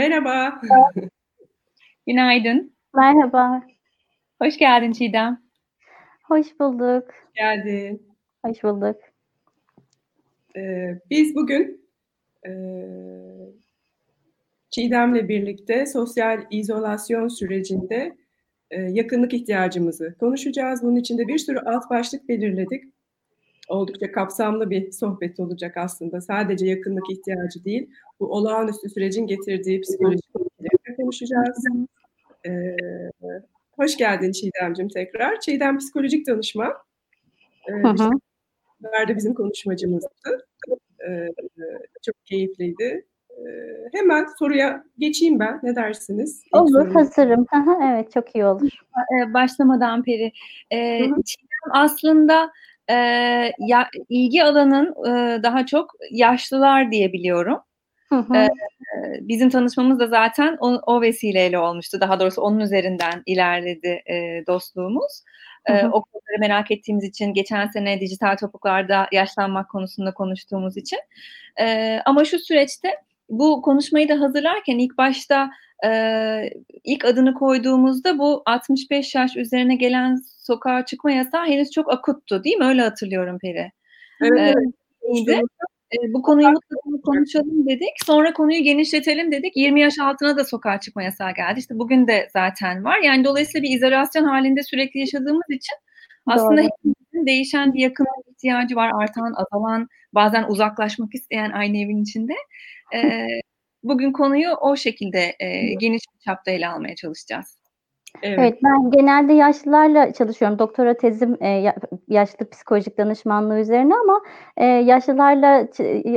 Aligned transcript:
Merhaba. 0.00 0.60
Günaydın. 2.06 2.72
Merhaba. 2.94 3.62
Hoş 4.42 4.58
geldin 4.58 4.92
Çiğdem. 4.92 5.42
Hoş 6.24 6.60
bulduk. 6.60 7.08
Hoş 7.08 7.34
geldin. 7.34 8.06
Hoş 8.46 8.62
bulduk. 8.62 8.96
Ee, 10.56 10.98
biz 11.10 11.34
bugün 11.34 11.88
e, 12.46 12.50
Çiğdem'le 14.70 15.28
birlikte 15.28 15.86
sosyal 15.86 16.46
izolasyon 16.50 17.28
sürecinde 17.28 18.16
e, 18.70 18.82
yakınlık 18.82 19.34
ihtiyacımızı 19.34 20.14
konuşacağız. 20.20 20.82
Bunun 20.82 20.96
için 20.96 21.18
de 21.18 21.28
bir 21.28 21.38
sürü 21.38 21.58
alt 21.58 21.90
başlık 21.90 22.28
belirledik. 22.28 22.84
Oldukça 23.70 24.12
kapsamlı 24.12 24.70
bir 24.70 24.92
sohbet 24.92 25.40
olacak 25.40 25.76
aslında. 25.76 26.20
Sadece 26.20 26.66
yakınlık 26.66 27.10
ihtiyacı 27.10 27.64
değil, 27.64 27.90
bu 28.20 28.32
olağanüstü 28.32 28.90
sürecin 28.90 29.26
getirdiği 29.26 29.80
psikolojik 29.80 30.24
etkileri 30.60 30.96
konuşacağız. 30.96 31.64
Ee, 32.46 32.76
hoş 33.76 33.96
geldin 33.96 34.32
Çiğdem'cim 34.32 34.88
tekrar. 34.88 35.40
Çiğdem 35.40 35.78
psikolojik 35.78 36.26
danışman. 36.26 36.72
Ee, 37.68 37.72
hı 37.72 37.88
hı. 37.88 38.10
Işte, 39.02 39.16
bizim 39.16 39.34
konuşmacımızdı. 39.34 40.46
Ee, 41.08 41.28
çok 42.02 42.26
keyifliydi. 42.26 43.06
Ee, 43.30 43.44
hemen 43.92 44.26
soruya 44.38 44.84
geçeyim 44.98 45.38
ben. 45.38 45.60
Ne 45.62 45.76
dersiniz? 45.76 46.42
İlk 46.46 46.62
olur, 46.62 46.92
hazırım. 46.92 47.46
evet, 47.84 48.12
çok 48.12 48.34
iyi 48.34 48.44
olur. 48.44 48.70
Başlamadan 49.34 50.02
Peri. 50.02 50.32
Ee, 50.72 50.98
Çiğdem 51.24 51.70
aslında 51.70 52.52
e, 52.90 52.94
ya, 53.58 53.88
ilgi 54.08 54.44
alanın 54.44 54.94
e, 55.06 55.42
daha 55.42 55.66
çok 55.66 55.90
yaşlılar 56.10 56.92
diye 56.92 57.12
biliyorum. 57.12 57.58
Hı 58.08 58.16
hı. 58.18 58.36
E, 58.36 58.48
bizim 59.20 59.50
tanışmamız 59.50 60.00
da 60.00 60.06
zaten 60.06 60.56
o, 60.60 60.80
o 60.86 61.00
vesileyle 61.00 61.58
olmuştu. 61.58 62.00
Daha 62.00 62.20
doğrusu 62.20 62.42
onun 62.42 62.60
üzerinden 62.60 63.22
ilerledi 63.26 64.02
e, 64.06 64.44
dostluğumuz. 64.46 65.22
Hı 65.66 65.72
hı. 65.72 65.86
o 65.86 66.02
konuları 66.02 66.40
merak 66.40 66.70
ettiğimiz 66.70 67.04
için 67.04 67.34
geçen 67.34 67.66
sene 67.66 68.00
dijital 68.00 68.36
topuklarda 68.36 69.06
yaşlanmak 69.12 69.70
konusunda 69.70 70.14
konuştuğumuz 70.14 70.76
için. 70.76 70.98
E, 71.60 71.98
ama 72.04 72.24
şu 72.24 72.38
süreçte 72.38 72.96
bu 73.30 73.62
konuşmayı 73.62 74.08
da 74.08 74.20
hazırlarken 74.20 74.78
ilk 74.78 74.98
başta 74.98 75.50
e, 75.86 75.90
ilk 76.84 77.04
adını 77.04 77.34
koyduğumuzda 77.34 78.18
bu 78.18 78.42
65 78.46 79.14
yaş 79.14 79.36
üzerine 79.36 79.74
gelen 79.74 80.18
sokağa 80.38 80.84
çıkma 80.84 81.12
yasağı 81.12 81.46
henüz 81.46 81.70
çok 81.70 81.92
akuttu 81.92 82.44
değil 82.44 82.56
mi? 82.56 82.64
Öyle 82.64 82.82
hatırlıyorum 82.82 83.38
Peri. 83.38 83.72
Evet. 84.22 84.56
Ee, 85.28 85.32
e, 85.92 86.12
bu 86.12 86.22
konuyu 86.22 86.48
mutlaka 86.48 87.02
konuşalım 87.04 87.66
dedik. 87.66 88.04
Sonra 88.06 88.32
konuyu 88.32 88.62
genişletelim 88.62 89.32
dedik. 89.32 89.56
20 89.56 89.80
yaş 89.80 89.98
altına 89.98 90.36
da 90.36 90.44
sokağa 90.44 90.80
çıkma 90.80 91.02
yasağı 91.02 91.34
geldi. 91.34 91.58
İşte 91.58 91.78
bugün 91.78 92.06
de 92.06 92.28
zaten 92.32 92.84
var. 92.84 92.98
Yani 92.98 93.24
dolayısıyla 93.24 93.62
bir 93.62 93.76
izolasyon 93.76 94.24
halinde 94.24 94.62
sürekli 94.62 95.00
yaşadığımız 95.00 95.50
için 95.50 95.76
aslında 96.26 96.60
hepimizin 96.60 97.26
değişen 97.26 97.74
bir 97.74 97.80
yakın 97.80 98.06
ihtiyacı 98.30 98.76
var. 98.76 98.90
Artan, 98.94 99.34
azalan, 99.36 99.88
bazen 100.14 100.44
uzaklaşmak 100.48 101.14
isteyen 101.14 101.50
aynı 101.50 101.78
evin 101.78 102.02
içinde. 102.02 102.32
Ee, 102.94 103.26
bugün 103.82 104.12
konuyu 104.12 104.50
o 104.50 104.76
şekilde 104.76 105.36
e, 105.40 105.74
geniş 105.74 106.02
bir 106.14 106.20
çapta 106.24 106.50
ele 106.50 106.68
almaya 106.68 106.96
çalışacağız. 106.96 107.59
Evet. 108.22 108.38
evet, 108.38 108.58
ben 108.64 108.90
genelde 108.90 109.32
yaşlılarla 109.32 110.12
çalışıyorum. 110.12 110.58
Doktora 110.58 110.94
tezim 110.94 111.36
e, 111.40 111.72
yaşlı 112.08 112.50
psikolojik 112.50 112.98
danışmanlığı 112.98 113.60
üzerine 113.60 113.94
ama 113.94 114.20
e, 114.56 114.64
yaşlılarla 114.64 115.68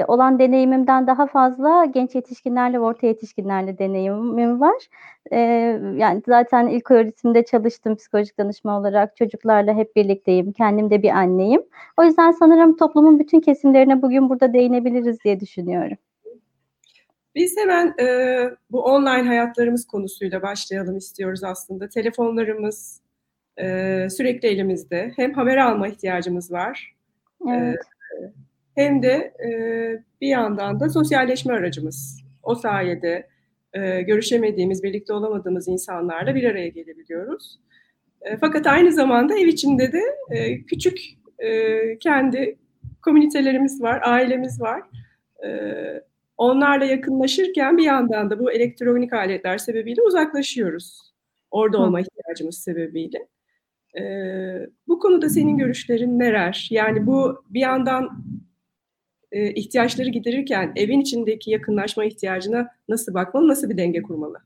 olan 0.07 0.39
deneyimimden 0.39 1.07
daha 1.07 1.27
fazla 1.27 1.85
genç 1.85 2.15
yetişkinlerle 2.15 2.77
ve 2.77 2.83
orta 2.83 3.07
yetişkinlerle 3.07 3.77
deneyimim 3.77 4.61
var. 4.61 4.87
E, 5.31 5.37
yani 5.97 6.21
zaten 6.27 6.67
ilk 6.67 6.91
öğretimde 6.91 7.45
çalıştım 7.45 7.95
psikolojik 7.95 8.37
danışma 8.37 8.79
olarak. 8.79 9.15
Çocuklarla 9.15 9.73
hep 9.73 9.95
birlikteyim. 9.95 10.51
Kendim 10.51 10.89
de 10.89 11.03
bir 11.03 11.09
anneyim. 11.09 11.63
O 11.97 12.03
yüzden 12.03 12.31
sanırım 12.31 12.77
toplumun 12.77 13.19
bütün 13.19 13.39
kesimlerine 13.39 14.01
bugün 14.01 14.29
burada 14.29 14.53
değinebiliriz 14.53 15.23
diye 15.23 15.39
düşünüyorum. 15.39 15.97
Biz 17.35 17.57
hemen 17.57 17.93
e, 17.99 18.39
bu 18.71 18.83
online 18.83 19.27
hayatlarımız 19.27 19.87
konusuyla 19.87 20.41
başlayalım 20.41 20.97
istiyoruz 20.97 21.43
aslında. 21.43 21.89
Telefonlarımız 21.89 23.01
e, 23.57 24.07
sürekli 24.09 24.47
elimizde. 24.47 25.13
Hem 25.15 25.33
haber 25.33 25.57
alma 25.57 25.87
ihtiyacımız 25.87 26.51
var. 26.51 26.95
Evet. 27.49 27.75
E, 27.75 28.31
hem 28.75 29.03
de 29.03 29.33
e, 29.45 29.49
bir 30.21 30.27
yandan 30.27 30.79
da 30.79 30.89
sosyalleşme 30.89 31.53
aracımız. 31.53 32.23
O 32.43 32.55
sayede 32.55 33.27
e, 33.73 34.01
görüşemediğimiz, 34.01 34.83
birlikte 34.83 35.13
olamadığımız 35.13 35.67
insanlarla 35.67 36.35
bir 36.35 36.43
araya 36.43 36.67
gelebiliyoruz. 36.67 37.59
E, 38.21 38.37
fakat 38.37 38.67
aynı 38.67 38.91
zamanda 38.91 39.39
ev 39.39 39.47
içinde 39.47 39.91
de 39.91 40.01
e, 40.29 40.63
küçük 40.63 40.99
e, 41.39 41.97
kendi 41.99 42.57
komünitelerimiz 43.01 43.81
var, 43.81 44.01
ailemiz 44.03 44.61
var. 44.61 44.81
E, 45.45 45.49
onlarla 46.43 46.85
yakınlaşırken 46.85 47.77
bir 47.77 47.83
yandan 47.83 48.29
da 48.29 48.39
bu 48.39 48.51
elektronik 48.51 49.13
aletler 49.13 49.57
sebebiyle 49.57 50.01
uzaklaşıyoruz. 50.01 51.13
Orada 51.51 51.77
olma 51.77 52.01
ihtiyacımız 52.01 52.57
sebebiyle. 52.57 53.27
Ee, 53.99 54.67
bu 54.87 54.99
konuda 54.99 55.29
senin 55.29 55.57
görüşlerin 55.57 56.19
neler? 56.19 56.67
Yani 56.71 57.07
bu 57.07 57.43
bir 57.49 57.59
yandan 57.59 58.23
e, 59.31 59.53
ihtiyaçları 59.53 60.09
giderirken 60.09 60.73
evin 60.75 60.99
içindeki 61.01 61.51
yakınlaşma 61.51 62.05
ihtiyacına 62.05 62.67
nasıl 62.89 63.13
bakmalı, 63.13 63.47
nasıl 63.47 63.69
bir 63.69 63.77
denge 63.77 64.01
kurmalı? 64.01 64.37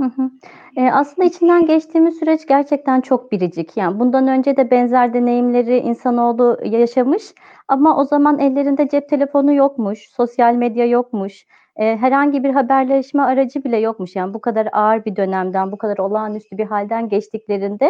Hı 0.00 0.04
hı. 0.04 0.30
E, 0.76 0.90
aslında 0.92 1.28
içinden 1.28 1.66
geçtiğimiz 1.66 2.18
süreç 2.18 2.46
gerçekten 2.46 3.00
çok 3.00 3.32
biricik. 3.32 3.76
Yani 3.76 4.00
bundan 4.00 4.28
önce 4.28 4.56
de 4.56 4.70
benzer 4.70 5.14
deneyimleri 5.14 5.78
insanoğlu 5.78 6.58
yaşamış 6.64 7.22
ama 7.68 7.96
o 8.00 8.04
zaman 8.04 8.38
ellerinde 8.38 8.88
cep 8.88 9.08
telefonu 9.08 9.52
yokmuş, 9.54 10.08
sosyal 10.10 10.54
medya 10.54 10.86
yokmuş, 10.86 11.46
e, 11.76 11.96
herhangi 11.96 12.44
bir 12.44 12.50
haberleşme 12.50 13.22
aracı 13.22 13.64
bile 13.64 13.76
yokmuş. 13.76 14.16
Yani 14.16 14.34
bu 14.34 14.40
kadar 14.40 14.68
ağır 14.72 15.04
bir 15.04 15.16
dönemden, 15.16 15.72
bu 15.72 15.78
kadar 15.78 15.98
olağanüstü 15.98 16.58
bir 16.58 16.64
halden 16.66 17.08
geçtiklerinde 17.08 17.86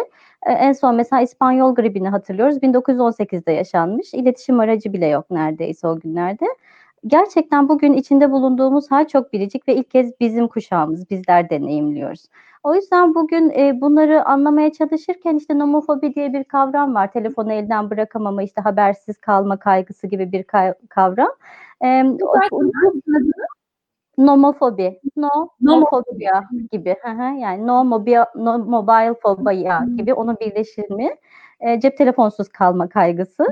e, 0.47 0.51
en 0.51 0.73
son 0.73 0.95
mesela 0.95 1.21
İspanyol 1.21 1.75
gribini 1.75 2.09
hatırlıyoruz. 2.09 2.61
1918'de 2.61 3.51
yaşanmış. 3.51 4.13
İletişim 4.13 4.59
aracı 4.59 4.93
bile 4.93 5.07
yok 5.07 5.25
neredeyse 5.31 5.87
o 5.87 5.99
günlerde 5.99 6.45
gerçekten 7.07 7.69
bugün 7.69 7.93
içinde 7.93 8.31
bulunduğumuz 8.31 8.91
hal 8.91 9.07
çok 9.07 9.33
biricik 9.33 9.67
ve 9.67 9.75
ilk 9.75 9.91
kez 9.91 10.19
bizim 10.19 10.47
kuşağımız, 10.47 11.09
bizler 11.09 11.49
deneyimliyoruz. 11.49 12.25
O 12.63 12.75
yüzden 12.75 13.15
bugün 13.15 13.49
e, 13.49 13.81
bunları 13.81 14.25
anlamaya 14.25 14.71
çalışırken 14.71 15.35
işte 15.35 15.59
nomofobi 15.59 16.15
diye 16.15 16.33
bir 16.33 16.43
kavram 16.43 16.95
var. 16.95 17.11
Telefonu 17.11 17.53
elden 17.53 17.89
bırakamama, 17.89 18.43
işte 18.43 18.61
habersiz 18.61 19.17
kalma 19.17 19.57
kaygısı 19.57 20.07
gibi 20.07 20.31
bir 20.31 20.43
kavram. 20.89 21.31
E, 21.81 22.03
nomofobi, 24.17 24.99
no, 25.17 25.49
nomofobia 25.61 26.43
gibi. 26.71 26.95
yani 27.39 27.67
no 27.67 27.85
mobile, 27.85 28.25
no 28.35 28.57
mobile 28.57 29.13
phobia 29.13 29.85
gibi 29.97 30.13
onun 30.13 30.37
birleşimi. 30.39 31.15
E, 31.59 31.79
cep 31.79 31.97
telefonsuz 31.97 32.49
kalma 32.49 32.89
kaygısı. 32.89 33.45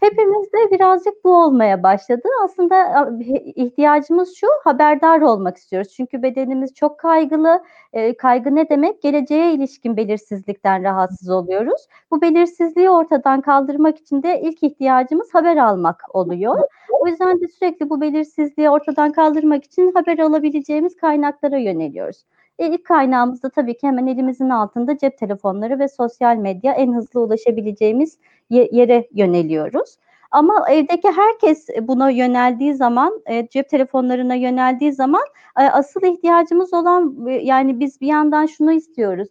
Hepimizde 0.00 0.70
birazcık 0.70 1.24
bu 1.24 1.36
olmaya 1.44 1.82
başladı. 1.82 2.28
Aslında 2.44 3.08
ihtiyacımız 3.56 4.36
şu, 4.36 4.46
haberdar 4.64 5.20
olmak 5.20 5.56
istiyoruz. 5.56 5.92
Çünkü 5.96 6.22
bedenimiz 6.22 6.74
çok 6.74 6.98
kaygılı. 6.98 7.62
E, 7.92 8.16
kaygı 8.16 8.54
ne 8.54 8.68
demek? 8.68 9.02
Geleceğe 9.02 9.54
ilişkin 9.54 9.96
belirsizlikten 9.96 10.82
rahatsız 10.82 11.30
oluyoruz. 11.30 11.86
Bu 12.10 12.22
belirsizliği 12.22 12.90
ortadan 12.90 13.40
kaldırmak 13.40 13.98
için 13.98 14.22
de 14.22 14.40
ilk 14.40 14.62
ihtiyacımız 14.62 15.34
haber 15.34 15.56
almak 15.56 16.02
oluyor. 16.14 16.56
O 17.00 17.06
yüzden 17.08 17.40
de 17.40 17.48
sürekli 17.48 17.90
bu 17.90 18.00
belirsizliği 18.00 18.70
ortadan 18.70 19.12
kaldırmak 19.12 19.64
için 19.64 19.92
haber 19.92 20.18
alabileceğimiz 20.18 20.96
kaynaklara 20.96 21.58
yöneliyoruz. 21.58 22.24
E, 22.62 22.66
ilk 22.66 22.84
kaynağımız 22.84 23.42
da 23.42 23.50
tabii 23.50 23.76
ki 23.76 23.86
hemen 23.86 24.06
elimizin 24.06 24.50
altında 24.50 24.98
cep 24.98 25.18
telefonları 25.18 25.78
ve 25.78 25.88
sosyal 25.88 26.36
medya 26.36 26.72
en 26.72 26.92
hızlı 26.92 27.20
ulaşabileceğimiz 27.20 28.18
yere 28.50 29.08
yöneliyoruz. 29.12 29.96
Ama 30.30 30.70
evdeki 30.70 31.08
herkes 31.10 31.68
buna 31.82 32.10
yöneldiği 32.10 32.74
zaman, 32.74 33.22
e, 33.26 33.48
cep 33.48 33.68
telefonlarına 33.68 34.34
yöneldiği 34.34 34.92
zaman 34.92 35.22
e, 35.60 35.62
asıl 35.62 36.02
ihtiyacımız 36.02 36.74
olan 36.74 37.26
e, 37.28 37.32
yani 37.32 37.80
biz 37.80 38.00
bir 38.00 38.06
yandan 38.06 38.46
şunu 38.46 38.72
istiyoruz. 38.72 39.28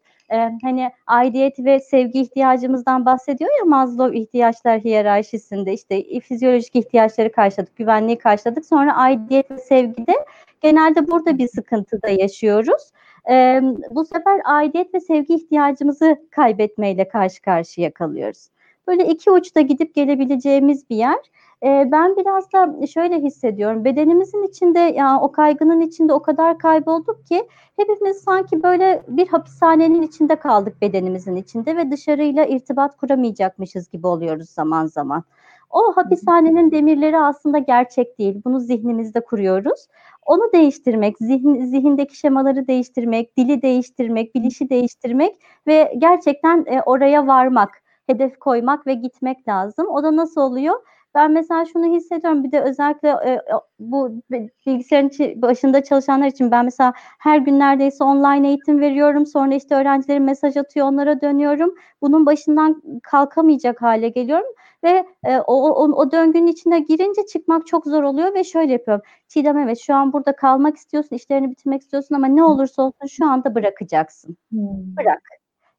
Hani 0.62 0.92
aidiyet 1.08 1.60
ve 1.60 1.80
sevgi 1.80 2.22
ihtiyacımızdan 2.22 3.06
bahsediyor 3.06 3.50
ya 3.60 3.66
Maslow 3.66 4.20
ihtiyaçlar 4.20 4.80
hiyerarşisinde 4.80 5.74
işte 5.74 6.20
fizyolojik 6.20 6.76
ihtiyaçları 6.76 7.32
karşıladık, 7.32 7.76
güvenliği 7.76 8.18
karşıladık. 8.18 8.66
Sonra 8.66 8.96
aidiyet 8.96 9.52
ve 9.52 9.58
sevgide 9.58 10.14
genelde 10.62 11.08
burada 11.08 11.38
bir 11.38 11.48
sıkıntıda 11.48 12.10
yaşıyoruz. 12.10 12.92
E, 13.30 13.62
bu 13.92 14.06
sefer 14.06 14.42
aidiyet 14.46 14.94
ve 14.94 15.00
sevgi 15.00 15.34
ihtiyacımızı 15.34 16.18
kaybetmeyle 16.32 17.08
karşı 17.08 17.42
karşıya 17.42 17.92
kalıyoruz. 17.94 18.50
Böyle 18.88 19.08
iki 19.08 19.32
uçta 19.32 19.62
gidip 19.62 19.96
gelebileceğimiz 19.96 20.90
bir 20.90 20.96
yer. 20.96 21.20
E, 21.64 21.90
ben 21.92 22.18
biraz 22.18 22.54
da 22.54 22.88
şöyle 22.88 23.20
hissediyorum. 23.20 23.86
Bedenimizin 23.86 24.44
içinde 24.44 24.80
yani 24.80 25.22
o 25.22 25.32
kaygının 25.32 25.82
içinde 25.82 26.14
o 26.14 26.22
kadar 26.22 26.58
kaybolduk 26.58 27.26
ki 27.26 27.48
hepimiz 27.78 28.18
sanki 28.18 28.64
böyle 28.64 29.04
bir 29.08 29.28
hapishanenin 29.28 30.02
içinde 30.02 30.36
kaldık 30.36 30.82
bedenimizin 30.82 31.36
içinde 31.36 31.78
ve 31.78 31.92
dışarıyla 31.92 32.46
irtibat 32.46 32.98
kuramayacakmışız 32.98 33.90
gibi 33.90 34.08
oluyoruz 34.08 34.50
zaman 34.50 34.86
zaman. 34.86 35.24
O 35.72 35.92
hapishanenin 35.96 36.72
demirleri 36.72 37.18
aslında 37.18 37.58
gerçek 37.58 38.20
değil. 38.20 38.42
Bunu 38.46 38.60
zihnimizde 38.60 39.20
kuruyoruz. 39.24 39.88
Onu 40.26 40.52
değiştirmek, 40.54 41.18
zihin, 41.18 41.66
zihindeki 41.66 42.18
şemaları 42.18 42.68
değiştirmek, 42.68 43.38
dili 43.38 43.62
değiştirmek, 43.62 44.36
bilişi 44.36 44.70
değiştirmek 44.70 45.42
ve 45.68 45.94
gerçekten 45.98 46.66
e, 46.68 46.82
oraya 46.82 47.28
varmak, 47.28 47.70
hedef 48.08 48.40
koymak 48.40 48.88
ve 48.88 48.94
gitmek 48.94 49.48
lazım. 49.48 49.88
O 49.90 50.04
da 50.04 50.16
nasıl 50.16 50.42
oluyor? 50.42 50.76
Ben 51.16 51.32
mesela 51.32 51.66
şunu 51.66 51.86
hissediyorum 51.96 52.44
bir 52.44 52.52
de 52.52 52.62
özellikle 52.62 53.10
e, 53.10 53.42
bu 53.80 54.22
bilgisayarın 54.66 55.42
başında 55.42 55.84
çalışanlar 55.84 56.28
için 56.28 56.52
ben 56.52 56.66
mesela 56.66 56.94
her 57.20 57.38
gün 57.38 57.60
neredeyse 57.60 58.04
online 58.04 58.48
eğitim 58.48 58.80
veriyorum. 58.80 59.26
Sonra 59.26 59.56
işte 59.56 59.76
öğrencilerim 59.76 60.24
mesaj 60.24 60.58
atıyor 60.58 60.88
onlara 60.88 61.22
dönüyorum. 61.22 61.76
Bunun 62.02 62.26
başından 62.26 62.82
kalkamayacak 63.04 63.82
hale 63.82 64.10
geliyorum 64.10 64.48
ve 64.84 65.06
e, 65.24 65.38
o, 65.38 65.70
o, 65.70 65.92
o 65.92 66.12
döngünün 66.12 66.48
içine 66.48 66.80
girince 66.80 67.26
çıkmak 67.26 67.68
çok 67.68 67.86
zor 67.86 68.04
oluyor 68.04 68.34
ve 68.34 68.44
şöyle 68.44 68.72
yapıyorum. 68.72 69.04
Çiğdem 69.28 69.58
evet 69.58 69.80
şu 69.80 69.96
an 69.96 70.14
burada 70.14 70.36
kalmak 70.36 70.78
istiyorsun, 70.78 71.16
işlerini 71.16 71.52
bitirmek 71.52 71.82
istiyorsun 71.82 72.16
ama 72.16 72.28
ne 72.28 72.44
olursa 72.44 72.82
olsun 72.84 73.08
şu 73.08 73.26
anda 73.26 73.56
bırakacaksın. 73.56 74.38
Hmm. 74.52 74.96
Bırak. 74.98 75.22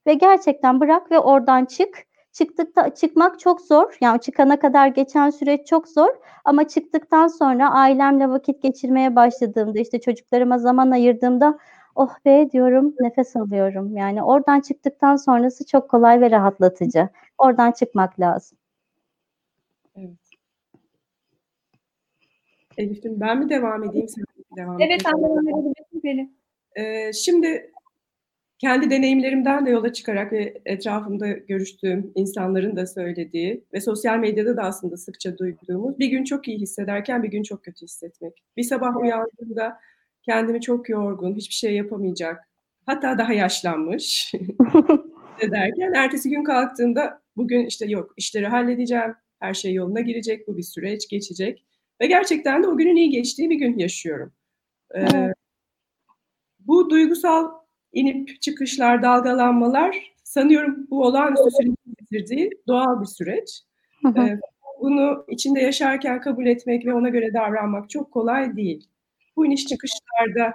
Ve 0.07 0.15
gerçekten 0.15 0.81
bırak 0.81 1.11
ve 1.11 1.19
oradan 1.19 1.65
çık 1.65 2.07
Çıktıkta 2.33 2.95
çıkmak 2.95 3.41
çok 3.41 3.61
zor. 3.61 3.97
Yani 4.01 4.21
çıkana 4.21 4.59
kadar 4.59 4.87
geçen 4.87 5.31
süreç 5.31 5.67
çok 5.67 5.89
zor. 5.89 6.09
Ama 6.45 6.69
çıktıktan 6.69 7.29
sonra 7.29 7.71
ailemle 7.71 8.29
vakit 8.29 8.63
geçirmeye 8.63 9.17
başladığımda 9.17 9.79
işte 9.79 10.01
çocuklarıma 10.01 10.59
zaman 10.59 10.91
ayırdığımda 10.91 11.59
oh 11.95 12.15
be 12.25 12.51
diyorum 12.53 12.95
nefes 13.01 13.37
alıyorum. 13.37 13.97
Yani 13.97 14.23
oradan 14.23 14.61
çıktıktan 14.61 15.17
sonrası 15.17 15.67
çok 15.67 15.91
kolay 15.91 16.21
ve 16.21 16.31
rahatlatıcı. 16.31 17.09
Oradan 17.39 17.73
çıkmak 17.73 18.21
lazım. 18.21 18.59
Evet. 19.97 20.11
Elif'im 22.79 23.21
ben 23.21 23.39
mi 23.39 23.49
devam 23.49 23.85
edeyim 23.85 24.09
sen 24.09 24.25
devam 24.57 24.81
Evet 24.81 25.03
sen 25.03 25.23
devam 25.23 25.49
edebilirsin 25.49 26.37
Ee, 26.77 27.13
şimdi 27.13 27.72
kendi 28.63 28.91
deneyimlerimden 28.91 29.67
de 29.67 29.71
yola 29.71 29.93
çıkarak 29.93 30.33
ve 30.33 30.63
etrafımda 30.65 31.29
görüştüğüm 31.29 32.13
insanların 32.15 32.77
da 32.77 32.87
söylediği 32.87 33.65
ve 33.73 33.81
sosyal 33.81 34.19
medyada 34.19 34.57
da 34.57 34.63
aslında 34.63 34.97
sıkça 34.97 35.39
duyduğumuz 35.39 35.99
bir 35.99 36.07
gün 36.07 36.25
çok 36.25 36.49
iyi 36.49 36.59
hissederken 36.59 37.23
bir 37.23 37.29
gün 37.29 37.43
çok 37.43 37.65
kötü 37.65 37.85
hissetmek. 37.85 38.43
Bir 38.57 38.63
sabah 38.63 38.97
uyandığımda 38.97 39.81
kendimi 40.23 40.61
çok 40.61 40.89
yorgun, 40.89 41.35
hiçbir 41.35 41.55
şey 41.55 41.75
yapamayacak, 41.75 42.49
hatta 42.87 43.19
daha 43.19 43.33
yaşlanmış 43.33 44.33
hissederken 45.37 45.93
ertesi 45.95 46.31
gün 46.31 46.45
kalktığımda 46.45 47.23
bugün 47.37 47.67
işte 47.67 47.87
yok 47.87 48.15
işleri 48.17 48.47
halledeceğim, 48.47 49.15
her 49.41 49.55
şey 49.55 49.75
yoluna 49.75 50.01
girecek, 50.01 50.49
bu 50.49 50.57
bir 50.57 50.63
süreç 50.63 51.09
geçecek 51.09 51.65
ve 52.01 52.07
gerçekten 52.07 52.63
de 52.63 52.69
o 52.69 52.77
günün 52.77 52.97
iyi 52.97 53.11
geçtiği 53.11 53.51
bir 53.51 53.57
gün 53.57 53.79
yaşıyorum. 53.79 54.33
Ee, 54.97 55.35
bu 56.59 56.91
duygusal 56.91 57.62
inip 57.93 58.43
çıkışlar, 58.43 59.03
dalgalanmalar 59.03 60.13
sanıyorum 60.25 60.87
bu 60.91 61.05
olağanüstü 61.05 61.51
sürecin 61.51 61.77
getirdiği 62.01 62.51
doğal 62.69 63.01
bir 63.01 63.07
süreç. 63.07 63.63
Ee, 64.17 64.39
bunu 64.81 65.25
içinde 65.29 65.61
yaşarken 65.61 66.21
kabul 66.21 66.47
etmek 66.47 66.87
ve 66.87 66.95
ona 66.95 67.09
göre 67.09 67.35
davranmak 67.35 67.91
çok 67.91 68.13
kolay 68.13 68.57
değil. 68.57 68.89
Bu 69.37 69.47
iniş 69.47 69.67
çıkışlarda 69.67 70.55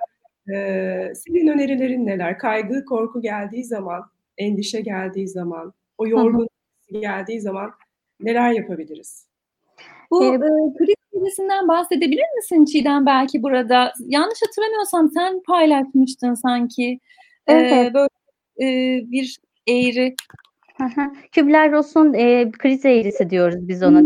e, 0.54 1.16
senin 1.16 1.48
önerilerin 1.48 2.06
neler? 2.06 2.38
Kaygı, 2.38 2.86
korku 2.86 3.22
geldiği 3.22 3.64
zaman, 3.64 4.04
endişe 4.38 4.82
geldiği 4.82 5.28
zaman, 5.28 5.74
o 5.98 6.08
yorgunluk 6.08 6.52
geldiği 6.92 7.42
zaman 7.42 7.72
neler 8.20 8.52
yapabiliriz? 8.52 9.28
Bu 10.12 10.26
e, 10.26 10.40
kriz 10.78 10.96
serisinden 11.14 11.68
bahsedebilir 11.68 12.36
misin 12.36 12.66
Çiğdem 12.66 13.06
belki 13.06 13.44
burada? 13.44 13.94
Yanlış 14.00 14.40
hatırlamıyorsam 14.48 15.10
sen 15.10 15.42
paylaşmıştın 15.44 16.34
sanki. 16.34 17.00
Evet. 17.48 17.74
E, 17.74 17.94
böyle 17.94 18.10
e, 18.62 18.66
bir 19.12 19.38
eğri. 19.68 20.16
Kübler-Ross'un 21.32 22.14
e, 22.14 22.52
kriz 22.52 22.86
eğrisi 22.86 23.30
diyoruz 23.30 23.68
biz 23.68 23.84
ona. 23.84 24.02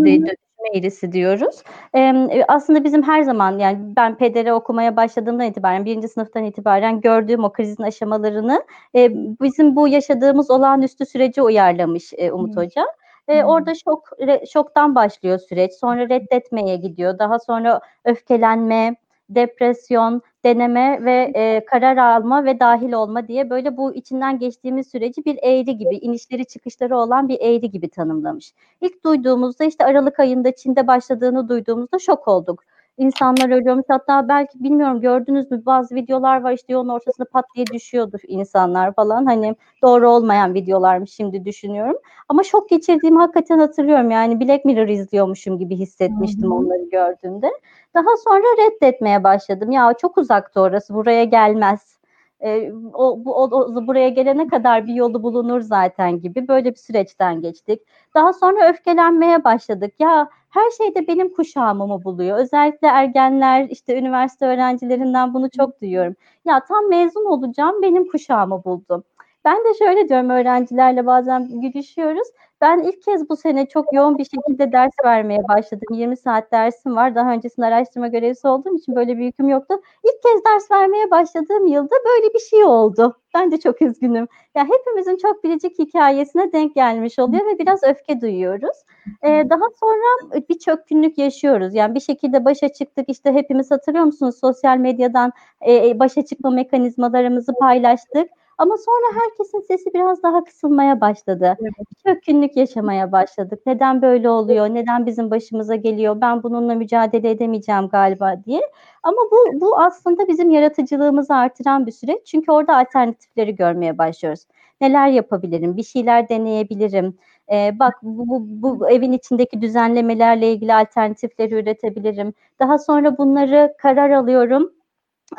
Eğrisi 0.76 1.12
diyoruz. 1.12 1.64
E, 1.96 2.44
aslında 2.48 2.84
bizim 2.84 3.04
her 3.04 3.22
zaman 3.22 3.60
yani 3.60 3.78
ben 3.96 4.18
pedere 4.18 4.54
okumaya 4.54 4.96
başladığımdan 4.96 5.46
itibaren 5.46 5.86
birinci 5.86 6.08
sınıftan 6.08 6.44
itibaren 6.44 7.02
gördüğüm 7.02 7.44
o 7.44 7.52
krizin 7.52 7.84
aşamalarını 7.84 8.64
e, 8.96 9.10
bizim 9.42 9.76
bu 9.76 9.88
yaşadığımız 9.88 10.52
olağanüstü 10.52 11.06
süreci 11.06 11.42
uyarlamış 11.42 12.14
e, 12.18 12.32
Umut 12.32 12.56
hmm. 12.56 12.64
Hoca. 12.64 12.86
E, 13.28 13.44
orada 13.44 13.76
şok 13.76 14.10
re, 14.20 14.44
şoktan 14.54 14.96
başlıyor 14.96 15.40
süreç. 15.40 15.74
Sonra 15.74 16.10
reddetmeye 16.10 16.76
gidiyor. 16.76 17.20
Daha 17.20 17.40
sonra 17.40 17.82
öfkelenme, 18.06 18.96
depresyon, 19.36 20.22
deneme 20.46 21.06
ve 21.06 21.32
e, 21.36 21.66
karar 21.66 21.98
alma 21.98 22.46
ve 22.46 22.60
dahil 22.60 22.94
olma 22.94 23.28
diye 23.28 23.50
böyle 23.50 23.78
bu 23.78 23.96
içinden 23.96 24.40
geçtiğimiz 24.40 24.88
süreci 24.88 25.26
bir 25.26 25.40
eğri 25.44 25.78
gibi, 25.78 25.96
inişleri 25.96 26.46
çıkışları 26.46 26.98
olan 26.98 27.30
bir 27.30 27.38
eğri 27.42 27.72
gibi 27.72 27.90
tanımlamış. 27.90 28.54
İlk 28.82 29.06
duyduğumuzda 29.06 29.64
işte 29.64 29.86
Aralık 29.86 30.20
ayında 30.20 30.52
Çin'de 30.56 30.88
başladığını 30.88 31.50
duyduğumuzda 31.50 32.00
şok 32.00 32.28
olduk 32.28 32.64
insanlar 32.98 33.50
ölüyormuş. 33.50 33.86
Hatta 33.88 34.28
belki 34.28 34.64
bilmiyorum 34.64 35.02
gördünüz 35.02 35.52
mü 35.52 35.66
bazı 35.66 35.96
videolar 35.96 36.42
var 36.42 36.52
işte 36.54 36.74
yolun 36.74 36.90
ortasında 36.90 37.28
pat 37.30 37.46
diye 37.56 37.66
düşüyordu 37.66 38.18
insanlar 38.28 38.94
falan. 38.94 39.26
Hani 39.26 39.56
doğru 39.84 40.10
olmayan 40.10 40.54
videolarmış 40.54 41.12
şimdi 41.12 41.46
düşünüyorum. 41.46 41.98
Ama 42.30 42.44
şok 42.44 42.70
geçirdiğimi 42.70 43.18
hakikaten 43.18 43.60
hatırlıyorum. 43.60 44.12
Yani 44.12 44.40
Black 44.40 44.66
Mirror 44.66 44.88
izliyormuşum 44.88 45.60
gibi 45.60 45.76
hissetmiştim 45.76 46.44
Hı-hı. 46.44 46.54
onları 46.54 46.90
gördüğümde. 46.92 47.52
Daha 47.96 48.18
sonra 48.24 48.44
reddetmeye 48.58 49.24
başladım. 49.24 49.72
Ya 49.72 49.94
çok 49.94 50.18
uzaktı 50.18 50.62
orası 50.62 50.94
buraya 50.94 51.24
gelmez. 51.24 52.01
E, 52.44 52.72
o, 52.94 53.26
bu, 53.26 53.36
o, 53.36 53.44
o 53.44 53.88
buraya 53.88 54.10
gelene 54.10 54.48
kadar 54.48 54.88
bir 54.88 54.94
yolu 54.94 55.24
bulunur 55.24 55.62
zaten 55.62 56.20
gibi 56.22 56.48
böyle 56.48 56.72
bir 56.72 56.80
süreçten 56.80 57.42
geçtik. 57.42 57.82
Daha 58.16 58.34
sonra 58.34 58.70
öfkelenmeye 58.70 59.44
başladık. 59.44 59.94
Ya 60.00 60.30
her 60.50 60.72
şeyde 60.72 61.08
benim 61.08 61.34
kuşağımı 61.34 61.88
mı 61.88 62.04
buluyor? 62.04 62.38
Özellikle 62.40 62.88
ergenler, 62.88 63.68
işte 63.70 64.00
üniversite 64.00 64.46
öğrencilerinden 64.46 65.34
bunu 65.34 65.50
çok 65.50 65.82
duyuyorum. 65.82 66.16
Ya 66.46 66.66
tam 66.66 66.90
mezun 66.90 67.26
olacağım, 67.26 67.82
benim 67.82 68.08
kuşağımı 68.08 68.64
buldum. 68.64 69.04
Ben 69.46 69.58
de 69.58 69.74
şöyle 69.80 70.10
diyorum 70.10 70.30
öğrencilerle 70.30 71.06
bazen 71.06 71.62
gülüşüyoruz. 71.62 72.28
Ben 72.62 72.80
ilk 72.84 73.02
kez 73.04 73.30
bu 73.30 73.36
sene 73.36 73.66
çok 73.66 73.94
yoğun 73.94 74.18
bir 74.18 74.26
şekilde 74.26 74.72
ders 74.72 74.92
vermeye 75.06 75.40
başladım. 75.50 75.88
20 75.92 76.18
saat 76.18 76.52
dersim 76.52 76.96
var. 76.96 77.16
Daha 77.16 77.32
öncesinde 77.34 77.66
araştırma 77.66 78.08
görevlisi 78.08 78.48
olduğum 78.48 78.78
için 78.78 78.96
böyle 78.96 79.18
bir 79.18 79.24
yüküm 79.24 79.50
yoktu. 79.50 79.76
İlk 80.04 80.24
kez 80.24 80.46
ders 80.46 80.72
vermeye 80.72 81.12
başladığım 81.12 81.66
yılda 81.66 81.96
böyle 82.06 82.34
bir 82.34 82.40
şey 82.40 82.64
oldu. 82.64 83.18
Ben 83.36 83.52
de 83.52 83.60
çok 83.60 83.82
üzgünüm. 83.82 84.28
Ya 84.56 84.68
hepimizin 84.70 85.18
çok 85.18 85.44
biricik 85.44 85.80
hikayesine 85.80 86.54
denk 86.54 86.76
gelmiş 86.76 87.20
oluyor 87.20 87.46
ve 87.46 87.60
biraz 87.60 87.84
öfke 87.84 88.22
duyuyoruz. 88.22 88.78
Ee, 89.24 89.46
daha 89.50 89.70
sonra 89.80 90.42
bir 90.50 90.60
çökkünlük 90.60 91.18
yaşıyoruz. 91.18 91.76
Yani 91.76 91.96
bir 91.96 92.00
şekilde 92.00 92.46
başa 92.46 92.70
çıktık. 92.70 93.10
İşte 93.10 93.34
hepimiz 93.34 93.72
hatırlıyor 93.72 94.06
musunuz? 94.06 94.36
Sosyal 94.42 94.78
medyadan 94.78 95.32
e, 95.68 96.00
başa 96.00 96.26
çıkma 96.26 96.50
mekanizmalarımızı 96.50 97.54
paylaştık. 97.60 98.30
Ama 98.58 98.78
sonra 98.78 99.22
herkesin 99.22 99.60
sesi 99.60 99.94
biraz 99.94 100.24
daha 100.24 100.44
kısılmaya 100.44 101.02
başladı. 101.02 101.58
Evet. 101.62 101.74
Çökkünlük 102.06 102.58
yaşamaya 102.58 103.12
başladık. 103.12 103.60
Neden 103.66 104.02
böyle 104.02 104.30
oluyor? 104.30 104.66
Neden 104.66 105.06
bizim 105.06 105.32
başımıza 105.32 105.76
geliyor? 105.76 106.22
Ben 106.22 106.44
bununla 106.44 106.76
mücadele 106.76 107.30
edemeyeceğim 107.30 107.88
galiba 107.88 108.44
diye. 108.46 108.62
Ama 109.04 109.18
bu 109.32 109.62
bu 109.62 109.80
aslında 109.80 110.28
bizim 110.28 110.50
yaratıcılığımızı 110.50 111.36
artıran 111.36 111.86
bir 111.86 111.92
süreç. 111.92 112.26
Çünkü 112.26 112.52
orada 112.52 112.78
alternatifleri 112.78 113.56
görmeye 113.56 113.98
başlıyoruz. 113.98 114.46
Neler 114.82 115.08
yapabilirim? 115.08 115.78
Bir 115.78 115.84
şeyler 115.84 116.30
deneyebilirim. 116.30 117.18
Ee, 117.52 117.80
bak 117.80 117.94
bu, 118.04 118.28
bu, 118.30 118.80
bu 118.80 118.90
evin 118.90 119.12
içindeki 119.12 119.62
düzenlemelerle 119.62 120.52
ilgili 120.52 120.74
alternatifleri 120.74 121.54
üretebilirim. 121.56 122.34
Daha 122.60 122.78
sonra 122.78 123.18
bunları 123.18 123.74
karar 123.78 124.10
alıyorum 124.10 124.72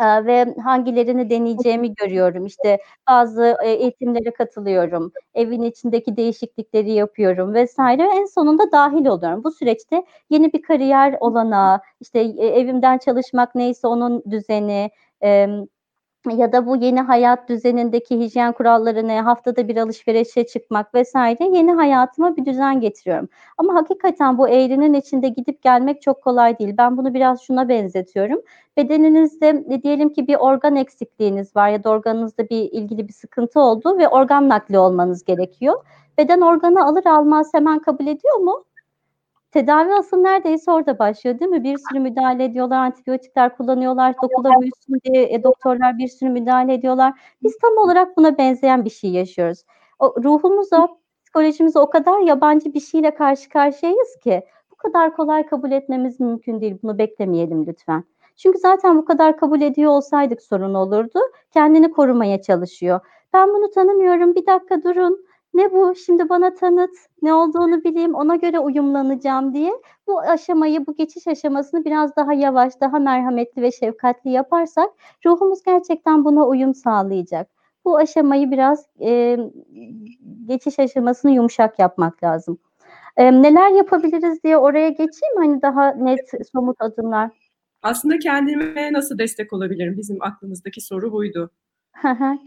ve 0.00 0.54
hangilerini 0.64 1.30
deneyeceğimi 1.30 1.94
görüyorum. 1.94 2.46
İşte 2.46 2.78
bazı 3.10 3.56
eğitimlere 3.64 4.30
katılıyorum, 4.30 5.12
evin 5.34 5.62
içindeki 5.62 6.16
değişiklikleri 6.16 6.92
yapıyorum 6.92 7.54
vesaire. 7.54 8.02
En 8.16 8.24
sonunda 8.24 8.72
dahil 8.72 9.06
oluyorum. 9.06 9.44
Bu 9.44 9.50
süreçte 9.50 10.04
yeni 10.30 10.52
bir 10.52 10.62
kariyer 10.62 11.16
olanağı, 11.20 11.80
işte 12.00 12.20
evimden 12.38 12.98
çalışmak 12.98 13.54
neyse 13.54 13.86
onun 13.86 14.22
düzeni, 14.30 14.90
ya 16.30 16.52
da 16.52 16.66
bu 16.66 16.76
yeni 16.76 17.00
hayat 17.00 17.48
düzenindeki 17.48 18.18
hijyen 18.18 18.52
kurallarını 18.52 19.20
haftada 19.20 19.68
bir 19.68 19.76
alışverişe 19.76 20.46
çıkmak 20.46 20.94
vesaire 20.94 21.44
yeni 21.44 21.72
hayatıma 21.72 22.36
bir 22.36 22.44
düzen 22.44 22.80
getiriyorum. 22.80 23.28
Ama 23.58 23.74
hakikaten 23.74 24.38
bu 24.38 24.48
eğrinin 24.48 24.94
içinde 24.94 25.28
gidip 25.28 25.62
gelmek 25.62 26.02
çok 26.02 26.22
kolay 26.22 26.58
değil. 26.58 26.74
Ben 26.78 26.96
bunu 26.96 27.14
biraz 27.14 27.42
şuna 27.42 27.68
benzetiyorum. 27.68 28.40
Bedeninizde 28.76 29.64
e, 29.70 29.82
diyelim 29.82 30.12
ki 30.12 30.26
bir 30.26 30.36
organ 30.36 30.76
eksikliğiniz 30.76 31.56
var 31.56 31.68
ya 31.68 31.84
da 31.84 31.90
organınızda 31.90 32.48
bir 32.48 32.72
ilgili 32.72 33.08
bir 33.08 33.12
sıkıntı 33.12 33.60
oldu 33.60 33.98
ve 33.98 34.08
organ 34.08 34.48
nakli 34.48 34.78
olmanız 34.78 35.24
gerekiyor. 35.24 35.84
Beden 36.18 36.40
organı 36.40 36.84
alır 36.84 37.06
almaz 37.06 37.54
hemen 37.54 37.78
kabul 37.78 38.06
ediyor 38.06 38.36
mu? 38.36 38.64
Tedavi 39.52 39.94
asıl 39.94 40.16
neredeyse 40.16 40.70
orada 40.70 40.98
başlıyor 40.98 41.38
değil 41.38 41.50
mi? 41.50 41.64
Bir 41.64 41.78
sürü 41.78 42.00
müdahale 42.00 42.44
ediyorlar, 42.44 42.76
antibiyotikler 42.76 43.56
kullanıyorlar, 43.56 44.14
dokuda 44.22 44.50
büyüsün 44.60 45.00
diye 45.04 45.34
e, 45.34 45.42
doktorlar 45.42 45.98
bir 45.98 46.08
sürü 46.08 46.30
müdahale 46.30 46.74
ediyorlar. 46.74 47.12
Biz 47.42 47.58
tam 47.58 47.76
olarak 47.76 48.16
buna 48.16 48.38
benzeyen 48.38 48.84
bir 48.84 48.90
şey 48.90 49.10
yaşıyoruz. 49.10 49.64
O, 49.98 50.14
ruhumuza, 50.24 50.88
psikolojimize 51.22 51.78
o 51.78 51.90
kadar 51.90 52.18
yabancı 52.20 52.74
bir 52.74 52.80
şeyle 52.80 53.14
karşı 53.14 53.48
karşıyayız 53.48 54.16
ki 54.24 54.42
bu 54.70 54.76
kadar 54.76 55.16
kolay 55.16 55.46
kabul 55.46 55.70
etmemiz 55.70 56.20
mümkün 56.20 56.60
değil. 56.60 56.76
Bunu 56.82 56.98
beklemeyelim 56.98 57.66
lütfen. 57.66 58.04
Çünkü 58.36 58.58
zaten 58.58 58.96
bu 58.96 59.04
kadar 59.04 59.36
kabul 59.36 59.60
ediyor 59.60 59.90
olsaydık 59.90 60.42
sorun 60.42 60.74
olurdu. 60.74 61.18
Kendini 61.50 61.90
korumaya 61.90 62.42
çalışıyor. 62.42 63.00
Ben 63.32 63.48
bunu 63.48 63.70
tanımıyorum. 63.70 64.34
Bir 64.34 64.46
dakika 64.46 64.82
durun 64.82 65.26
ne 65.54 65.72
bu 65.72 65.94
şimdi 65.94 66.28
bana 66.28 66.54
tanıt, 66.54 66.90
ne 67.22 67.34
olduğunu 67.34 67.84
bileyim, 67.84 68.14
ona 68.14 68.36
göre 68.36 68.58
uyumlanacağım 68.58 69.54
diye 69.54 69.72
bu 70.06 70.20
aşamayı, 70.20 70.86
bu 70.86 70.94
geçiş 70.94 71.26
aşamasını 71.26 71.84
biraz 71.84 72.16
daha 72.16 72.32
yavaş, 72.32 72.80
daha 72.80 72.98
merhametli 72.98 73.62
ve 73.62 73.72
şefkatli 73.72 74.30
yaparsak 74.30 74.90
ruhumuz 75.26 75.62
gerçekten 75.62 76.24
buna 76.24 76.46
uyum 76.46 76.74
sağlayacak. 76.74 77.48
Bu 77.84 77.96
aşamayı 77.96 78.50
biraz 78.50 78.86
e, 79.00 79.38
geçiş 80.46 80.78
aşamasını 80.78 81.30
yumuşak 81.30 81.78
yapmak 81.78 82.24
lazım. 82.24 82.58
E, 83.16 83.42
neler 83.42 83.70
yapabiliriz 83.70 84.42
diye 84.42 84.56
oraya 84.56 84.88
geçeyim 84.88 85.36
hani 85.36 85.62
daha 85.62 85.90
net 85.90 86.30
somut 86.52 86.76
adımlar. 86.80 87.30
Aslında 87.82 88.18
kendime 88.18 88.92
nasıl 88.92 89.18
destek 89.18 89.52
olabilirim? 89.52 89.96
Bizim 89.98 90.22
aklımızdaki 90.22 90.80
soru 90.80 91.12
buydu. 91.12 91.50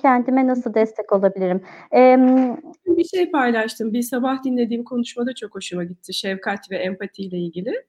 Kendime 0.01 0.47
nasıl 0.47 0.73
destek 0.73 1.13
olabilirim? 1.13 1.61
Emm 1.91 2.57
Bir 2.85 3.03
şey 3.03 3.31
paylaştım. 3.31 3.93
Bir 3.93 4.01
sabah 4.01 4.43
dinlediğim 4.43 4.83
konuşmada 4.83 5.35
çok 5.35 5.55
hoşuma 5.55 5.83
gitti. 5.83 6.13
Şefkat 6.13 6.71
ve 6.71 6.77
empatiyle 6.77 7.37
ilgili. 7.37 7.85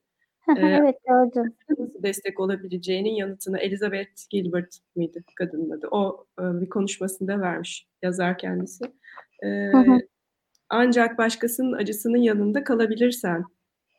Evet, 0.56 0.96
gördüm. 1.08 1.54
nasıl 1.78 2.02
destek 2.02 2.40
olabileceğinin 2.40 3.10
yanıtını 3.10 3.58
Elizabeth 3.58 4.30
Gilbert 4.30 4.78
miydi 4.96 5.24
kadının 5.36 5.70
adı? 5.70 5.88
O, 5.90 6.26
bir 6.38 6.68
konuşmasında 6.68 7.40
vermiş 7.40 7.86
yazar 8.02 8.38
kendisi. 8.38 8.84
ancak 10.68 11.18
başkasının 11.18 11.72
acısının 11.72 12.18
yanında 12.18 12.64
kalabilirsen, 12.64 13.44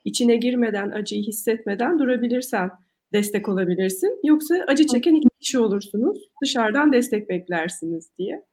içine 0.05 0.35
girmeden, 0.35 0.91
acıyı 0.91 1.23
hissetmeden 1.23 1.99
durabilirsen 1.99 2.71
destek 3.13 3.49
olabilirsin. 3.49 4.19
Yoksa 4.23 4.55
acı 4.67 4.87
çeken 4.87 5.15
iki 5.15 5.29
kişi 5.39 5.59
olursunuz. 5.59 6.29
Dışarıdan 6.43 6.93
destek 6.93 7.29
beklersiniz 7.29 8.11
diye. 8.17 8.45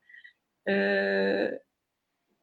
Ee, 0.69 1.61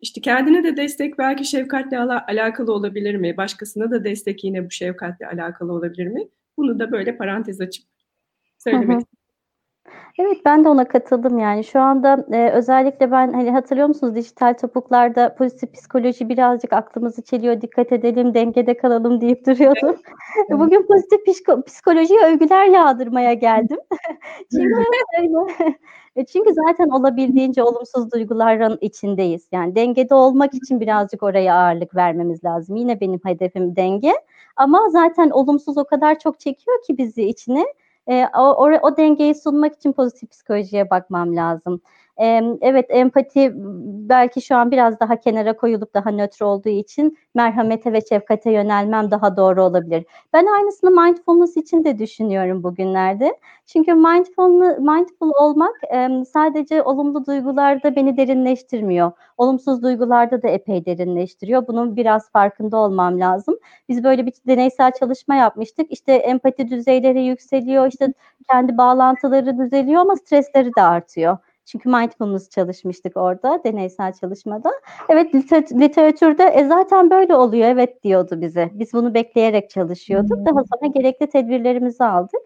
işte 0.02 0.22
kendine 0.22 0.64
de 0.64 0.78
destek 0.78 1.18
belki 1.18 1.46
şefkatle 1.46 2.00
ala- 2.00 2.26
alakalı 2.28 2.74
olabilir 2.74 3.16
mi? 3.16 3.38
Başkasına 3.38 3.92
da 3.92 4.04
destek 4.04 4.44
yine 4.44 4.66
bu 4.66 4.72
şefkatle 4.72 5.28
alakalı 5.28 5.74
olabilir 5.74 6.08
mi? 6.08 6.28
Bunu 6.58 6.80
da 6.80 6.92
böyle 6.92 7.18
parantez 7.18 7.62
açıp 7.62 7.86
söylemek 8.58 9.00
istedim. 9.00 9.21
Evet 10.20 10.46
ben 10.46 10.64
de 10.66 10.70
ona 10.70 10.88
katıldım 10.88 11.40
yani 11.40 11.64
şu 11.64 11.80
anda 11.80 12.26
e, 12.32 12.50
özellikle 12.52 13.12
ben 13.12 13.34
hani 13.34 13.52
hatırlıyor 13.52 13.88
musunuz 13.88 14.16
dijital 14.16 14.54
topuklarda 14.54 15.36
pozitif 15.36 15.74
psikoloji 15.74 16.30
birazcık 16.30 16.74
aklımızı 16.74 17.22
çeliyor 17.22 17.62
dikkat 17.62 17.92
edelim 17.92 18.34
dengede 18.34 18.78
kalalım 18.78 19.22
deyip 19.22 19.46
duruyordum. 19.48 19.96
Evet. 20.50 20.60
Bugün 20.60 20.88
pozitif 20.88 21.28
psiko- 21.28 21.64
psikolojiye 21.64 22.20
övgüler 22.26 22.66
yağdırmaya 22.66 23.34
geldim. 23.34 23.78
çünkü 24.52 24.84
e, 26.16 26.26
çünkü 26.26 26.50
zaten 26.54 26.90
olabildiğince 26.90 27.64
olumsuz 27.64 28.12
duyguların 28.12 28.78
içindeyiz. 28.82 29.48
Yani 29.52 29.76
dengede 29.76 30.16
olmak 30.16 30.54
için 30.54 30.80
birazcık 30.80 31.24
oraya 31.24 31.56
ağırlık 31.56 31.96
vermemiz 31.96 32.44
lazım. 32.44 32.76
Yine 32.76 33.00
benim 33.02 33.20
hedefim 33.24 33.76
denge. 33.76 34.14
Ama 34.56 34.90
zaten 34.90 35.30
olumsuz 35.30 35.78
o 35.78 35.84
kadar 35.86 36.20
çok 36.20 36.40
çekiyor 36.40 36.84
ki 36.84 36.98
bizi 36.98 37.24
içine 37.24 37.66
e, 38.12 38.28
o, 38.38 38.42
o, 38.42 38.88
o 38.88 38.98
dengeyi 38.98 39.36
sunmak 39.36 39.76
için 39.76 39.94
pozitif 39.94 40.32
psikolojiye 40.32 40.90
bakmam 40.90 41.36
lazım. 41.36 41.82
Evet 42.62 42.86
empati 42.90 43.52
belki 44.10 44.42
şu 44.42 44.56
an 44.56 44.72
biraz 44.72 45.00
daha 45.00 45.20
kenara 45.20 45.56
koyulup 45.58 45.94
daha 45.94 46.12
nötr 46.12 46.42
olduğu 46.42 46.70
için 46.70 47.18
merhamete 47.36 47.94
ve 47.94 48.02
şefkate 48.10 48.52
yönelmem 48.52 49.12
daha 49.12 49.38
doğru 49.38 49.64
olabilir. 49.64 50.06
Ben 50.34 50.46
aynısını 50.46 50.92
mindfulness 50.92 51.58
için 51.58 51.84
de 51.84 52.00
düşünüyorum 52.00 52.64
bugünlerde. 52.64 53.40
Çünkü 53.66 53.94
mindful, 53.94 54.52
mindful 54.80 55.32
olmak 55.42 55.76
sadece 56.34 56.84
olumlu 56.84 57.26
duygularda 57.26 57.96
beni 57.96 58.18
derinleştirmiyor. 58.18 59.12
Olumsuz 59.38 59.84
duygularda 59.84 60.42
da 60.42 60.48
epey 60.48 60.86
derinleştiriyor. 60.86 61.68
Bunun 61.68 61.96
biraz 61.96 62.32
farkında 62.32 62.78
olmam 62.78 63.20
lazım. 63.20 63.56
Biz 63.90 64.04
böyle 64.04 64.26
bir 64.26 64.34
deneysel 64.48 64.92
çalışma 65.00 65.36
yapmıştık. 65.36 65.92
İşte 65.92 66.14
empati 66.14 66.70
düzeyleri 66.70 67.24
yükseliyor, 67.24 67.88
işte 67.88 68.14
kendi 68.52 68.78
bağlantıları 68.78 69.58
düzeliyor 69.58 70.02
ama 70.02 70.16
stresleri 70.16 70.70
de 70.78 70.82
artıyor. 70.82 71.38
Çünkü 71.72 71.90
mindfulness 71.90 72.50
çalışmıştık 72.50 73.18
orada 73.18 73.62
deneysel 73.64 74.14
çalışmada. 74.14 74.72
Evet 75.10 75.36
literatürde 75.74 76.44
e, 76.44 76.66
zaten 76.68 77.10
böyle 77.10 77.36
oluyor 77.36 77.68
evet 77.68 78.04
diyordu 78.04 78.42
bize. 78.42 78.70
Biz 78.74 78.94
bunu 78.94 79.14
bekleyerek 79.14 79.70
çalışıyorduk. 79.70 80.38
Hmm. 80.38 80.46
Daha 80.46 80.64
sonra 80.64 80.92
gerekli 80.94 81.30
tedbirlerimizi 81.30 82.04
aldık. 82.04 82.42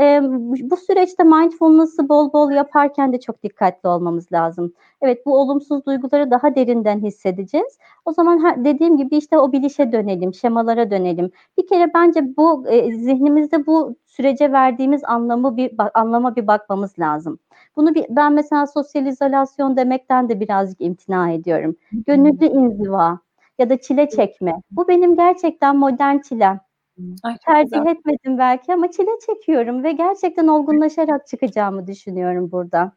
E, 0.00 0.20
bu 0.60 0.76
süreçte 0.76 1.22
mindfulness'ı 1.24 2.08
bol 2.08 2.32
bol 2.32 2.50
yaparken 2.50 3.12
de 3.12 3.20
çok 3.20 3.42
dikkatli 3.42 3.88
olmamız 3.88 4.32
lazım. 4.32 4.72
Evet 5.02 5.26
bu 5.26 5.40
olumsuz 5.40 5.86
duyguları 5.86 6.30
daha 6.30 6.54
derinden 6.54 6.98
hissedeceğiz. 7.00 7.78
O 8.04 8.12
zaman 8.12 8.64
dediğim 8.64 8.96
gibi 8.96 9.16
işte 9.16 9.38
o 9.38 9.52
bilişe 9.52 9.92
dönelim, 9.92 10.34
şemalara 10.34 10.90
dönelim. 10.90 11.30
Bir 11.58 11.66
kere 11.66 11.94
bence 11.94 12.36
bu 12.36 12.68
e, 12.68 12.92
zihnimizde 12.92 13.66
bu 13.66 13.96
sürece 14.06 14.52
verdiğimiz 14.52 15.04
anlamı 15.04 15.56
bir 15.56 15.72
anlama 15.94 16.36
bir 16.36 16.46
bakmamız 16.46 16.98
lazım. 16.98 17.38
Bunu 17.76 17.94
bir, 17.94 18.06
ben 18.08 18.32
mesela 18.32 18.66
sosyal 18.66 19.06
izolasyon 19.06 19.76
demekten 19.76 20.28
de 20.28 20.40
birazcık 20.40 20.80
imtina 20.80 21.30
ediyorum. 21.30 21.76
Gönüllü 21.92 22.46
inziva 22.46 23.18
ya 23.58 23.70
da 23.70 23.80
çile 23.80 24.08
çekme. 24.08 24.52
Bu 24.70 24.88
benim 24.88 25.16
gerçekten 25.16 25.76
modern 25.76 26.18
çilem. 26.18 26.60
Ay, 27.22 27.36
Tercih 27.46 27.78
güzel. 27.78 27.86
etmedim 27.86 28.38
belki 28.38 28.72
ama 28.74 28.90
çile 28.90 29.10
çekiyorum 29.26 29.84
ve 29.84 29.92
gerçekten 29.92 30.46
olgunlaşarak 30.46 31.26
çıkacağımı 31.26 31.86
düşünüyorum 31.86 32.52
buradan. 32.52 32.92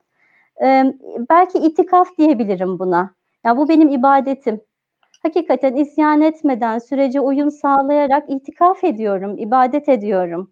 Ee, 0.63 0.93
belki 1.29 1.59
itikaf 1.59 2.17
diyebilirim 2.17 2.79
buna. 2.79 3.15
Ya 3.45 3.57
bu 3.57 3.69
benim 3.69 3.89
ibadetim. 3.89 4.61
Hakikaten 5.23 5.75
isyan 5.75 6.21
etmeden, 6.21 6.79
sürece 6.79 7.21
uyum 7.21 7.51
sağlayarak 7.51 8.29
itikaf 8.29 8.83
ediyorum, 8.83 9.37
ibadet 9.37 9.89
ediyorum. 9.89 10.51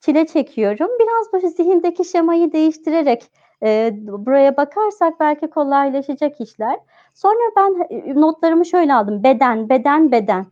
Çile 0.00 0.26
çekiyorum. 0.26 0.88
Biraz 1.00 1.44
bu 1.44 1.48
zihindeki 1.48 2.04
şemayı 2.04 2.52
değiştirerek 2.52 3.24
e, 3.62 3.92
buraya 4.02 4.56
bakarsak 4.56 5.20
belki 5.20 5.46
kolaylaşacak 5.50 6.40
işler. 6.40 6.80
Sonra 7.14 7.50
ben 7.56 7.86
e, 7.90 8.14
notlarımı 8.20 8.66
şöyle 8.66 8.94
aldım. 8.94 9.22
Beden, 9.24 9.68
beden, 9.68 10.12
beden 10.12 10.46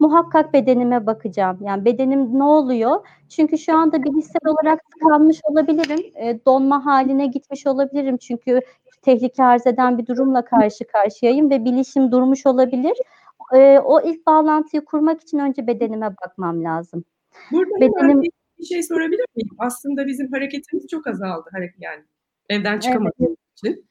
muhakkak 0.00 0.52
bedenime 0.52 1.06
bakacağım. 1.06 1.58
Yani 1.62 1.84
bedenim 1.84 2.38
ne 2.38 2.44
oluyor? 2.44 3.06
Çünkü 3.28 3.58
şu 3.58 3.76
anda 3.76 4.02
bilişsel 4.02 4.46
olarak 4.46 4.80
tıkanmış 4.90 5.40
olabilirim. 5.44 6.12
E, 6.16 6.44
donma 6.46 6.86
haline 6.86 7.26
gitmiş 7.26 7.66
olabilirim. 7.66 8.16
Çünkü 8.16 8.60
tehlike 9.02 9.44
arz 9.44 9.66
eden 9.66 9.98
bir 9.98 10.06
durumla 10.06 10.44
karşı 10.44 10.86
karşıyayım 10.86 11.50
ve 11.50 11.64
bilişim 11.64 12.12
durmuş 12.12 12.46
olabilir. 12.46 12.96
E, 13.54 13.78
o 13.78 14.00
ilk 14.00 14.26
bağlantıyı 14.26 14.84
kurmak 14.84 15.20
için 15.20 15.38
önce 15.38 15.66
bedenime 15.66 16.14
bakmam 16.24 16.64
lazım. 16.64 17.04
Burada 17.52 17.80
Bedenim... 17.80 18.22
bir 18.58 18.64
şey 18.64 18.82
sorabilir 18.82 19.24
miyim? 19.36 19.50
Aslında 19.58 20.06
bizim 20.06 20.32
hareketimiz 20.32 20.86
çok 20.86 21.06
azaldı. 21.06 21.50
Yani 21.78 22.02
evden 22.48 22.78
çıkamadığımız 22.78 23.36
evet. 23.64 23.76
için. 23.76 23.86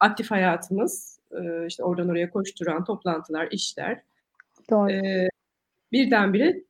Aktif 0.00 0.30
hayatımız, 0.30 1.20
e, 1.32 1.66
işte 1.66 1.84
oradan 1.84 2.08
oraya 2.08 2.30
koşturan 2.30 2.84
toplantılar, 2.84 3.48
işler. 3.50 4.02
Doğru. 4.70 4.90
Ee, 4.90 5.28
birdenbire 5.92 6.64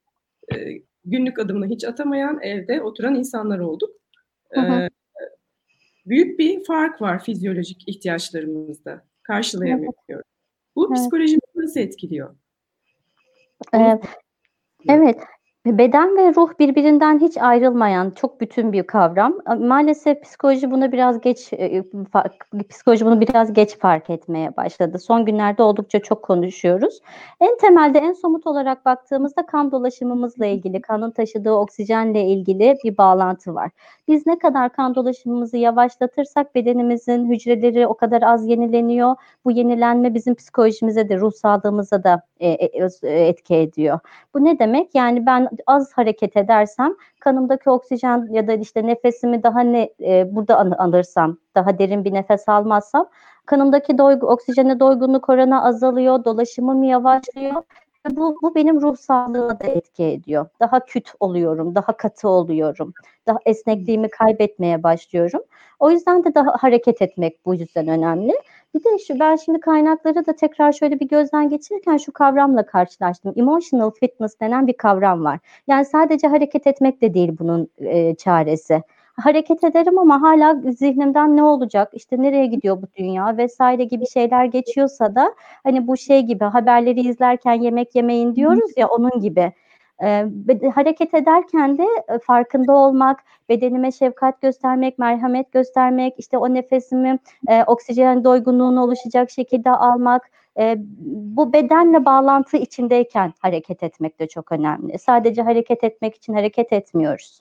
e, 0.54 0.56
günlük 1.04 1.38
adımını 1.38 1.66
hiç 1.66 1.84
atamayan 1.84 2.40
evde 2.42 2.82
oturan 2.82 3.14
insanlar 3.14 3.58
olduk. 3.58 3.90
Hı 4.50 4.60
hı. 4.60 4.82
E, 4.82 4.90
büyük 6.06 6.38
bir 6.38 6.64
fark 6.64 7.02
var 7.02 7.24
fizyolojik 7.24 7.88
ihtiyaçlarımızda. 7.88 9.04
Karşılayamıyoruz. 9.22 9.94
Bu 10.76 10.88
evet. 10.88 10.96
psikolojimizi 10.96 11.40
nasıl 11.54 11.80
etkiliyor? 11.80 12.36
Evet. 13.72 14.04
Evet. 14.88 15.16
Beden 15.66 16.16
ve 16.16 16.34
ruh 16.34 16.58
birbirinden 16.58 17.20
hiç 17.20 17.36
ayrılmayan 17.38 18.10
çok 18.10 18.40
bütün 18.40 18.72
bir 18.72 18.82
kavram. 18.82 19.34
Maalesef 19.58 20.22
psikoloji 20.22 20.70
bunu 20.70 20.92
biraz 20.92 21.20
geç 21.20 21.52
e, 21.52 21.56
e, 21.56 21.84
psikoloji 22.68 23.06
bunu 23.06 23.20
biraz 23.20 23.52
geç 23.52 23.78
fark 23.78 24.10
etmeye 24.10 24.56
başladı. 24.56 24.98
Son 24.98 25.24
günlerde 25.24 25.62
oldukça 25.62 25.98
çok 25.98 26.22
konuşuyoruz. 26.22 27.00
En 27.40 27.58
temelde 27.58 27.98
en 27.98 28.12
somut 28.12 28.46
olarak 28.46 28.84
baktığımızda 28.84 29.46
kan 29.46 29.72
dolaşımımızla 29.72 30.46
ilgili, 30.46 30.82
kanın 30.82 31.10
taşıdığı 31.10 31.52
oksijenle 31.52 32.24
ilgili 32.24 32.76
bir 32.84 32.96
bağlantı 32.96 33.54
var. 33.54 33.70
Biz 34.08 34.26
ne 34.26 34.38
kadar 34.38 34.72
kan 34.72 34.94
dolaşımımızı 34.94 35.56
yavaşlatırsak 35.56 36.54
bedenimizin 36.54 37.30
hücreleri 37.30 37.86
o 37.86 37.94
kadar 37.94 38.22
az 38.22 38.46
yenileniyor. 38.46 39.16
Bu 39.44 39.50
yenilenme 39.50 40.14
bizim 40.14 40.34
psikolojimize 40.34 41.08
de 41.08 41.18
ruh 41.18 41.32
sağlığımıza 41.32 42.04
da 42.04 42.22
e, 42.40 42.48
etki 43.02 43.54
ediyor. 43.54 43.98
Bu 44.34 44.44
ne 44.44 44.58
demek? 44.58 44.94
Yani 44.94 45.26
ben 45.26 45.48
az 45.66 45.92
hareket 45.92 46.36
edersem 46.36 46.94
kanımdaki 47.20 47.70
oksijen 47.70 48.28
ya 48.30 48.48
da 48.48 48.52
işte 48.52 48.86
nefesimi 48.86 49.42
daha 49.42 49.60
ne 49.60 49.90
e, 50.00 50.34
burada 50.34 50.78
alırsam 50.78 51.38
daha 51.54 51.78
derin 51.78 52.04
bir 52.04 52.12
nefes 52.14 52.48
almazsam 52.48 53.08
kanımdaki 53.46 53.98
doygu, 53.98 54.26
oksijene 54.26 54.80
doygunluk 54.80 55.28
oranı 55.28 55.64
azalıyor, 55.64 56.24
dolaşımım 56.24 56.82
yavaşlıyor. 56.82 57.62
Bu, 58.10 58.38
bu 58.42 58.54
benim 58.54 58.80
ruh 58.80 58.96
sağlığıma 58.96 59.60
da 59.60 59.66
etki 59.66 60.04
ediyor. 60.04 60.46
Daha 60.60 60.84
küt 60.84 61.12
oluyorum, 61.20 61.74
daha 61.74 61.96
katı 61.96 62.28
oluyorum. 62.28 62.92
Daha 63.26 63.38
esnekliğimi 63.46 64.10
kaybetmeye 64.10 64.82
başlıyorum. 64.82 65.42
O 65.78 65.90
yüzden 65.90 66.24
de 66.24 66.34
daha 66.34 66.56
hareket 66.60 67.02
etmek 67.02 67.46
bu 67.46 67.54
yüzden 67.54 67.88
önemli. 67.88 68.32
Bir 68.74 68.84
de 68.84 68.98
şu 68.98 69.20
ben 69.20 69.36
şimdi 69.36 69.60
kaynakları 69.60 70.26
da 70.26 70.32
tekrar 70.32 70.72
şöyle 70.72 71.00
bir 71.00 71.08
gözden 71.08 71.48
geçirirken 71.48 71.96
şu 71.96 72.12
kavramla 72.12 72.66
karşılaştım. 72.66 73.32
Emotional 73.36 73.90
fitness 73.90 74.40
denen 74.40 74.66
bir 74.66 74.72
kavram 74.72 75.24
var. 75.24 75.38
Yani 75.66 75.84
sadece 75.84 76.26
hareket 76.26 76.66
etmek 76.66 77.00
de 77.00 77.14
değil 77.14 77.32
bunun 77.38 77.68
e, 77.78 78.14
çaresi. 78.14 78.82
Hareket 79.16 79.64
ederim 79.64 79.98
ama 79.98 80.22
hala 80.22 80.60
zihnimden 80.72 81.36
ne 81.36 81.42
olacak, 81.42 81.90
işte 81.92 82.22
nereye 82.22 82.46
gidiyor 82.46 82.82
bu 82.82 82.86
dünya 82.96 83.36
vesaire 83.36 83.84
gibi 83.84 84.06
şeyler 84.06 84.44
geçiyorsa 84.44 85.14
da 85.14 85.34
hani 85.64 85.86
bu 85.86 85.96
şey 85.96 86.22
gibi 86.22 86.44
haberleri 86.44 87.00
izlerken 87.00 87.54
yemek 87.54 87.94
yemeyin 87.94 88.34
diyoruz 88.34 88.70
ya 88.76 88.88
onun 88.88 89.20
gibi. 89.20 89.52
E, 90.02 90.26
hareket 90.74 91.14
ederken 91.14 91.78
de 91.78 91.86
e, 92.08 92.18
farkında 92.18 92.72
olmak, 92.72 93.24
bedenime 93.48 93.92
şefkat 93.92 94.40
göstermek, 94.40 94.98
merhamet 94.98 95.52
göstermek, 95.52 96.14
işte 96.18 96.38
o 96.38 96.54
nefesimi 96.54 97.18
e, 97.48 97.64
oksijen 97.64 98.24
doygunluğuna 98.24 98.84
oluşacak 98.84 99.30
şekilde 99.30 99.70
almak, 99.70 100.30
e, 100.58 100.76
bu 101.34 101.52
bedenle 101.52 102.04
bağlantı 102.04 102.56
içindeyken 102.56 103.34
hareket 103.38 103.82
etmek 103.82 104.20
de 104.20 104.28
çok 104.28 104.52
önemli. 104.52 104.98
Sadece 104.98 105.42
hareket 105.42 105.84
etmek 105.84 106.14
için 106.14 106.34
hareket 106.34 106.72
etmiyoruz. 106.72 107.40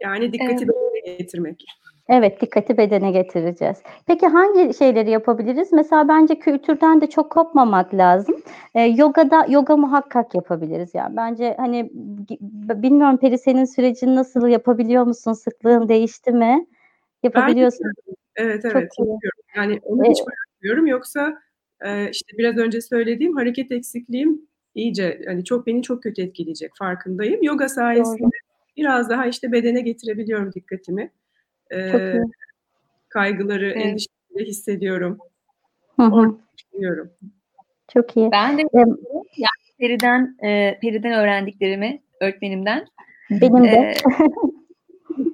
Yani 0.00 0.32
dikkati 0.32 0.66
evet. 1.04 1.18
getirmek. 1.18 1.64
Evet, 2.08 2.40
dikkati 2.40 2.76
bedene 2.76 3.10
getireceğiz. 3.10 3.76
Peki 4.06 4.26
hangi 4.26 4.74
şeyleri 4.74 5.10
yapabiliriz? 5.10 5.72
Mesela 5.72 6.08
bence 6.08 6.34
kültürden 6.38 7.00
de 7.00 7.06
çok 7.06 7.30
kopmamak 7.30 7.94
lazım. 7.94 8.42
Ee, 8.74 8.80
yogada 8.80 9.46
yoga 9.48 9.76
muhakkak 9.76 10.34
yapabiliriz 10.34 10.94
yani. 10.94 11.16
Bence 11.16 11.54
hani 11.58 11.90
bilmiyorum 12.82 13.16
Peri 13.16 13.38
senin 13.38 13.64
sürecin 13.64 14.16
nasıl 14.16 14.46
yapabiliyor 14.46 15.04
musun? 15.04 15.32
Sıklığın 15.32 15.88
değişti 15.88 16.32
mi? 16.32 16.66
Yapabiliyorsun. 17.22 17.86
Ben, 17.86 18.14
evet 18.36 18.64
evet 18.64 18.90
çok 18.96 19.06
yapıyorum. 19.08 19.42
Yani 19.56 19.80
onu 19.82 20.02
hiç 20.02 20.18
bırakmıyorum. 20.26 20.86
Yoksa 20.86 21.38
e, 21.80 22.10
işte 22.10 22.38
biraz 22.38 22.56
önce 22.56 22.80
söylediğim 22.80 23.36
hareket 23.36 23.72
eksikliğim 23.72 24.48
iyice 24.74 25.22
hani 25.26 25.44
çok 25.44 25.66
beni 25.66 25.82
çok 25.82 26.02
kötü 26.02 26.22
etkileyecek 26.22 26.70
farkındayım. 26.78 27.42
Yoga 27.42 27.68
sayesinde 27.68 28.22
Doğru. 28.22 28.30
biraz 28.76 29.10
daha 29.10 29.26
işte 29.26 29.52
bedene 29.52 29.80
getirebiliyorum 29.80 30.52
dikkatimi. 30.52 31.10
Kaygıları, 33.08 33.66
evet. 33.66 33.86
endişeleri 33.86 34.48
hissediyorum. 34.48 35.18
Hı 35.96 36.02
hı. 36.02 36.36
Düşünüyorum. 36.58 37.10
Çok 37.92 38.16
iyi. 38.16 38.30
Ben 38.32 38.58
de 38.58 38.62
yani 38.72 38.96
Peri'den, 39.78 40.36
e, 40.44 40.78
Peri'den 40.82 41.12
öğrendiklerimi 41.12 42.02
öğretmenimden. 42.20 42.86
Benim 43.30 43.64
de. 43.64 43.68
E, 43.68 43.94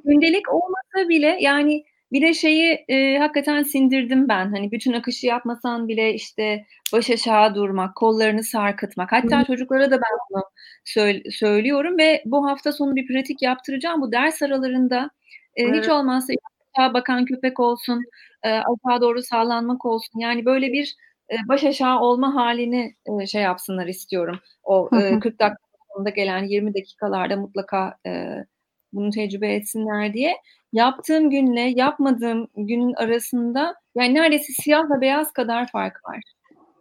gündelik 0.05 0.53
olmasa 0.53 1.09
bile 1.09 1.39
yani 1.41 1.85
bir 2.13 2.23
de 2.23 2.35
şeyi 2.35 2.85
e, 2.89 3.19
hakikaten 3.19 3.63
sindirdim 3.63 4.29
ben. 4.29 4.51
Hani 4.51 4.73
bütün 4.73 4.93
akışı 4.93 5.27
yapmasan 5.27 5.89
bile 5.89 6.15
işte 6.15 6.65
baş 6.93 7.11
aşağı 7.11 7.55
durmak, 7.55 7.97
kollarını 7.97 8.43
sarkıtmak. 8.43 9.13
Hatta 9.13 9.41
Hı. 9.41 9.45
çocuklara 9.45 9.91
da 9.91 9.95
ben 9.95 10.19
bunu 10.31 10.43
söyle, 10.85 11.23
söylüyorum 11.31 11.99
ve 11.99 12.23
bu 12.25 12.47
hafta 12.47 12.73
sonu 12.73 12.97
bir 12.97 13.07
pratik 13.07 13.43
yaptıracağım. 13.43 14.01
Bu 14.01 14.13
ders 14.13 14.43
aralarında 14.43 15.11
e, 15.57 15.63
evet. 15.63 15.83
Hiç 15.83 15.89
olmazsa 15.89 16.33
aşağı 16.77 16.95
bakan 16.95 17.25
köpek 17.25 17.61
olsun, 17.61 18.05
e, 18.43 18.51
aşağı 18.51 19.01
doğru 19.01 19.23
sağlanmak 19.23 19.85
olsun. 19.87 20.21
Yani 20.21 20.45
böyle 20.45 20.73
bir 20.73 20.97
e, 21.31 21.35
baş 21.49 21.65
aşağı 21.65 22.01
olma 22.01 22.35
halini 22.35 22.95
e, 23.07 23.27
şey 23.27 23.43
yapsınlar 23.43 23.87
istiyorum. 23.87 24.39
O 24.65 24.91
e, 24.93 25.21
40 25.21 25.41
dakika 25.41 25.69
sonunda 25.93 26.11
gelen 26.11 26.45
20 26.45 26.75
dakikalarda 26.75 27.37
mutlaka 27.37 27.97
e, 28.07 28.45
bunu 28.93 29.11
tecrübe 29.11 29.55
etsinler 29.55 30.13
diye. 30.13 30.37
Yaptığım 30.73 31.31
günle 31.31 31.61
yapmadığım 31.61 32.49
günün 32.57 32.95
arasında 32.95 33.75
yani 33.95 34.15
neredeyse 34.15 34.53
siyahla 34.53 35.01
beyaz 35.01 35.33
kadar 35.33 35.71
fark 35.71 36.05
var. 36.05 36.21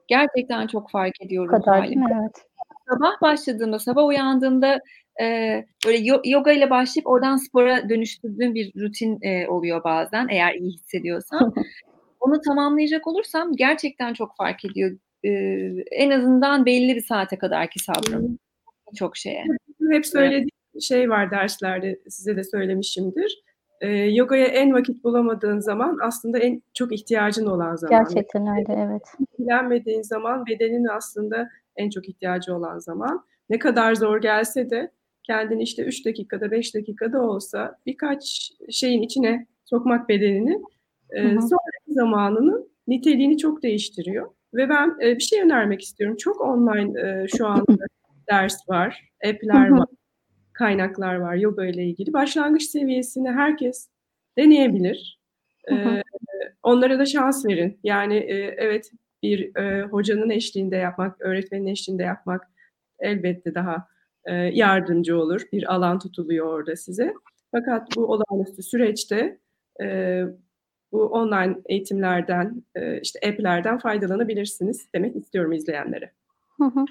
Gerçekten 0.07 0.67
çok 0.67 0.91
fark 0.91 1.21
ediyorum. 1.21 1.61
Kadar 1.61 1.83
değil 1.83 1.97
mi? 1.97 2.19
Evet. 2.21 2.45
Sabah 2.89 3.21
başladığımda, 3.21 3.79
sabah 3.79 4.05
uyandığımda 4.05 4.79
e, 5.21 5.65
böyle 5.85 6.19
yoga 6.25 6.51
ile 6.51 6.69
başlayıp 6.69 7.07
oradan 7.07 7.37
spora 7.37 7.89
dönüştürdüğüm 7.89 8.55
bir 8.55 8.73
rutin 8.81 9.19
e, 9.21 9.47
oluyor 9.47 9.83
bazen 9.83 10.27
eğer 10.29 10.53
iyi 10.53 10.71
hissediyorsam. 10.71 11.53
Onu 12.19 12.41
tamamlayacak 12.41 13.07
olursam 13.07 13.55
gerçekten 13.55 14.13
çok 14.13 14.37
fark 14.37 14.65
ediyor. 14.65 14.97
E, 15.23 15.29
en 15.91 16.09
azından 16.09 16.65
belli 16.65 16.95
bir 16.95 17.03
saate 17.03 17.37
kadarki 17.37 17.79
sabrım. 17.79 18.39
Çok 18.95 19.17
şeye. 19.17 19.45
Hep 19.91 20.05
söylediğim 20.05 20.49
evet. 20.73 20.83
şey 20.83 21.09
var 21.09 21.31
derslerde 21.31 21.99
size 22.09 22.37
de 22.37 22.43
söylemişimdir. 22.43 23.43
E, 23.81 23.87
yogaya 23.89 24.45
en 24.45 24.73
vakit 24.73 25.03
bulamadığın 25.03 25.59
zaman 25.59 25.97
aslında 26.01 26.39
en 26.39 26.61
çok 26.73 26.93
ihtiyacın 26.93 27.45
olan 27.45 27.75
zaman. 27.75 28.03
Gerçekten 28.03 28.47
öyle 28.47 28.87
evet. 28.87 29.01
İlgilenmediğin 29.19 30.01
zaman 30.01 30.45
bedenin 30.45 30.85
aslında 30.85 31.49
en 31.75 31.89
çok 31.89 32.09
ihtiyacı 32.09 32.55
olan 32.55 32.79
zaman. 32.79 33.25
Ne 33.49 33.59
kadar 33.59 33.95
zor 33.95 34.21
gelse 34.21 34.69
de 34.69 34.91
kendini 35.27 35.63
işte 35.63 35.83
3 35.83 36.05
dakikada 36.05 36.51
5 36.51 36.75
dakikada 36.75 37.21
olsa 37.21 37.77
birkaç 37.85 38.51
şeyin 38.71 39.01
içine 39.01 39.45
sokmak 39.65 40.09
bedenini 40.09 40.61
e, 41.09 41.21
sonraki 41.23 41.93
zamanının 41.93 42.69
niteliğini 42.87 43.37
çok 43.37 43.63
değiştiriyor. 43.63 44.31
Ve 44.53 44.69
ben 44.69 44.95
e, 45.01 45.15
bir 45.15 45.23
şey 45.23 45.41
önermek 45.41 45.81
istiyorum. 45.81 46.17
Çok 46.17 46.41
online 46.41 47.01
e, 47.01 47.27
şu 47.37 47.47
anda 47.47 47.75
ders 48.31 48.69
var, 48.69 49.09
app'ler 49.25 49.69
var, 49.69 49.87
kaynaklar 50.53 51.15
var 51.15 51.35
yoga 51.35 51.65
ile 51.65 51.85
ilgili. 51.85 52.13
Başlangıç 52.13 52.63
seviyesini 52.63 53.31
herkes 53.31 53.89
deneyebilir. 54.37 55.19
E, 55.71 56.03
onlara 56.63 56.99
da 56.99 57.05
şans 57.05 57.45
verin. 57.45 57.79
Yani 57.83 58.15
e, 58.15 58.55
evet 58.57 58.91
bir 59.23 59.55
e, 59.55 59.81
hocanın 59.81 60.29
eşliğinde 60.29 60.75
yapmak, 60.75 61.21
öğretmenin 61.21 61.67
eşliğinde 61.67 62.03
yapmak 62.03 62.47
elbette 62.99 63.55
daha 63.55 63.87
e, 64.27 64.33
yardımcı 64.33 65.17
olur. 65.17 65.41
Bir 65.51 65.73
alan 65.75 65.99
tutuluyor 65.99 66.47
orada 66.47 66.75
size. 66.75 67.13
Fakat 67.51 67.95
bu 67.95 68.05
olağanüstü 68.05 68.63
süreçte 68.63 69.37
e, 69.81 70.23
bu 70.91 71.03
online 71.03 71.57
eğitimlerden, 71.65 72.63
e, 72.75 73.01
işte 73.01 73.19
app'lerden 73.29 73.77
faydalanabilirsiniz 73.77 74.87
demek 74.93 75.15
istiyorum 75.15 75.51
izleyenlere. 75.51 76.11
Hı 76.57 76.63
hı. 76.63 76.85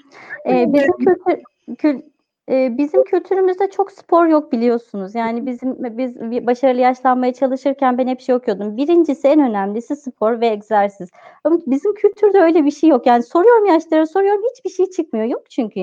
Ee, 0.49 0.73
bizim 0.73 0.91
kültür, 0.97 1.43
kül, 1.77 2.01
e, 2.49 2.77
bizim 2.77 3.03
kültürümüzde 3.03 3.69
çok 3.69 3.91
spor 3.91 4.27
yok 4.27 4.51
biliyorsunuz. 4.51 5.15
Yani 5.15 5.45
bizim 5.45 5.97
biz 5.97 6.15
başarılı 6.47 6.81
yaşlanmaya 6.81 7.33
çalışırken 7.33 7.97
ben 7.97 8.07
hep 8.07 8.21
şey 8.21 8.35
okuyordum. 8.35 8.77
Birincisi 8.77 9.27
en 9.27 9.39
önemlisi 9.39 9.95
spor 9.95 10.41
ve 10.41 10.47
egzersiz. 10.47 11.09
Ama 11.43 11.59
bizim 11.67 11.93
kültürde 11.93 12.39
öyle 12.39 12.65
bir 12.65 12.71
şey 12.71 12.89
yok. 12.89 13.05
Yani 13.05 13.23
soruyorum 13.23 13.65
yaşlara 13.65 14.05
soruyorum 14.05 14.41
hiçbir 14.55 14.69
şey 14.69 14.85
çıkmıyor. 14.89 15.25
Yok 15.25 15.49
çünkü. 15.49 15.79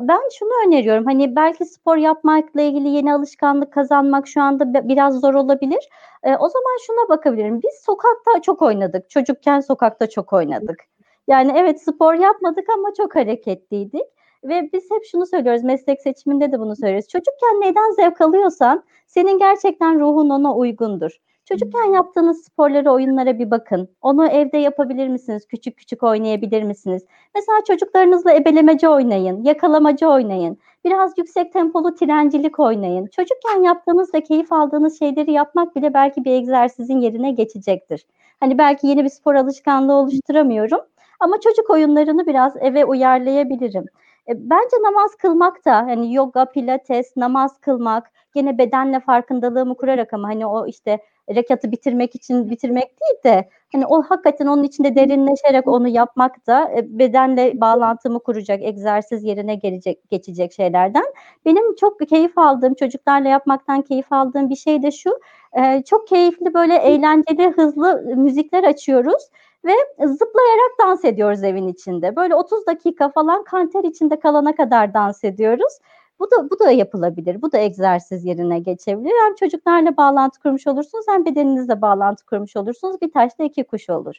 Ben 0.00 0.20
şunu 0.38 0.50
öneriyorum 0.66 1.04
hani 1.04 1.36
belki 1.36 1.64
spor 1.64 1.96
yapmakla 1.96 2.62
ilgili 2.62 2.88
yeni 2.88 3.14
alışkanlık 3.14 3.72
kazanmak 3.72 4.28
şu 4.28 4.42
anda 4.42 4.88
biraz 4.88 5.20
zor 5.20 5.34
olabilir. 5.34 5.88
O 6.24 6.48
zaman 6.48 6.78
şuna 6.86 7.08
bakabilirim. 7.08 7.62
Biz 7.62 7.74
sokakta 7.84 8.42
çok 8.42 8.62
oynadık. 8.62 9.10
Çocukken 9.10 9.60
sokakta 9.60 10.08
çok 10.08 10.32
oynadık. 10.32 10.84
Yani 11.28 11.52
evet 11.56 11.82
spor 11.82 12.14
yapmadık 12.14 12.66
ama 12.74 12.88
çok 12.96 13.16
hareketliydik. 13.16 14.06
Ve 14.44 14.70
biz 14.72 14.90
hep 14.90 15.04
şunu 15.04 15.26
söylüyoruz, 15.26 15.62
meslek 15.62 16.00
seçiminde 16.00 16.52
de 16.52 16.60
bunu 16.60 16.76
söylüyoruz. 16.76 17.08
Çocukken 17.08 17.60
neden 17.60 17.90
zevk 17.90 18.20
alıyorsan 18.20 18.84
senin 19.06 19.38
gerçekten 19.38 20.00
ruhun 20.00 20.30
ona 20.30 20.54
uygundur. 20.54 21.18
Çocukken 21.48 21.84
yaptığınız 21.84 22.44
sporlara, 22.44 22.92
oyunlara 22.92 23.38
bir 23.38 23.50
bakın. 23.50 23.88
Onu 24.02 24.26
evde 24.26 24.58
yapabilir 24.58 25.08
misiniz? 25.08 25.46
Küçük 25.48 25.76
küçük 25.76 26.02
oynayabilir 26.02 26.62
misiniz? 26.62 27.02
Mesela 27.34 27.58
çocuklarınızla 27.66 28.34
ebelemece 28.34 28.88
oynayın, 28.88 29.44
yakalamacı 29.44 30.08
oynayın. 30.08 30.58
Biraz 30.84 31.18
yüksek 31.18 31.52
tempolu 31.52 31.94
trencilik 31.94 32.60
oynayın. 32.60 33.06
Çocukken 33.06 33.62
yaptığınız 33.62 34.14
ve 34.14 34.20
keyif 34.20 34.52
aldığınız 34.52 34.98
şeyleri 34.98 35.32
yapmak 35.32 35.76
bile 35.76 35.94
belki 35.94 36.24
bir 36.24 36.32
egzersizin 36.32 37.00
yerine 37.00 37.30
geçecektir. 37.30 38.06
Hani 38.40 38.58
belki 38.58 38.86
yeni 38.86 39.04
bir 39.04 39.10
spor 39.10 39.34
alışkanlığı 39.34 39.94
oluşturamıyorum 39.94 40.80
ama 41.20 41.40
çocuk 41.40 41.70
oyunlarını 41.70 42.26
biraz 42.26 42.56
eve 42.60 42.84
uyarlayabilirim. 42.84 43.84
E, 44.28 44.50
bence 44.50 44.76
namaz 44.82 45.14
kılmak 45.14 45.64
da 45.64 45.76
hani 45.76 46.14
yoga, 46.14 46.44
pilates, 46.44 47.16
namaz 47.16 47.58
kılmak 47.60 48.10
gene 48.34 48.58
bedenle 48.58 49.00
farkındalığımı 49.00 49.76
kurarak 49.76 50.12
ama 50.12 50.28
hani 50.28 50.46
o 50.46 50.66
işte 50.66 50.98
rekatı 51.34 51.72
bitirmek 51.72 52.14
için 52.14 52.50
bitirmek 52.50 52.84
değil 53.00 53.22
de 53.24 53.48
hani 53.72 53.86
o 53.86 54.02
hakikaten 54.02 54.46
onun 54.46 54.62
içinde 54.62 54.94
derinleşerek 54.94 55.68
onu 55.68 55.88
yapmak 55.88 56.46
da 56.46 56.70
e, 56.76 56.98
bedenle 56.98 57.60
bağlantımı 57.60 58.20
kuracak, 58.20 58.62
egzersiz 58.62 59.24
yerine 59.24 59.54
gelecek 59.54 60.10
geçecek 60.10 60.52
şeylerden. 60.52 61.04
Benim 61.44 61.74
çok 61.74 62.00
keyif 62.08 62.38
aldığım, 62.38 62.74
çocuklarla 62.74 63.28
yapmaktan 63.28 63.82
keyif 63.82 64.12
aldığım 64.12 64.50
bir 64.50 64.56
şey 64.56 64.82
de 64.82 64.90
şu. 64.90 65.10
E, 65.52 65.82
çok 65.82 66.08
keyifli 66.08 66.54
böyle 66.54 66.76
eğlenceli, 66.76 67.50
hızlı 67.50 68.02
müzikler 68.16 68.64
açıyoruz 68.64 69.22
ve 69.64 69.72
zıplayarak 70.06 70.70
dans 70.80 71.04
ediyoruz 71.04 71.44
evin 71.44 71.68
içinde. 71.68 72.16
Böyle 72.16 72.34
30 72.34 72.66
dakika 72.66 73.08
falan 73.08 73.44
kanter 73.44 73.84
içinde 73.84 74.20
kalana 74.20 74.54
kadar 74.56 74.94
dans 74.94 75.24
ediyoruz. 75.24 75.78
Bu 76.20 76.30
da 76.30 76.50
bu 76.50 76.58
da 76.58 76.70
yapılabilir. 76.70 77.42
Bu 77.42 77.52
da 77.52 77.58
egzersiz 77.58 78.24
yerine 78.24 78.58
geçebilir. 78.58 79.12
Hem 79.26 79.34
çocuklarla 79.34 79.96
bağlantı 79.96 80.40
kurmuş 80.40 80.66
olursunuz 80.66 81.04
hem 81.08 81.24
bedeninizle 81.24 81.82
bağlantı 81.82 82.26
kurmuş 82.26 82.56
olursunuz. 82.56 83.00
Bir 83.00 83.12
taşla 83.12 83.44
iki 83.44 83.64
kuş 83.64 83.90
olur. 83.90 84.16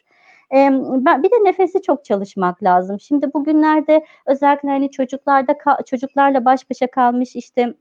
Ee, 0.54 0.70
ben, 0.82 1.22
bir 1.22 1.30
de 1.30 1.34
nefesi 1.44 1.82
çok 1.82 2.04
çalışmak 2.04 2.62
lazım. 2.62 3.00
Şimdi 3.00 3.32
bugünlerde 3.34 4.04
özellikle 4.26 4.68
hani 4.68 4.90
çocuklarda 4.90 5.54
çocuklarla 5.86 6.44
baş 6.44 6.70
başa 6.70 6.86
kalmış 6.86 7.36
işte 7.36 7.74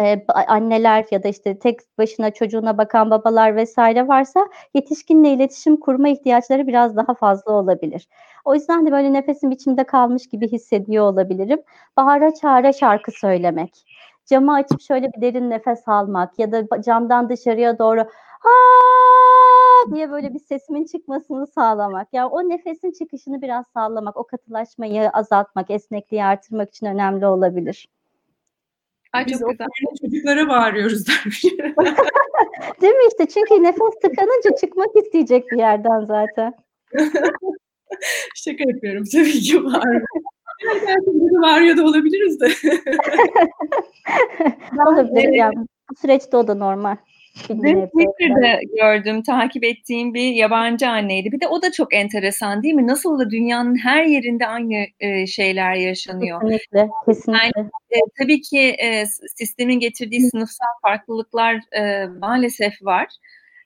e, 0.00 0.26
anneler 0.46 1.04
ya 1.10 1.22
da 1.22 1.28
işte 1.28 1.58
tek 1.58 1.80
başına 1.98 2.30
çocuğuna 2.30 2.78
bakan 2.78 3.10
babalar 3.10 3.56
vesaire 3.56 4.08
varsa 4.08 4.48
yetişkinle 4.74 5.32
iletişim 5.32 5.76
kurma 5.76 6.08
ihtiyaçları 6.08 6.66
biraz 6.66 6.96
daha 6.96 7.14
fazla 7.14 7.52
olabilir. 7.52 8.08
O 8.44 8.54
yüzden 8.54 8.86
de 8.86 8.92
böyle 8.92 9.12
nefesim 9.12 9.50
içimde 9.50 9.84
kalmış 9.84 10.26
gibi 10.26 10.52
hissediyor 10.52 11.04
olabilirim. 11.04 11.62
Bahara 11.96 12.34
çare 12.34 12.72
şarkı 12.72 13.12
söylemek, 13.12 13.84
camı 14.26 14.54
açıp 14.54 14.80
şöyle 14.80 15.12
bir 15.12 15.20
derin 15.20 15.50
nefes 15.50 15.88
almak 15.88 16.38
ya 16.38 16.52
da 16.52 16.82
camdan 16.82 17.28
dışarıya 17.28 17.78
doğru 17.78 18.00
ha 18.40 18.50
diye 19.94 20.10
böyle 20.10 20.34
bir 20.34 20.38
sesimin 20.38 20.84
çıkmasını 20.84 21.46
sağlamak. 21.46 22.08
Yani 22.12 22.26
o 22.26 22.48
nefesin 22.48 22.92
çıkışını 22.92 23.42
biraz 23.42 23.64
sağlamak, 23.74 24.16
o 24.16 24.24
katılaşmayı 24.26 25.10
azaltmak, 25.10 25.70
esnekliği 25.70 26.24
artırmak 26.24 26.68
için 26.68 26.86
önemli 26.86 27.26
olabilir. 27.26 27.88
Ay 29.14 29.26
Biz 29.26 29.40
çok 29.40 29.50
güzel. 29.50 29.66
çocuklara 30.00 30.48
bağırıyoruz 30.48 31.06
dermiş. 31.08 31.44
Değil 32.80 32.94
mi 32.94 33.04
işte? 33.08 33.26
Çünkü 33.26 33.62
nefes 33.62 33.94
tıkanınca 34.02 34.56
çıkmak 34.60 34.96
isteyecek 34.96 35.50
bir 35.52 35.58
yerden 35.58 36.04
zaten. 36.04 36.54
Şaka 38.34 38.64
yapıyorum 38.68 39.04
tabii 39.12 39.32
ki 39.40 39.64
bağırıyor. 39.64 40.06
Gerçekten 40.62 41.42
bağırıyor 41.42 41.76
da 41.76 41.84
olabiliriz 41.84 42.40
de. 42.40 42.48
olabilir 44.88 45.28
yani. 45.32 45.66
Bu 45.90 45.94
süreçte 46.00 46.36
o 46.36 46.48
da 46.48 46.54
normal. 46.54 46.96
Dün 47.48 47.86
Twitter'da 47.86 48.60
gördüm, 48.76 49.22
takip 49.22 49.64
ettiğim 49.64 50.14
bir 50.14 50.32
yabancı 50.32 50.88
anneydi. 50.88 51.32
Bir 51.32 51.40
de 51.40 51.48
o 51.48 51.62
da 51.62 51.72
çok 51.72 51.94
enteresan 51.94 52.62
değil 52.62 52.74
mi? 52.74 52.86
Nasıl 52.86 53.18
da 53.18 53.30
dünyanın 53.30 53.76
her 53.76 54.04
yerinde 54.04 54.46
aynı 54.46 54.86
e, 55.00 55.26
şeyler 55.26 55.74
yaşanıyor. 55.74 56.40
Kesinlikle, 56.40 56.88
kesinlikle. 57.06 57.42
Yani, 57.56 57.68
e, 57.90 57.98
tabii 58.22 58.40
ki 58.40 58.60
e, 58.60 59.06
sistemin 59.36 59.80
getirdiği 59.80 60.20
sınıfsal 60.20 60.66
farklılıklar 60.82 61.60
e, 61.72 62.06
maalesef 62.06 62.72
var. 62.82 63.06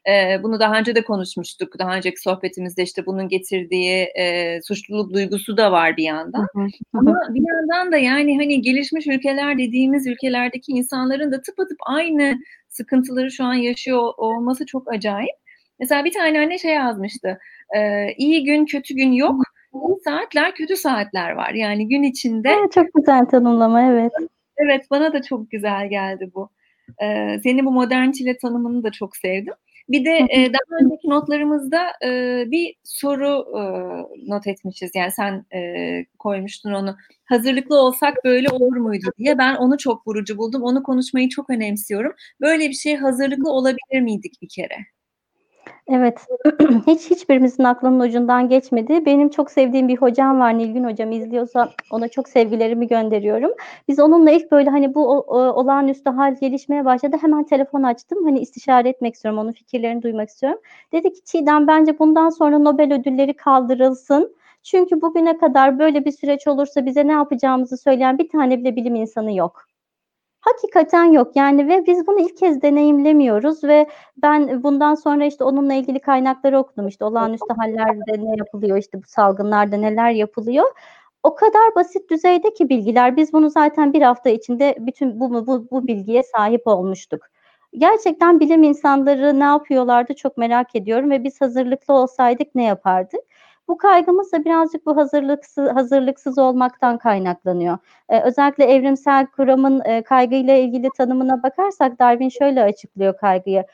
E, 0.09 0.43
bunu 0.43 0.61
daha 0.61 0.79
önce 0.79 0.95
de 0.95 1.05
konuşmuştuk. 1.05 1.79
Daha 1.79 1.97
önceki 1.97 2.21
sohbetimizde 2.21 2.83
işte 2.83 3.07
bunun 3.07 3.29
getirdiği 3.29 4.03
e, 4.19 4.59
suçluluk 4.63 5.15
duygusu 5.15 5.57
da 5.57 5.73
var 5.73 5.97
bir 5.97 6.05
yandan. 6.05 6.47
Hı 6.55 6.61
hı. 6.61 6.67
Ama 6.95 7.21
bir 7.31 7.43
yandan 7.49 7.93
da 7.93 7.97
yani 7.97 8.37
hani 8.37 8.63
gelişmiş 8.63 9.07
ülkeler 9.07 9.59
dediğimiz 9.59 10.07
ülkelerdeki 10.07 10.73
insanların 10.73 11.33
da 11.33 11.43
tıpatıp 11.43 11.79
aynı 11.87 12.39
sıkıntıları 12.69 13.31
şu 13.31 13.45
an 13.45 13.55
yaşıyor 13.55 14.13
olması 14.17 14.67
çok 14.67 14.93
acayip. 14.93 15.37
Mesela 15.81 16.05
bir 16.05 16.13
tane 16.13 16.41
anne 16.41 16.59
şey 16.59 16.75
yazmıştı. 16.75 17.39
E, 17.77 18.13
iyi 18.19 18.45
gün 18.45 18.67
kötü 18.67 18.95
gün 18.95 19.13
yok. 19.13 19.43
İyi 19.75 20.01
saatler 20.05 20.55
kötü 20.55 20.77
saatler 20.77 21.31
var. 21.33 21.55
Yani 21.55 21.89
gün 21.89 22.03
içinde. 22.03 22.49
Evet, 22.61 22.73
çok 22.73 22.87
güzel 22.95 23.25
tanımlama 23.25 23.83
evet. 23.83 24.13
Evet 24.57 24.87
bana 24.91 25.13
da 25.13 25.23
çok 25.23 25.51
güzel 25.51 25.91
geldi 25.91 26.31
bu. 26.35 26.51
Ee, 27.03 27.39
senin 27.43 27.67
bu 27.67 27.73
modern 27.73 28.11
çile 28.11 28.37
tanımını 28.37 28.85
da 28.85 28.91
çok 28.91 29.17
sevdim. 29.17 29.55
Bir 29.89 30.05
de 30.05 30.11
e, 30.31 30.53
daha 30.53 30.79
önceki 30.83 31.09
notlarımızda 31.11 31.87
e, 32.05 32.45
bir 32.51 32.75
soru 32.85 33.47
e, 33.59 33.61
not 34.31 34.47
etmişiz. 34.47 34.91
Yani 34.95 35.13
sen 35.13 35.47
e, 35.55 36.05
koymuştun 36.19 36.73
onu. 36.73 36.97
Hazırlıklı 37.25 37.81
olsak 37.81 38.25
böyle 38.25 38.49
olur 38.51 38.77
muydu 38.77 39.07
diye. 39.19 39.39
Ben 39.39 39.55
onu 39.57 39.79
çok 39.79 40.07
vurucu 40.09 40.39
buldum. 40.39 40.63
Onu 40.63 40.83
konuşmayı 40.83 41.29
çok 41.29 41.51
önemsiyorum. 41.51 42.13
Böyle 42.41 42.69
bir 42.69 42.75
şey 42.75 42.97
hazırlıklı 42.97 43.51
olabilir 43.53 44.01
miydik 44.01 44.43
bir 44.43 44.49
kere? 44.49 44.75
Evet, 45.89 46.27
hiç 46.87 47.11
hiçbirimizin 47.11 47.65
aklının 47.65 48.01
ucundan 48.01 48.49
geçmedi. 48.49 49.07
Benim 49.07 49.29
çok 49.29 49.51
sevdiğim 49.51 49.89
bir 49.89 49.97
hocam 49.97 50.41
var, 50.41 50.59
Nilgün 50.59 50.85
hocam 50.85 51.13
izliyorsa 51.13 51.71
ona 51.91 52.09
çok 52.09 52.29
sevgilerimi 52.29 52.89
gönderiyorum. 52.89 53.51
Biz 53.89 54.01
onunla 54.01 54.31
ilk 54.31 54.53
böyle 54.53 54.71
hani 54.71 54.95
bu 54.95 55.11
o, 55.11 55.19
o, 55.19 55.39
olağanüstü 55.39 56.11
hal 56.11 56.35
gelişmeye 56.41 56.85
başladı. 56.85 57.17
Hemen 57.21 57.45
telefon 57.45 57.83
açtım. 57.83 58.25
Hani 58.25 58.41
istişare 58.41 58.89
etmek 58.89 59.15
istiyorum, 59.15 59.41
onun 59.41 59.53
fikirlerini 59.53 60.03
duymak 60.03 60.29
istiyorum. 60.29 60.61
Dedi 60.93 61.13
ki 61.13 61.25
Çiğdem 61.25 61.67
bence 61.67 61.99
bundan 61.99 62.29
sonra 62.29 62.59
Nobel 62.59 62.95
ödülleri 62.95 63.35
kaldırılsın. 63.35 64.37
Çünkü 64.63 65.01
bugüne 65.01 65.39
kadar 65.39 65.79
böyle 65.79 66.05
bir 66.05 66.13
süreç 66.13 66.47
olursa 66.47 66.87
bize 66.87 67.07
ne 67.07 67.13
yapacağımızı 67.13 67.77
söyleyen 67.77 68.19
bir 68.19 68.29
tane 68.29 68.59
bile 68.59 68.77
bilim 68.77 68.95
insanı 68.95 69.33
yok. 69.37 69.68
Hakikaten 70.41 71.05
yok 71.05 71.37
yani 71.37 71.69
ve 71.69 71.87
biz 71.87 72.07
bunu 72.07 72.21
ilk 72.21 72.37
kez 72.37 72.63
deneyimlemiyoruz 72.63 73.65
ve 73.65 73.89
ben 74.23 74.63
bundan 74.63 74.95
sonra 74.95 75.25
işte 75.25 75.45
onunla 75.45 75.75
ilgili 75.75 76.01
kaynakları 76.01 76.59
okudum 76.59 76.89
işte 76.89 77.05
olağanüstü 77.05 77.55
hallerde 77.57 78.25
ne 78.25 78.37
yapılıyor 78.39 78.79
işte 78.79 78.99
bu 78.99 79.07
salgınlarda 79.07 79.77
neler 79.77 80.11
yapılıyor. 80.11 80.67
O 81.23 81.35
kadar 81.35 81.75
basit 81.75 82.11
düzeyde 82.11 82.55
ki 82.55 82.69
bilgiler 82.69 83.17
biz 83.17 83.33
bunu 83.33 83.51
zaten 83.51 83.93
bir 83.93 84.03
hafta 84.03 84.31
içinde 84.31 84.77
bütün 84.81 85.21
bu 85.21 85.47
bu, 85.47 85.69
bu 85.71 85.87
bilgiye 85.87 86.23
sahip 86.23 86.67
olmuştuk. 86.67 87.21
Gerçekten 87.73 88.41
bilim 88.41 88.63
insanları 88.63 89.41
ne 89.41 89.45
yapıyorlardı 89.45 90.15
çok 90.15 90.37
merak 90.37 90.77
ediyorum 90.77 91.11
ve 91.11 91.25
biz 91.25 91.41
hazırlıklı 91.41 91.95
olsaydık 91.95 92.55
ne 92.55 92.65
yapardık? 92.65 93.21
Bu 93.69 93.79
kaygımız 93.79 94.33
da 94.33 94.45
birazcık 94.45 94.87
bu 94.87 94.97
hazırlıksız, 94.97 95.69
hazırlıksız 95.69 96.39
olmaktan 96.39 96.99
kaynaklanıyor. 96.99 97.79
Ee, 98.09 98.21
özellikle 98.21 98.65
evrimsel 98.65 99.27
kuramın 99.27 99.83
e, 99.85 100.03
kaygıyla 100.03 100.57
ilgili 100.57 100.91
tanımına 100.97 101.43
bakarsak 101.43 101.99
Darwin 101.99 102.29
şöyle 102.29 102.63
açıklıyor 102.63 103.17
kaygıyı. 103.17 103.65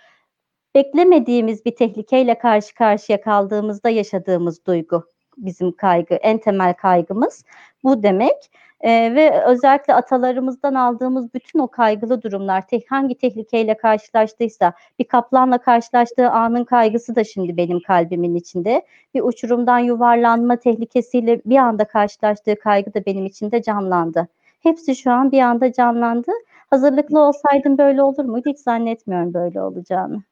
Beklemediğimiz 0.74 1.64
bir 1.64 1.76
tehlikeyle 1.76 2.38
karşı 2.38 2.74
karşıya 2.74 3.20
kaldığımızda 3.20 3.90
yaşadığımız 3.90 4.66
duygu 4.66 5.04
bizim 5.36 5.72
kaygı, 5.72 6.14
en 6.14 6.38
temel 6.38 6.74
kaygımız 6.74 7.44
bu 7.84 8.02
demek. 8.02 8.50
E, 8.84 9.14
ve 9.14 9.44
özellikle 9.44 9.94
atalarımızdan 9.94 10.74
aldığımız 10.74 11.34
bütün 11.34 11.58
o 11.58 11.68
kaygılı 11.68 12.22
durumlar, 12.22 12.66
te- 12.66 12.80
hangi 12.88 13.14
tehlikeyle 13.14 13.76
karşılaştıysa, 13.76 14.72
bir 14.98 15.04
kaplanla 15.04 15.58
karşılaştığı 15.58 16.30
anın 16.30 16.64
kaygısı 16.64 17.16
da 17.16 17.24
şimdi 17.24 17.56
benim 17.56 17.80
kalbimin 17.80 18.34
içinde. 18.34 18.86
Bir 19.14 19.20
uçurumdan 19.20 19.78
yuvarlanma 19.78 20.56
tehlikesiyle 20.56 21.40
bir 21.46 21.56
anda 21.56 21.84
karşılaştığı 21.84 22.58
kaygı 22.58 22.94
da 22.94 23.06
benim 23.06 23.26
içinde 23.26 23.62
canlandı. 23.62 24.28
Hepsi 24.60 24.96
şu 24.96 25.10
an 25.10 25.32
bir 25.32 25.40
anda 25.40 25.72
canlandı. 25.72 26.32
Hazırlıklı 26.70 27.20
olsaydım 27.20 27.78
böyle 27.78 28.02
olur 28.02 28.24
muydu? 28.24 28.50
Hiç 28.50 28.58
zannetmiyorum 28.58 29.34
böyle 29.34 29.62
olacağını. 29.62 30.22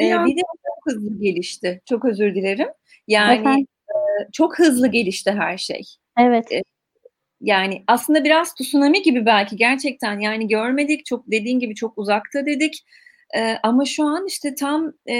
Ee, 0.00 0.04
bir 0.04 0.36
de 0.36 0.40
çok 0.40 0.94
hızlı 0.94 1.20
gelişti. 1.20 1.80
Çok 1.84 2.04
özür 2.04 2.34
dilerim. 2.34 2.68
Yani 3.08 3.66
e, 3.88 3.94
çok 4.32 4.58
hızlı 4.58 4.86
gelişti 4.88 5.30
her 5.30 5.58
şey. 5.58 5.82
Evet. 6.18 6.52
E, 6.52 6.62
yani 7.44 7.84
aslında 7.86 8.24
biraz 8.24 8.54
tsunami 8.54 9.02
gibi 9.02 9.26
belki 9.26 9.56
gerçekten 9.56 10.20
yani 10.20 10.48
görmedik 10.48 11.06
çok 11.06 11.30
dediğin 11.30 11.58
gibi 11.58 11.74
çok 11.74 11.98
uzakta 11.98 12.46
dedik. 12.46 12.84
Ee, 13.36 13.56
ama 13.62 13.84
şu 13.84 14.04
an 14.04 14.26
işte 14.26 14.54
tam 14.54 14.92
e, 15.08 15.14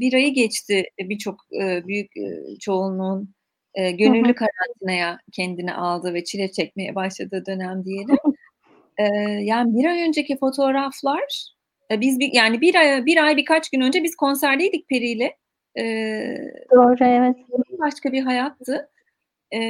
bir 0.00 0.12
ayı 0.12 0.34
geçti 0.34 0.84
birçok 0.98 1.40
e, 1.62 1.86
büyük 1.86 2.16
e, 2.16 2.58
çoğunluğun 2.60 3.34
e, 3.74 3.90
gönüllü 3.90 4.28
hı 4.28 4.30
hı. 4.30 4.34
karantinaya 4.34 5.18
kendini 5.32 5.74
aldı 5.74 6.14
ve 6.14 6.24
çile 6.24 6.52
çekmeye 6.52 6.94
başladığı 6.94 7.46
dönem 7.46 7.84
diyelim. 7.84 8.16
e, 8.98 9.04
yani 9.42 9.78
bir 9.78 9.84
ay 9.84 10.08
önceki 10.08 10.38
fotoğraflar 10.38 11.54
e, 11.90 12.00
biz 12.00 12.20
bir, 12.20 12.32
yani 12.32 12.60
bir 12.60 12.74
ay 12.74 13.06
bir 13.06 13.24
ay 13.24 13.36
birkaç 13.36 13.70
gün 13.70 13.80
önce 13.80 14.02
biz 14.02 14.16
konserdeydik 14.16 14.88
Peri 14.88 15.08
ile. 15.08 15.36
E, 15.78 15.84
Doğru 16.74 17.04
evet. 17.04 17.36
Başka 17.78 18.12
bir 18.12 18.22
hayattı. 18.22 18.90
E, 19.54 19.60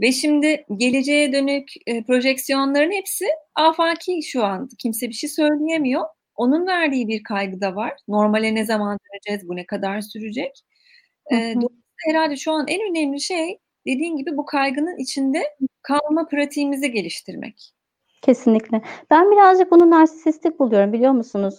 ve 0.00 0.12
şimdi 0.12 0.64
geleceğe 0.76 1.32
dönük 1.32 1.68
e, 1.86 2.02
projeksiyonların 2.04 2.92
hepsi 2.92 3.26
afaki 3.54 4.22
şu 4.22 4.44
an. 4.44 4.68
Kimse 4.78 5.08
bir 5.08 5.14
şey 5.14 5.30
söyleyemiyor. 5.30 6.04
Onun 6.36 6.66
verdiği 6.66 7.08
bir 7.08 7.22
kaygı 7.22 7.60
da 7.60 7.76
var. 7.76 7.92
Normale 8.08 8.54
ne 8.54 8.64
zaman 8.64 8.98
döneceğiz, 8.98 9.48
bu 9.48 9.56
ne 9.56 9.66
kadar 9.66 10.00
sürecek? 10.00 10.60
E, 11.32 11.34
dolayısıyla 11.36 11.70
herhalde 12.08 12.36
şu 12.36 12.52
an 12.52 12.66
en 12.68 12.90
önemli 12.90 13.20
şey 13.20 13.58
dediğin 13.86 14.16
gibi 14.16 14.36
bu 14.36 14.44
kaygının 14.44 14.98
içinde 14.98 15.42
kalma 15.82 16.26
pratiğimizi 16.26 16.92
geliştirmek. 16.92 17.72
Kesinlikle. 18.22 18.82
Ben 19.10 19.30
birazcık 19.30 19.70
bunu 19.70 19.90
narsistik 19.90 20.58
buluyorum 20.58 20.92
biliyor 20.92 21.12
musunuz? 21.12 21.58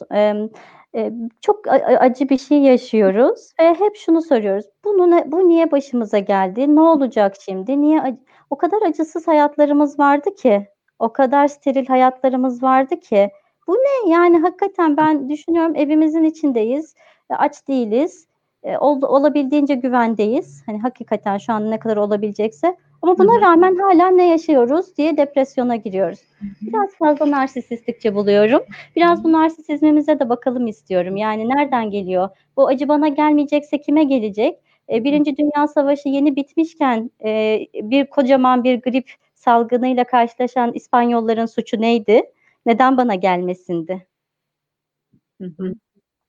Ee, 0.95 1.11
çok 1.41 1.67
acı 1.99 2.29
bir 2.29 2.37
şey 2.37 2.57
yaşıyoruz 2.57 3.53
ve 3.59 3.69
hep 3.73 3.95
şunu 3.95 4.21
soruyoruz. 4.21 4.65
Bunu 4.85 5.11
ne, 5.11 5.31
bu 5.31 5.49
niye 5.49 5.71
başımıza 5.71 6.19
geldi? 6.19 6.75
Ne 6.75 6.81
olacak 6.81 7.35
şimdi? 7.45 7.81
Niye 7.81 8.17
o 8.51 8.57
kadar 8.57 8.81
acısız 8.81 9.27
hayatlarımız 9.27 9.99
vardı 9.99 10.35
ki, 10.35 10.67
o 10.99 11.13
kadar 11.13 11.47
steril 11.47 11.87
hayatlarımız 11.87 12.63
vardı 12.63 12.99
ki. 12.99 13.31
Bu 13.67 13.73
ne? 13.73 14.11
Yani 14.11 14.39
hakikaten 14.39 14.97
ben 14.97 15.29
düşünüyorum 15.29 15.75
evimizin 15.75 16.23
içindeyiz, 16.23 16.95
aç 17.29 17.67
değiliz, 17.67 18.27
e, 18.63 18.77
ol, 18.77 19.01
olabildiğince 19.01 19.75
güvendeyiz. 19.75 20.63
Hani 20.65 20.79
hakikaten 20.79 21.37
şu 21.37 21.53
an 21.53 21.71
ne 21.71 21.79
kadar 21.79 21.97
olabilecekse. 21.97 22.77
Ama 23.01 23.17
buna 23.17 23.41
rağmen 23.41 23.75
hala 23.75 24.07
ne 24.07 24.27
yaşıyoruz 24.29 24.97
diye 24.97 25.17
depresyona 25.17 25.75
giriyoruz. 25.75 26.19
Biraz 26.61 26.95
fazla 26.99 27.31
narsisistikçe 27.31 28.15
buluyorum. 28.15 28.61
Biraz 28.95 29.23
bu 29.23 29.31
narsisizmimize 29.31 30.19
de 30.19 30.29
bakalım 30.29 30.67
istiyorum. 30.67 31.17
Yani 31.17 31.49
nereden 31.49 31.89
geliyor? 31.89 32.29
Bu 32.57 32.67
acı 32.67 32.87
bana 32.87 33.07
gelmeyecekse 33.07 33.81
kime 33.81 34.03
gelecek? 34.03 34.59
E, 34.89 35.03
Birinci 35.03 35.37
Dünya 35.37 35.67
Savaşı 35.67 36.09
yeni 36.09 36.35
bitmişken 36.35 37.11
e, 37.25 37.59
bir 37.73 38.05
kocaman 38.05 38.63
bir 38.63 38.81
grip 38.81 39.11
salgınıyla 39.35 40.03
karşılaşan 40.03 40.73
İspanyolların 40.73 41.45
suçu 41.45 41.81
neydi? 41.81 42.21
Neden 42.65 42.97
bana 42.97 43.15
gelmesindi? 43.15 44.07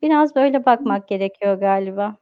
Biraz 0.02 0.36
böyle 0.36 0.64
bakmak 0.64 1.08
gerekiyor 1.08 1.54
galiba. 1.60 2.16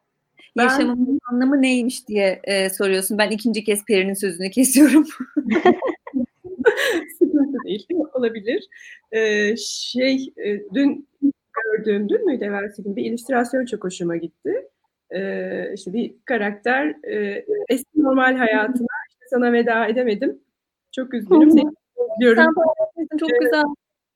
Ben... 0.57 0.63
Yaşamın 0.63 1.21
anlamı 1.31 1.63
neymiş 1.63 2.09
diye 2.09 2.41
e, 2.45 2.71
soruyorsun. 2.71 3.19
Ben 3.19 3.31
ikinci 3.31 3.65
kez 3.65 3.85
Peri'nin 3.85 4.15
sözünü 4.15 4.51
kesiyorum. 4.51 5.07
Sıkıntı 7.19 7.59
değil. 7.65 7.87
Olabilir. 8.15 8.69
Ee, 9.13 9.57
şey, 9.57 10.33
e, 10.37 10.61
dün 10.75 11.09
gördüğüm, 11.65 12.09
dün 12.09 12.27
müydü 12.27 12.45
evvelsi 12.45 12.83
gün 12.83 12.97
bir 12.97 13.05
illüstrasyon 13.05 13.65
çok 13.65 13.85
hoşuma 13.85 14.17
gitti. 14.17 14.69
Ee, 15.15 15.73
işte 15.75 15.93
bir 15.93 16.15
karakter 16.25 16.95
e, 17.05 17.45
eski 17.69 18.03
normal 18.03 18.37
hayatına 18.37 18.87
işte 19.11 19.25
sana 19.31 19.53
veda 19.53 19.87
edemedim. 19.87 20.39
Çok 20.93 21.15
üzgünüm. 21.15 21.51
Seni 21.51 21.71
diyorum. 22.21 22.45
Sen 23.11 23.19
çok 23.19 23.31
güzel. 23.41 23.63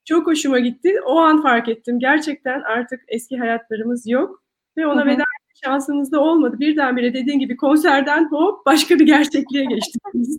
Çok 0.05 0.27
hoşuma 0.27 0.59
gitti. 0.59 1.01
O 1.05 1.17
an 1.17 1.41
fark 1.41 1.69
ettim. 1.69 1.99
Gerçekten 1.99 2.61
artık 2.61 3.01
eski 3.07 3.37
hayatlarımız 3.37 4.07
yok. 4.07 4.43
Ve 4.77 4.87
ona 4.87 5.01
Hı-hı. 5.01 5.09
veda 5.09 5.23
şansımız 5.63 6.11
da 6.11 6.19
olmadı. 6.19 6.59
Birdenbire 6.59 7.13
dediğin 7.13 7.39
gibi 7.39 7.57
konserden 7.57 8.31
hop 8.31 8.65
başka 8.65 8.99
bir 8.99 9.05
gerçekliğe 9.05 9.65
geçtik 9.65 10.01
biz. 10.13 10.37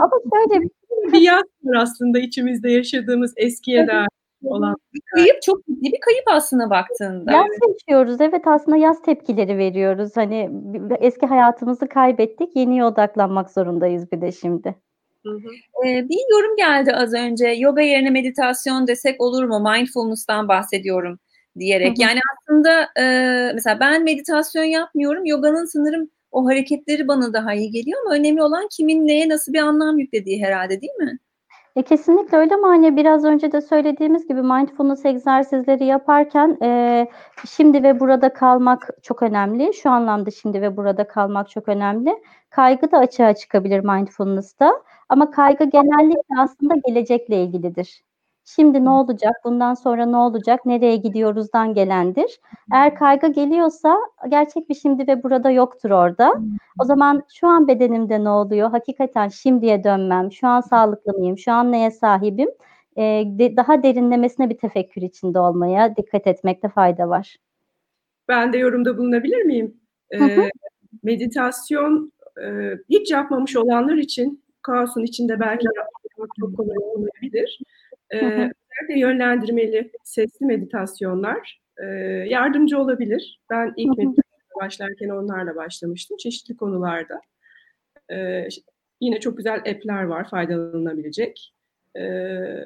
Ama 0.00 0.10
şöyle 0.34 0.68
bir 1.12 1.20
yaz 1.20 1.42
var 1.64 1.76
aslında 1.82 2.18
içimizde 2.18 2.70
yaşadığımız 2.70 3.34
eskiye 3.36 3.86
dair 3.86 4.08
olan. 4.44 4.76
Kayıp 5.14 5.42
çok 5.42 5.66
ciddi 5.66 5.92
bir 5.92 6.00
kayıp 6.00 6.24
aslında 6.26 6.70
baktığında. 6.70 7.32
Yaz 7.32 7.46
yaşıyoruz. 7.68 8.20
Evet 8.20 8.46
aslında 8.46 8.76
yaz 8.76 9.02
tepkileri 9.02 9.58
veriyoruz. 9.58 10.16
Hani 10.16 10.50
eski 11.00 11.26
hayatımızı 11.26 11.88
kaybettik. 11.88 12.56
Yeniye 12.56 12.84
odaklanmak 12.84 13.50
zorundayız 13.50 14.12
bir 14.12 14.20
de 14.20 14.32
şimdi. 14.32 14.74
Hı 15.26 15.30
hı. 15.30 15.86
Ee, 15.86 16.08
bir 16.08 16.18
yorum 16.30 16.56
geldi 16.56 16.92
az 16.92 17.14
önce. 17.14 17.48
Yoga 17.48 17.82
yerine 17.82 18.10
meditasyon 18.10 18.86
desek 18.86 19.20
olur 19.20 19.44
mu? 19.44 19.60
Mindfulness'tan 19.60 20.48
bahsediyorum 20.48 21.18
diyerek. 21.58 21.88
Hı 21.88 21.92
hı. 21.92 22.02
Yani 22.02 22.20
aslında 22.32 22.82
e, 22.98 23.04
mesela 23.54 23.80
ben 23.80 24.04
meditasyon 24.04 24.64
yapmıyorum. 24.64 25.24
Yoganın 25.24 25.64
sanırım 25.64 26.10
o 26.30 26.46
hareketleri 26.46 27.08
bana 27.08 27.32
daha 27.32 27.54
iyi 27.54 27.70
geliyor 27.70 28.00
ama 28.06 28.14
önemli 28.14 28.42
olan 28.42 28.68
kimin 28.70 29.06
neye 29.06 29.28
nasıl 29.28 29.52
bir 29.52 29.58
anlam 29.58 29.98
yüklediği 29.98 30.44
herhalde 30.44 30.80
değil 30.80 30.92
mi? 30.92 31.18
E, 31.76 31.82
kesinlikle 31.82 32.36
öyle 32.38 32.54
ama 32.54 32.68
hani 32.68 32.96
biraz 32.96 33.24
önce 33.24 33.52
de 33.52 33.60
söylediğimiz 33.60 34.28
gibi 34.28 34.42
mindfulness 34.42 35.04
egzersizleri 35.06 35.84
yaparken 35.84 36.58
e, 36.62 37.08
şimdi 37.48 37.82
ve 37.82 38.00
burada 38.00 38.32
kalmak 38.32 38.88
çok 39.02 39.22
önemli. 39.22 39.74
Şu 39.74 39.90
anlamda 39.90 40.30
şimdi 40.30 40.62
ve 40.62 40.76
burada 40.76 41.08
kalmak 41.08 41.50
çok 41.50 41.68
önemli. 41.68 42.22
Kaygı 42.50 42.92
da 42.92 42.98
açığa 42.98 43.34
çıkabilir 43.34 43.80
mindfulness'ta 43.80 44.82
ama 45.08 45.30
kaygı 45.30 45.64
genellikle 45.64 46.34
aslında 46.40 46.74
gelecekle 46.86 47.42
ilgilidir. 47.44 48.02
Şimdi 48.44 48.84
ne 48.84 48.90
olacak, 48.90 49.32
bundan 49.44 49.74
sonra 49.74 50.06
ne 50.06 50.16
olacak, 50.16 50.66
nereye 50.66 50.96
gidiyoruzdan 50.96 51.74
gelendir. 51.74 52.40
Eğer 52.72 52.94
kaygı 52.94 53.26
geliyorsa 53.26 53.96
gerçek 54.28 54.68
bir 54.68 54.74
şimdi 54.74 55.06
ve 55.08 55.22
burada 55.22 55.50
yoktur 55.50 55.90
orada. 55.90 56.34
O 56.82 56.84
zaman 56.84 57.22
şu 57.34 57.48
an 57.48 57.68
bedenimde 57.68 58.24
ne 58.24 58.28
oluyor? 58.28 58.70
Hakikaten 58.70 59.28
şimdiye 59.28 59.84
dönmem, 59.84 60.32
şu 60.32 60.48
an 60.48 60.60
sağlıklı 60.60 61.12
mıyım, 61.12 61.38
şu 61.38 61.52
an 61.52 61.72
neye 61.72 61.90
sahibim? 61.90 62.48
Ee, 62.96 63.24
de, 63.26 63.56
daha 63.56 63.82
derinlemesine 63.82 64.50
bir 64.50 64.58
tefekkür 64.58 65.02
içinde 65.02 65.40
olmaya 65.40 65.96
dikkat 65.96 66.26
etmekte 66.26 66.68
fayda 66.68 67.08
var. 67.08 67.36
Ben 68.28 68.52
de 68.52 68.58
yorumda 68.58 68.98
bulunabilir 68.98 69.42
miyim? 69.42 69.76
Ee, 70.14 70.50
meditasyon 71.02 72.12
e, 72.42 72.74
hiç 72.88 73.10
yapmamış 73.10 73.56
olanlar 73.56 73.96
için 73.96 74.44
kaosun 74.62 75.02
içinde 75.02 75.40
belki 75.40 75.66
yapmak 75.76 76.30
çok 76.40 76.56
kolay 76.56 76.76
olmayabilir. 76.78 77.60
Ee, 78.10 78.16
özellikle 78.16 78.98
yönlendirmeli 79.00 79.92
sesli 80.04 80.46
meditasyonlar 80.46 81.60
e, 81.82 81.84
yardımcı 82.28 82.78
olabilir. 82.78 83.40
Ben 83.50 83.72
ilk 83.76 83.98
meditasyona 83.98 84.60
başlarken 84.60 85.08
onlarla 85.08 85.56
başlamıştım 85.56 86.16
çeşitli 86.16 86.56
konularda. 86.56 87.20
Ee, 88.12 88.48
yine 89.00 89.20
çok 89.20 89.36
güzel 89.36 89.58
app'ler 89.58 90.02
var 90.02 90.30
faydalanabilecek. 90.30 91.54
Ee, 91.96 92.64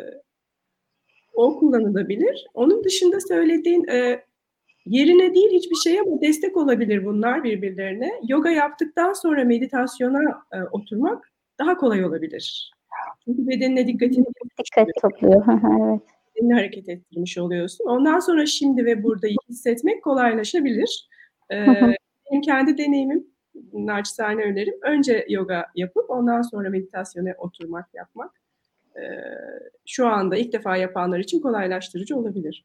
o 1.35 1.59
kullanılabilir. 1.59 2.47
Onun 2.55 2.85
dışında 2.85 3.21
söylediğin 3.21 3.89
e, 3.89 4.25
yerine 4.87 5.35
değil 5.35 5.51
hiçbir 5.51 5.77
şey 5.77 6.01
ama 6.01 6.21
destek 6.21 6.57
olabilir 6.57 7.05
bunlar 7.05 7.45
birbirlerine. 7.45 8.13
Yoga 8.29 8.51
yaptıktan 8.51 9.13
sonra 9.13 9.45
meditasyona 9.45 10.45
e, 10.53 10.57
oturmak 10.73 11.33
daha 11.59 11.77
kolay 11.77 12.05
olabilir. 12.05 12.73
Çünkü 13.25 13.47
bedenine 13.47 13.87
dikkatini 13.87 14.25
dikkat 14.59 14.89
topluyor. 15.03 15.45
evet. 15.47 16.01
Bedenini 16.37 16.55
hareket 16.55 16.89
ettirmiş 16.89 17.39
oluyorsun. 17.39 17.85
Ondan 17.85 18.19
sonra 18.19 18.47
şimdi 18.47 18.85
ve 18.85 19.03
burada 19.03 19.27
hissetmek 19.49 20.05
kolaylaşabilir. 20.05 21.09
Ee, 21.53 21.67
benim 22.31 22.43
kendi 22.43 22.79
deneyimim, 22.79 23.27
naçizane 23.73 24.43
önerim. 24.43 24.75
Önce 24.83 25.27
yoga 25.29 25.67
yapıp 25.75 26.11
ondan 26.11 26.43
sonra 26.43 26.71
meditasyona 26.71 27.31
oturmak, 27.39 27.95
yapmak. 27.95 28.31
Ee, 28.97 29.03
şu 29.87 30.07
anda 30.07 30.37
ilk 30.37 30.53
defa 30.53 30.77
yapanlar 30.77 31.19
için 31.19 31.41
kolaylaştırıcı 31.41 32.17
olabilir. 32.17 32.65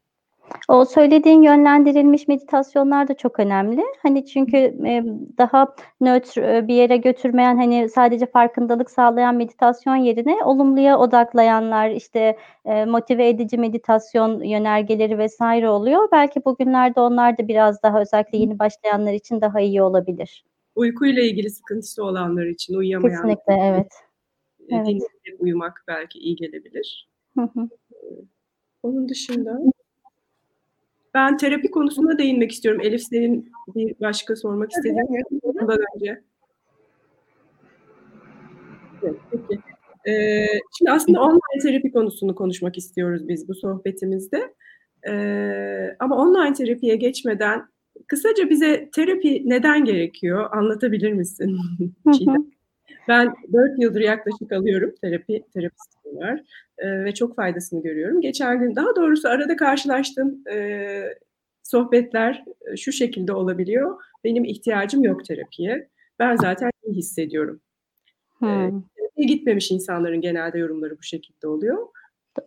O 0.70 0.84
söylediğin 0.84 1.42
yönlendirilmiş 1.42 2.28
meditasyonlar 2.28 3.08
da 3.08 3.14
çok 3.14 3.40
önemli. 3.40 3.82
Hani 4.02 4.26
çünkü 4.26 4.56
e, 4.56 5.04
daha 5.38 5.74
nötr 6.00 6.38
e, 6.38 6.68
bir 6.68 6.74
yere 6.74 6.96
götürmeyen 6.96 7.56
hani 7.56 7.88
sadece 7.88 8.26
farkındalık 8.26 8.90
sağlayan 8.90 9.34
meditasyon 9.34 9.96
yerine 9.96 10.44
olumluya 10.44 10.98
odaklayanlar 10.98 11.90
işte 11.90 12.36
e, 12.64 12.84
motive 12.84 13.28
edici 13.28 13.58
meditasyon 13.58 14.42
yönergeleri 14.44 15.18
vesaire 15.18 15.68
oluyor. 15.68 16.08
Belki 16.12 16.44
bugünlerde 16.44 17.00
onlar 17.00 17.38
da 17.38 17.48
biraz 17.48 17.82
daha 17.82 18.00
özellikle 18.00 18.38
yeni 18.38 18.58
başlayanlar 18.58 19.12
için 19.12 19.40
daha 19.40 19.60
iyi 19.60 19.82
olabilir. 19.82 20.44
Uykuyla 20.74 21.22
ilgili 21.22 21.50
sıkıntısı 21.50 22.04
olanlar 22.04 22.46
için 22.46 22.74
uyuyamayan. 22.74 23.16
Kesinlikle 23.16 23.52
evet. 23.62 23.92
evet. 24.70 25.02
uyumak 25.38 25.84
belki 25.88 26.18
iyi 26.18 26.36
gelebilir. 26.36 27.08
Hı 27.38 27.42
hı. 27.42 27.68
Onun 28.82 29.08
dışında 29.08 29.60
ben 31.14 31.36
terapi 31.36 31.70
konusuna 31.70 32.18
değinmek 32.18 32.52
istiyorum. 32.52 32.80
Elif 32.80 33.02
senin 33.02 33.52
bir 33.74 33.94
başka 34.00 34.36
sormak 34.36 34.70
istediğin 34.72 35.24
ondan 35.42 35.78
önce. 35.96 36.22
peki. 39.30 39.60
Ee, 40.08 40.46
şimdi 40.78 40.90
aslında 40.90 41.20
online 41.20 41.62
terapi 41.62 41.92
konusunu 41.92 42.34
konuşmak 42.34 42.78
istiyoruz 42.78 43.28
biz 43.28 43.48
bu 43.48 43.54
sohbetimizde. 43.54 44.54
Ee, 45.08 45.96
ama 45.98 46.16
online 46.16 46.52
terapiye 46.52 46.96
geçmeden 46.96 47.68
kısaca 48.06 48.50
bize 48.50 48.90
terapi 48.92 49.42
neden 49.46 49.84
gerekiyor? 49.84 50.48
Anlatabilir 50.52 51.12
misin? 51.12 51.58
ben 53.08 53.34
4 53.52 53.82
yıldır 53.82 54.00
yaklaşık 54.00 54.52
alıyorum 54.52 54.94
terapi, 55.02 55.44
terapistim 55.54 55.99
var 56.16 56.42
e, 56.78 57.04
ve 57.04 57.14
çok 57.14 57.36
faydasını 57.36 57.82
görüyorum. 57.82 58.20
Geçen 58.20 58.60
gün 58.60 58.76
daha 58.76 58.96
doğrusu 58.96 59.28
arada 59.28 59.56
karşılaştığım 59.56 60.48
e, 60.52 61.02
sohbetler 61.62 62.44
e, 62.72 62.76
şu 62.76 62.92
şekilde 62.92 63.32
olabiliyor. 63.32 64.02
Benim 64.24 64.44
ihtiyacım 64.44 65.04
yok 65.04 65.24
terapiye. 65.24 65.88
Ben 66.18 66.36
zaten 66.36 66.70
iyi 66.84 66.96
hissediyorum. 66.96 67.60
Hmm. 68.38 68.78
E, 69.16 69.24
gitmemiş 69.24 69.70
insanların 69.70 70.20
genelde 70.20 70.58
yorumları 70.58 70.98
bu 70.98 71.02
şekilde 71.02 71.48
oluyor. 71.48 71.86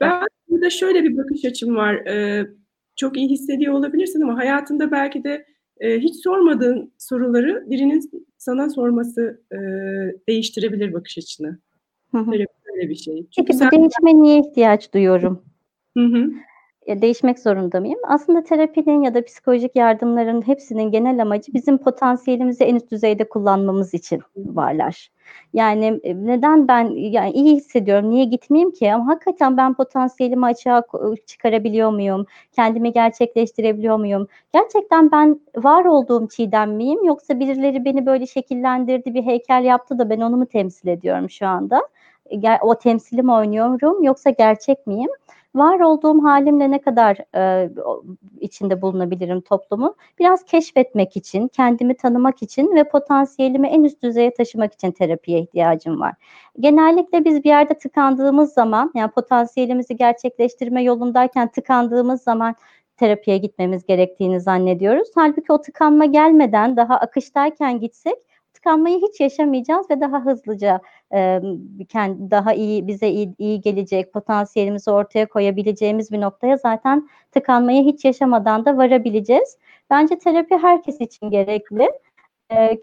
Ben 0.01 0.21
burada 0.49 0.69
şöyle 0.69 1.03
bir 1.03 1.17
bakış 1.17 1.45
açım 1.45 1.75
var. 1.75 1.95
E, 1.95 2.47
çok 2.95 3.17
iyi 3.17 3.29
hissediyor 3.29 3.73
olabilirsin 3.73 4.21
ama 4.21 4.37
hayatında 4.37 4.91
belki 4.91 5.23
de 5.23 5.45
e, 5.79 5.99
hiç 5.99 6.23
sormadığın 6.23 6.93
soruları 6.97 7.69
birinin 7.69 8.11
sana 8.37 8.69
sorması 8.69 9.41
e, 9.51 9.57
değiştirebilir 10.27 10.93
bakış 10.93 11.17
açını. 11.17 11.59
Hı 12.11 12.17
hı. 12.17 12.31
Böyle 12.73 12.89
bir 12.89 12.95
şey. 12.95 13.15
Çünkü 13.15 13.47
Peki 13.47 13.53
sen... 13.53 13.67
bu 13.67 13.71
değişime 13.71 14.23
niye 14.23 14.39
ihtiyaç 14.39 14.93
duyuyorum? 14.93 15.41
Hı 15.97 16.05
hı 16.05 16.29
değişmek 16.87 17.39
zorunda 17.39 17.79
mıyım? 17.79 17.99
Aslında 18.07 18.43
terapinin 18.43 19.01
ya 19.01 19.13
da 19.13 19.25
psikolojik 19.25 19.75
yardımların 19.75 20.47
hepsinin 20.47 20.91
genel 20.91 21.21
amacı 21.21 21.53
bizim 21.53 21.77
potansiyelimizi 21.77 22.63
en 22.63 22.75
üst 22.75 22.91
düzeyde 22.91 23.29
kullanmamız 23.29 23.93
için 23.93 24.21
varlar. 24.35 25.09
Yani 25.53 25.99
e, 26.03 26.15
neden 26.15 26.67
ben 26.67 26.89
yani 26.89 27.31
iyi 27.31 27.55
hissediyorum, 27.55 28.09
niye 28.09 28.25
gitmeyeyim 28.25 28.71
ki? 28.71 28.93
Ama 28.93 29.07
hakikaten 29.07 29.57
ben 29.57 29.73
potansiyelimi 29.73 30.45
açığa 30.45 30.83
çıkarabiliyor 31.27 31.89
muyum? 31.89 32.25
Kendimi 32.55 32.93
gerçekleştirebiliyor 32.93 33.97
muyum? 33.97 34.27
Gerçekten 34.53 35.11
ben 35.11 35.39
var 35.55 35.85
olduğum 35.85 36.27
çiğdem 36.27 36.71
miyim? 36.71 37.03
Yoksa 37.03 37.39
birileri 37.39 37.85
beni 37.85 38.05
böyle 38.05 38.27
şekillendirdi, 38.27 39.13
bir 39.13 39.23
heykel 39.23 39.63
yaptı 39.63 39.99
da 39.99 40.09
ben 40.09 40.21
onu 40.21 40.37
mu 40.37 40.45
temsil 40.45 40.87
ediyorum 40.87 41.29
şu 41.29 41.47
anda? 41.47 41.81
O 42.61 42.75
temsili 42.75 43.21
mi 43.21 43.31
oynuyorum 43.31 44.03
yoksa 44.03 44.29
gerçek 44.29 44.87
miyim? 44.87 45.09
var 45.55 45.79
olduğum 45.79 46.23
halimle 46.23 46.71
ne 46.71 46.81
kadar 46.81 47.17
e, 47.35 47.69
içinde 48.39 48.81
bulunabilirim 48.81 49.41
toplumu 49.41 49.95
biraz 50.19 50.43
keşfetmek 50.43 51.17
için, 51.17 51.47
kendimi 51.47 51.95
tanımak 51.95 52.43
için 52.43 52.75
ve 52.75 52.83
potansiyelimi 52.83 53.67
en 53.67 53.83
üst 53.83 54.03
düzeye 54.03 54.33
taşımak 54.33 54.73
için 54.73 54.91
terapiye 54.91 55.39
ihtiyacım 55.39 55.99
var. 55.99 56.13
Genellikle 56.59 57.25
biz 57.25 57.43
bir 57.43 57.49
yerde 57.49 57.73
tıkandığımız 57.73 58.53
zaman 58.53 58.91
yani 58.95 59.11
potansiyelimizi 59.11 59.95
gerçekleştirme 59.95 60.83
yolundayken 60.83 61.47
tıkandığımız 61.51 62.21
zaman 62.23 62.55
terapiye 62.97 63.37
gitmemiz 63.37 63.85
gerektiğini 63.85 64.41
zannediyoruz. 64.41 65.07
Halbuki 65.15 65.53
o 65.53 65.61
tıkanma 65.61 66.05
gelmeden 66.05 66.77
daha 66.77 66.95
akıştayken 66.95 67.79
gitsek 67.79 68.15
tıkanmayı 68.53 69.01
hiç 69.01 69.19
yaşamayacağız 69.19 69.89
ve 69.89 70.01
daha 70.01 70.25
hızlıca 70.25 70.81
kendi 71.89 72.31
daha 72.31 72.53
iyi 72.53 72.87
bize 72.87 73.07
iyi, 73.07 73.35
iyi 73.37 73.61
gelecek 73.61 74.13
potansiyelimizi 74.13 74.91
ortaya 74.91 75.25
koyabileceğimiz 75.29 76.11
bir 76.11 76.21
noktaya 76.21 76.57
zaten 76.57 77.09
tıkanmayı 77.31 77.83
hiç 77.83 78.05
yaşamadan 78.05 78.65
da 78.65 78.77
varabileceğiz. 78.77 79.57
Bence 79.89 80.19
terapi 80.19 80.57
herkes 80.57 81.01
için 81.01 81.29
gerekli. 81.29 81.91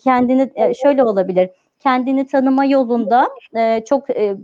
Kendini 0.02 0.50
e, 0.54 0.74
şöyle 0.74 1.04
olabilir 1.04 1.50
kendini 1.80 2.26
tanıma 2.26 2.64
yolunda 2.64 3.28
e, 3.56 3.84
çok 3.84 4.10
e, 4.10 4.36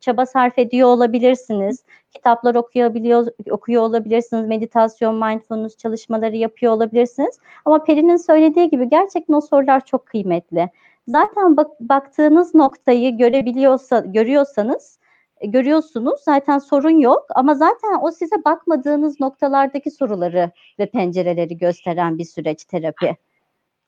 çaba 0.00 0.26
sarf 0.26 0.58
ediyor 0.58 0.88
olabilirsiniz. 0.88 1.84
Kitaplar 2.10 2.54
okuyabiliyor 2.54 3.26
okuyor 3.50 3.82
olabilirsiniz. 3.82 4.46
Meditasyon, 4.46 5.14
mindfulness 5.14 5.76
çalışmaları 5.76 6.36
yapıyor 6.36 6.72
olabilirsiniz. 6.72 7.38
Ama 7.64 7.84
Peri'nin 7.84 8.16
söylediği 8.16 8.70
gibi 8.70 8.88
gerçekten 8.88 9.34
o 9.34 9.40
sorular 9.40 9.84
çok 9.84 10.06
kıymetli. 10.06 10.70
Zaten 11.08 11.56
bak, 11.56 11.80
baktığınız 11.80 12.54
noktayı 12.54 13.16
görebiliyorsa 13.16 14.00
görüyorsanız 14.00 14.98
e, 15.40 15.46
görüyorsunuz 15.46 16.20
zaten 16.24 16.58
sorun 16.58 16.98
yok 16.98 17.26
ama 17.34 17.54
zaten 17.54 17.98
o 18.02 18.10
size 18.10 18.36
bakmadığınız 18.44 19.20
noktalardaki 19.20 19.90
soruları 19.90 20.50
ve 20.78 20.86
pencereleri 20.86 21.58
gösteren 21.58 22.18
bir 22.18 22.24
süreç 22.24 22.64
terapi. 22.64 23.16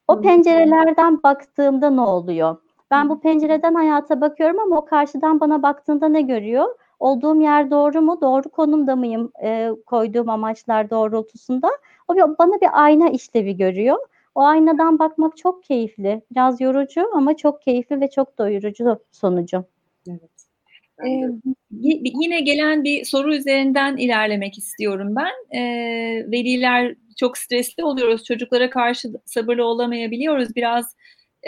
O 0.08 0.20
pencerelerden 0.20 1.22
baktığımda 1.22 1.90
ne 1.90 2.00
oluyor? 2.00 2.56
Ben 2.94 3.08
bu 3.08 3.20
pencereden 3.20 3.74
hayata 3.74 4.20
bakıyorum 4.20 4.58
ama 4.58 4.78
o 4.78 4.84
karşıdan 4.84 5.40
bana 5.40 5.62
baktığında 5.62 6.08
ne 6.08 6.22
görüyor? 6.22 6.68
Olduğum 7.00 7.40
yer 7.40 7.70
doğru 7.70 8.02
mu? 8.02 8.18
Doğru 8.20 8.48
konumda 8.48 8.96
mıyım 8.96 9.32
e, 9.44 9.70
koyduğum 9.86 10.28
amaçlar 10.28 10.90
doğrultusunda? 10.90 11.70
O 12.08 12.16
bana 12.16 12.60
bir 12.60 12.84
ayna 12.84 13.08
işlevi 13.10 13.56
görüyor. 13.56 13.98
O 14.34 14.40
aynadan 14.42 14.98
bakmak 14.98 15.36
çok 15.36 15.62
keyifli. 15.62 16.22
Biraz 16.30 16.60
yorucu 16.60 17.16
ama 17.16 17.36
çok 17.36 17.62
keyifli 17.62 18.00
ve 18.00 18.10
çok 18.10 18.38
doyurucu 18.38 18.98
sonucu. 19.12 19.64
Evet. 20.08 20.30
Ee, 21.06 21.30
yine 22.00 22.40
gelen 22.40 22.84
bir 22.84 23.04
soru 23.04 23.34
üzerinden 23.34 23.96
ilerlemek 23.96 24.58
istiyorum 24.58 25.16
ben. 25.16 25.58
Ee, 25.58 26.26
veliler 26.30 26.94
çok 27.16 27.38
stresli 27.38 27.84
oluyoruz. 27.84 28.24
Çocuklara 28.24 28.70
karşı 28.70 29.12
sabırlı 29.24 29.64
olamayabiliyoruz. 29.64 30.56
Biraz 30.56 30.96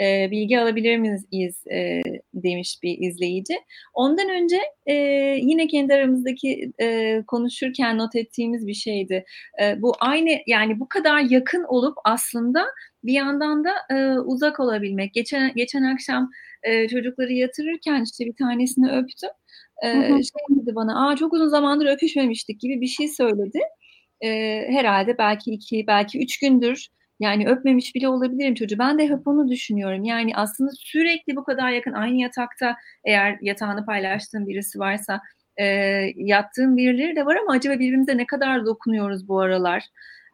e, 0.01 0.31
bilgi 0.31 0.59
alabilir 0.59 0.97
miyiz 0.97 1.63
e, 1.71 2.01
demiş 2.33 2.79
bir 2.83 2.97
izleyici. 3.07 3.53
Ondan 3.93 4.29
önce 4.29 4.57
e, 4.85 4.93
yine 5.41 5.67
kendi 5.67 5.93
aramızdaki 5.93 6.71
e, 6.81 7.21
konuşurken 7.27 7.97
not 7.97 8.15
ettiğimiz 8.15 8.67
bir 8.67 8.73
şeydi. 8.73 9.25
E, 9.61 9.81
bu 9.81 9.93
aynı 9.99 10.29
yani 10.47 10.79
bu 10.79 10.89
kadar 10.89 11.19
yakın 11.19 11.63
olup 11.63 11.97
aslında 12.05 12.65
bir 13.03 13.13
yandan 13.13 13.63
da 13.63 13.71
e, 13.95 14.19
uzak 14.19 14.59
olabilmek. 14.59 15.13
Geçen 15.13 15.53
geçen 15.55 15.83
akşam 15.83 16.29
e, 16.63 16.87
çocukları 16.87 17.33
yatırırken 17.33 18.03
işte 18.03 18.25
bir 18.25 18.35
tanesini 18.35 18.91
öptüm. 18.91 19.29
E, 19.83 19.89
şey 20.09 20.61
dedi 20.61 20.75
bana, 20.75 21.07
aa 21.07 21.15
çok 21.15 21.33
uzun 21.33 21.47
zamandır 21.47 21.85
öpüşmemiştik 21.85 22.61
gibi 22.61 22.81
bir 22.81 22.87
şey 22.87 23.07
söyledi. 23.07 23.59
E, 24.21 24.29
herhalde 24.71 25.17
belki 25.17 25.51
iki, 25.51 25.87
belki 25.87 26.19
üç 26.19 26.39
gündür 26.39 26.87
yani 27.19 27.47
öpmemiş 27.47 27.95
bile 27.95 28.07
olabilirim 28.07 28.53
çocuğu. 28.53 28.79
Ben 28.79 28.99
de 28.99 29.09
hep 29.09 29.27
onu 29.27 29.49
düşünüyorum. 29.49 30.03
Yani 30.03 30.35
aslında 30.35 30.71
sürekli 30.79 31.35
bu 31.35 31.43
kadar 31.43 31.69
yakın 31.71 31.93
aynı 31.93 32.21
yatakta 32.21 32.75
eğer 33.03 33.37
yatağını 33.41 33.85
paylaştığım 33.85 34.47
birisi 34.47 34.79
varsa 34.79 35.21
e, 35.57 35.65
yattığım 36.15 36.77
birileri 36.77 37.15
de 37.15 37.25
var 37.25 37.35
ama 37.35 37.53
acaba 37.53 37.73
birbirimize 37.73 38.17
ne 38.17 38.25
kadar 38.25 38.65
dokunuyoruz 38.65 39.27
bu 39.27 39.39
aralar? 39.39 39.83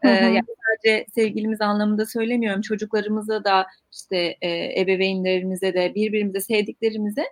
Hı 0.01 0.07
hı. 0.09 0.13
yani 0.13 0.45
sadece 0.65 1.05
sevgilimiz 1.15 1.61
anlamında 1.61 2.05
söylemiyorum. 2.05 2.61
Çocuklarımıza 2.61 3.43
da 3.43 3.67
işte 3.91 4.37
e, 4.41 4.81
ebeveynlerimize 4.81 5.73
de 5.73 5.95
birbirimize 5.95 6.39
sevdiklerimize 6.39 7.23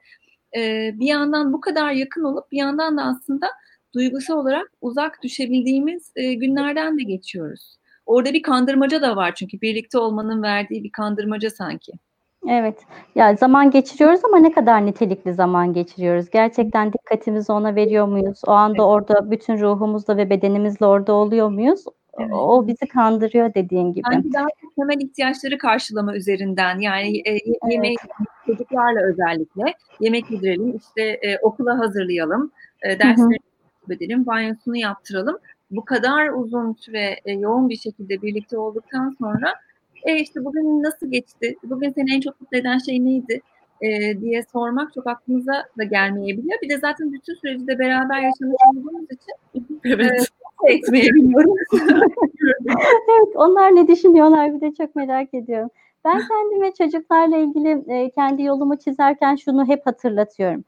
e, 0.58 0.92
bir 1.00 1.08
yandan 1.08 1.54
bu 1.54 1.62
kadar 1.62 1.92
yakın 1.92 2.24
olup 2.24 2.52
bir 2.52 2.58
yandan 2.58 2.98
da 2.98 3.04
aslında 3.04 3.48
duygusal 3.94 4.38
olarak 4.38 4.68
uzak 4.82 5.24
düşebildiğimiz 5.24 6.12
e, 6.16 6.34
günlerden 6.34 7.00
de 7.00 7.04
geçiyoruz. 7.04 7.81
Orada 8.06 8.34
bir 8.34 8.42
kandırmaca 8.42 9.02
da 9.02 9.16
var 9.16 9.36
çünkü 9.36 9.62
birlikte 9.62 9.98
olmanın 9.98 10.44
verdiği 10.44 10.84
bir 10.84 10.92
kandırmaca 10.92 11.50
sanki. 11.50 11.92
Evet. 12.50 12.80
Ya 13.16 13.36
zaman 13.36 13.72
geçiriyoruz 13.72 14.26
ama 14.26 14.38
ne 14.38 14.52
kadar 14.52 14.86
nitelikli 14.86 15.34
zaman 15.34 15.74
geçiriyoruz? 15.74 16.30
Gerçekten 16.30 16.94
dikkatimizi 16.94 17.52
ona 17.52 17.76
veriyor 17.76 18.08
muyuz? 18.08 18.42
O 18.48 18.52
anda 18.52 18.88
orada 18.88 19.32
bütün 19.32 19.60
ruhumuzla 19.60 20.18
ve 20.18 20.30
bedenimizle 20.30 20.86
orada 20.86 21.14
oluyor 21.14 21.50
muyuz? 21.50 21.84
Evet. 22.20 22.34
O 22.34 22.68
bizi 22.68 22.88
kandırıyor 22.88 23.54
dediğin 23.54 23.94
gibi. 23.94 24.04
Sanki 24.12 24.34
daha 24.34 24.48
temel 24.76 25.02
ihtiyaçları 25.02 25.58
karşılama 25.58 26.16
üzerinden 26.16 26.80
yani 26.80 27.18
e, 27.18 27.38
yemeği 27.72 27.96
evet. 28.02 28.12
çocuklarla 28.46 29.02
özellikle 29.02 29.74
yemek 30.00 30.32
yedirelim, 30.32 30.78
işte 30.78 31.02
e, 31.02 31.38
okula 31.40 31.80
hazırlayalım, 31.80 32.52
e, 32.82 33.00
dersleri 33.00 33.40
edelim, 33.90 34.26
banyosunu 34.26 34.78
yaptıralım 34.78 35.38
bu 35.72 35.86
kadar 35.86 36.30
uzun 36.30 36.74
süre 36.74 37.20
e, 37.26 37.34
yoğun 37.34 37.70
bir 37.70 37.78
şekilde 37.78 38.22
birlikte 38.22 38.58
olduktan 38.58 39.16
sonra 39.20 39.54
e 40.04 40.20
işte 40.20 40.46
bugün 40.46 40.84
nasıl 40.84 41.12
geçti, 41.12 41.56
bugün 41.64 41.90
seni 41.90 42.16
en 42.16 42.22
çok 42.22 42.42
mutlu 42.42 42.58
eden 42.58 42.78
şey 42.78 43.06
neydi 43.06 43.42
e, 43.82 44.22
diye 44.22 44.44
sormak 44.44 44.94
çok 44.94 45.08
aklımıza 45.08 45.66
da 45.78 45.84
gelmeyebiliyor. 45.84 46.62
Bir 46.62 46.70
de 46.70 46.78
zaten 46.78 47.14
bütün 47.14 47.34
süreci 47.34 47.68
de 47.68 47.80
beraber 47.80 48.22
yaşamış 48.22 48.56
olduğumuz 48.70 49.04
için 49.04 49.68
evet. 49.86 50.28
E, 50.68 50.74
etmeyebiliyoruz. 50.74 51.54
evet, 53.10 53.36
onlar 53.36 53.76
ne 53.76 53.88
düşünüyorlar 53.88 54.54
bir 54.56 54.62
de 54.62 54.74
çok 54.74 54.96
merak 54.96 55.34
ediyorum. 55.34 55.70
Ben 56.06 56.22
kendime 56.28 56.74
çocuklarla 56.74 57.38
ilgili 57.38 57.84
e, 57.88 58.10
kendi 58.10 58.44
yolumu 58.44 58.78
çizerken 58.78 59.36
şunu 59.36 59.68
hep 59.68 59.86
hatırlatıyorum. 59.86 60.64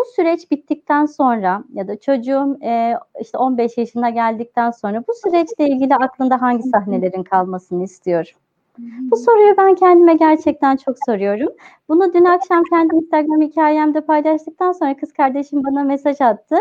Bu 0.00 0.04
süreç 0.16 0.50
bittikten 0.50 1.06
sonra 1.06 1.64
ya 1.72 1.88
da 1.88 2.00
çocuğum 2.00 2.58
e, 2.62 2.94
işte 3.20 3.38
15 3.38 3.78
yaşına 3.78 4.10
geldikten 4.10 4.70
sonra 4.70 5.04
bu 5.08 5.12
süreçle 5.14 5.68
ilgili 5.68 5.94
aklında 5.94 6.42
hangi 6.42 6.62
sahnelerin 6.62 7.22
kalmasını 7.22 7.84
istiyorum? 7.84 8.32
Bu 8.78 9.16
soruyu 9.16 9.56
ben 9.56 9.74
kendime 9.74 10.14
gerçekten 10.14 10.76
çok 10.76 10.96
soruyorum. 11.06 11.48
Bunu 11.88 12.14
dün 12.14 12.24
akşam 12.24 12.62
kendi 12.70 12.96
Instagram 12.96 13.40
hikayemde 13.40 14.00
paylaştıktan 14.00 14.72
sonra 14.72 14.96
kız 14.96 15.12
kardeşim 15.12 15.64
bana 15.64 15.84
mesaj 15.84 16.20
attı. 16.20 16.56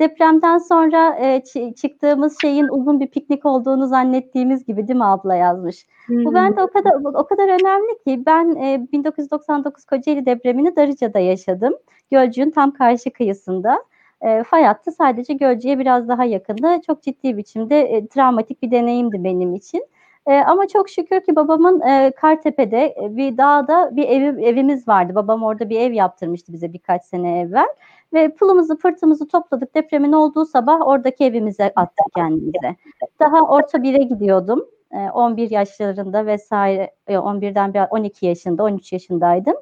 Depremden 0.00 0.58
sonra 0.58 1.18
e, 1.18 1.42
çıktığımız 1.74 2.40
şeyin 2.40 2.68
uzun 2.68 3.00
bir 3.00 3.06
piknik 3.06 3.46
olduğunu 3.46 3.86
zannettiğimiz 3.86 4.64
gibi 4.64 4.88
değil 4.88 4.96
mi 4.96 5.04
abla 5.04 5.34
yazmış. 5.34 5.86
Hmm. 6.06 6.24
Bu 6.24 6.34
bende 6.34 6.62
o 6.62 6.66
kadar 6.66 6.92
o 7.14 7.26
kadar 7.26 7.48
önemli 7.48 7.98
ki 8.06 8.26
ben 8.26 8.56
e, 8.56 8.86
1999 8.92 9.84
Kocaeli 9.84 10.26
depremini 10.26 10.76
Darıca'da 10.76 11.18
yaşadım. 11.18 11.74
Gölcük'ün 12.10 12.50
tam 12.50 12.70
karşı 12.70 13.10
kıyısında. 13.10 13.84
E, 14.20 14.42
fay 14.42 14.64
hattı 14.64 14.92
sadece 14.92 15.32
Gölcük'e 15.32 15.78
biraz 15.78 16.08
daha 16.08 16.24
yakındı. 16.24 16.80
Çok 16.86 17.02
ciddi 17.02 17.36
biçimde 17.36 17.80
e, 17.80 18.06
travmatik 18.06 18.62
bir 18.62 18.70
deneyimdi 18.70 19.24
benim 19.24 19.54
için. 19.54 19.86
E, 20.26 20.34
ama 20.34 20.68
çok 20.68 20.88
şükür 20.88 21.20
ki 21.20 21.36
babamın 21.36 21.80
e, 21.80 22.12
Kartepe'de 22.16 22.94
e, 23.02 23.16
bir 23.16 23.36
dağda 23.36 23.96
bir 23.96 24.08
evi, 24.08 24.44
evimiz 24.44 24.88
vardı. 24.88 25.14
Babam 25.14 25.42
orada 25.42 25.68
bir 25.70 25.80
ev 25.80 25.92
yaptırmıştı 25.92 26.52
bize 26.52 26.72
birkaç 26.72 27.04
sene 27.04 27.40
evvel. 27.40 27.68
Ve 28.12 28.34
pılımızı 28.34 28.78
pırtımızı 28.78 29.28
topladık. 29.28 29.74
Depremin 29.74 30.12
olduğu 30.12 30.46
sabah 30.46 30.86
oradaki 30.86 31.24
evimize 31.24 31.72
attık 31.76 32.06
kendimize. 32.14 32.76
Daha 33.20 33.46
orta 33.46 33.82
bire 33.82 34.02
gidiyordum. 34.02 34.64
E, 34.90 35.10
11 35.10 35.50
yaşlarında 35.50 36.26
vesaire 36.26 36.90
11'den 37.08 37.74
bir 37.74 37.80
12 37.90 38.26
yaşında 38.26 38.62
13 38.62 38.92
yaşındaydım. 38.92 39.54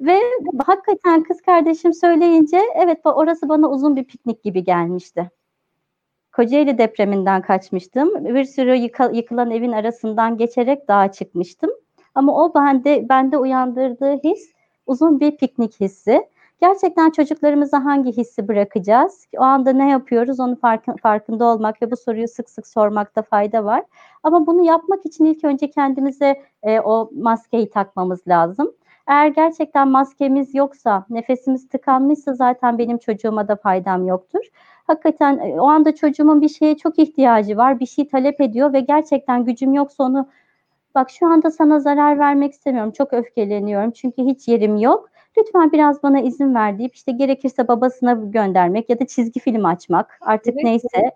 Ve 0.00 0.18
hakikaten 0.66 1.22
kız 1.22 1.42
kardeşim 1.42 1.94
söyleyince 1.94 2.60
evet 2.74 2.98
orası 3.04 3.48
bana 3.48 3.70
uzun 3.70 3.96
bir 3.96 4.04
piknik 4.04 4.42
gibi 4.42 4.64
gelmişti. 4.64 5.30
Kocaeli 6.32 6.78
depreminden 6.78 7.42
kaçmıştım. 7.42 8.34
Bir 8.34 8.44
sürü 8.44 8.74
yıkılan 9.16 9.50
evin 9.50 9.72
arasından 9.72 10.36
geçerek 10.36 10.88
dağa 10.88 11.12
çıkmıştım. 11.12 11.70
Ama 12.14 12.44
o 12.44 12.54
bende 12.54 13.08
bende 13.08 13.38
uyandırdığı 13.38 14.12
his 14.24 14.52
uzun 14.86 15.20
bir 15.20 15.36
piknik 15.36 15.80
hissi. 15.80 16.28
Gerçekten 16.60 17.10
çocuklarımıza 17.10 17.84
hangi 17.84 18.12
hissi 18.12 18.48
bırakacağız? 18.48 19.26
O 19.38 19.42
anda 19.42 19.72
ne 19.72 19.90
yapıyoruz? 19.90 20.40
Onun 20.40 20.58
farkında 21.02 21.44
olmak 21.44 21.82
ve 21.82 21.90
bu 21.90 21.96
soruyu 21.96 22.28
sık 22.28 22.50
sık 22.50 22.66
sormakta 22.66 23.22
fayda 23.22 23.64
var. 23.64 23.84
Ama 24.22 24.46
bunu 24.46 24.64
yapmak 24.64 25.06
için 25.06 25.24
ilk 25.24 25.44
önce 25.44 25.70
kendimize 25.70 26.42
e, 26.62 26.80
o 26.80 27.10
maskeyi 27.14 27.70
takmamız 27.70 28.28
lazım. 28.28 28.72
Eğer 29.06 29.26
gerçekten 29.26 29.88
maskemiz 29.88 30.54
yoksa, 30.54 31.06
nefesimiz 31.10 31.68
tıkanmışsa 31.68 32.34
zaten 32.34 32.78
benim 32.78 32.98
çocuğuma 32.98 33.48
da 33.48 33.56
faydam 33.56 34.06
yoktur. 34.06 34.40
Hakikaten 34.86 35.38
e, 35.38 35.60
o 35.60 35.66
anda 35.68 35.94
çocuğumun 35.94 36.40
bir 36.40 36.48
şeye 36.48 36.76
çok 36.76 36.98
ihtiyacı 36.98 37.56
var, 37.56 37.80
bir 37.80 37.86
şey 37.86 38.08
talep 38.08 38.40
ediyor 38.40 38.72
ve 38.72 38.80
gerçekten 38.80 39.44
gücüm 39.44 39.74
yoksa 39.74 40.04
onu 40.04 40.28
bak 40.94 41.10
şu 41.10 41.26
anda 41.26 41.50
sana 41.50 41.80
zarar 41.80 42.18
vermek 42.18 42.52
istemiyorum, 42.52 42.92
çok 42.92 43.12
öfkeleniyorum 43.12 43.90
çünkü 43.90 44.22
hiç 44.22 44.48
yerim 44.48 44.76
yok. 44.76 45.11
Lütfen 45.38 45.72
biraz 45.72 46.02
bana 46.02 46.20
izin 46.20 46.54
ver 46.54 46.78
deyip 46.78 46.94
işte 46.94 47.12
gerekirse 47.12 47.68
babasına 47.68 48.12
göndermek 48.12 48.90
ya 48.90 49.00
da 49.00 49.06
çizgi 49.06 49.40
film 49.40 49.64
açmak 49.64 50.18
artık 50.20 50.54
evet. 50.54 50.64
neyse. 50.64 51.12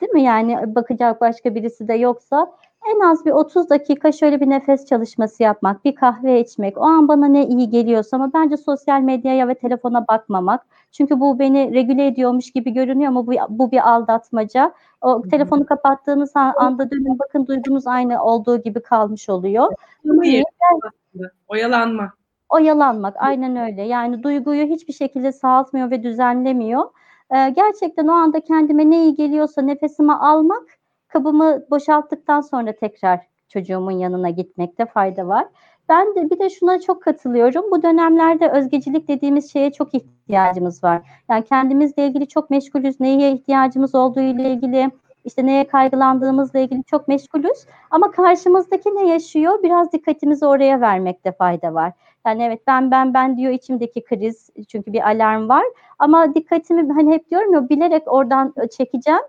Değil 0.00 0.12
mi? 0.12 0.22
Yani 0.22 0.74
bakacak 0.74 1.20
başka 1.20 1.54
birisi 1.54 1.88
de 1.88 1.94
yoksa 1.94 2.52
en 2.94 3.00
az 3.00 3.26
bir 3.26 3.30
30 3.30 3.70
dakika 3.70 4.12
şöyle 4.12 4.40
bir 4.40 4.50
nefes 4.50 4.86
çalışması 4.86 5.42
yapmak, 5.42 5.84
bir 5.84 5.94
kahve 5.94 6.40
içmek, 6.40 6.78
o 6.78 6.80
an 6.80 7.08
bana 7.08 7.26
ne 7.26 7.46
iyi 7.46 7.70
geliyorsa 7.70 8.16
ama 8.16 8.30
bence 8.34 8.56
sosyal 8.56 9.00
medyaya 9.00 9.48
ve 9.48 9.54
telefona 9.54 10.08
bakmamak. 10.08 10.66
Çünkü 10.92 11.20
bu 11.20 11.38
beni 11.38 11.74
regüle 11.74 12.06
ediyormuş 12.06 12.50
gibi 12.50 12.70
görünüyor 12.70 13.08
ama 13.08 13.26
bu, 13.26 13.32
bu 13.48 13.70
bir 13.70 13.90
aldatmaca. 13.90 14.72
O 15.00 15.22
telefonu 15.22 15.66
kapattığınız 15.66 16.32
anda 16.34 16.90
dönün 16.90 17.18
bakın 17.18 17.46
duygunuz 17.46 17.86
aynı 17.86 18.24
olduğu 18.24 18.62
gibi 18.62 18.82
kalmış 18.82 19.28
oluyor. 19.28 19.72
Hayır, 20.18 20.44
oyalanma. 21.48 22.17
Oyalanmak 22.48 23.14
aynen 23.18 23.56
öyle. 23.56 23.82
Yani 23.82 24.22
duyguyu 24.22 24.66
hiçbir 24.66 24.92
şekilde 24.92 25.32
sağaltmıyor 25.32 25.90
ve 25.90 26.02
düzenlemiyor. 26.02 26.82
Ee, 27.30 27.48
gerçekten 27.50 28.08
o 28.08 28.12
anda 28.12 28.40
kendime 28.40 28.90
ne 28.90 29.02
iyi 29.02 29.14
geliyorsa 29.14 29.62
nefesimi 29.62 30.12
almak 30.12 30.68
kabımı 31.08 31.62
boşalttıktan 31.70 32.40
sonra 32.40 32.72
tekrar 32.72 33.20
çocuğumun 33.48 33.90
yanına 33.90 34.30
gitmekte 34.30 34.86
fayda 34.86 35.28
var. 35.28 35.46
Ben 35.88 36.14
de 36.14 36.30
bir 36.30 36.38
de 36.38 36.50
şuna 36.50 36.80
çok 36.80 37.02
katılıyorum. 37.02 37.70
Bu 37.70 37.82
dönemlerde 37.82 38.50
özgecilik 38.50 39.08
dediğimiz 39.08 39.52
şeye 39.52 39.72
çok 39.72 39.94
ihtiyacımız 39.94 40.84
var. 40.84 41.02
Yani 41.30 41.44
kendimizle 41.44 42.06
ilgili 42.06 42.28
çok 42.28 42.50
meşgulüz. 42.50 43.00
Neye 43.00 43.32
ihtiyacımız 43.32 43.94
olduğu 43.94 44.20
ile 44.20 44.50
ilgili, 44.52 44.90
işte 45.28 45.46
neye 45.46 45.66
kaygılandığımızla 45.66 46.58
ilgili 46.58 46.84
çok 46.84 47.08
meşgulüz. 47.08 47.66
Ama 47.90 48.10
karşımızdaki 48.10 48.88
ne 48.88 49.08
yaşıyor? 49.08 49.62
Biraz 49.62 49.92
dikkatimizi 49.92 50.46
oraya 50.46 50.80
vermekte 50.80 51.32
fayda 51.32 51.74
var. 51.74 51.92
Yani 52.26 52.42
evet 52.42 52.60
ben 52.66 52.90
ben 52.90 53.14
ben 53.14 53.36
diyor 53.36 53.52
içimdeki 53.52 54.04
kriz 54.04 54.50
çünkü 54.68 54.92
bir 54.92 55.08
alarm 55.08 55.48
var. 55.48 55.64
Ama 55.98 56.34
dikkatimi 56.34 56.92
hani 56.92 57.14
hep 57.14 57.30
diyorum 57.30 57.52
ya 57.54 57.68
bilerek 57.68 58.02
oradan 58.06 58.54
çekeceğim 58.76 59.22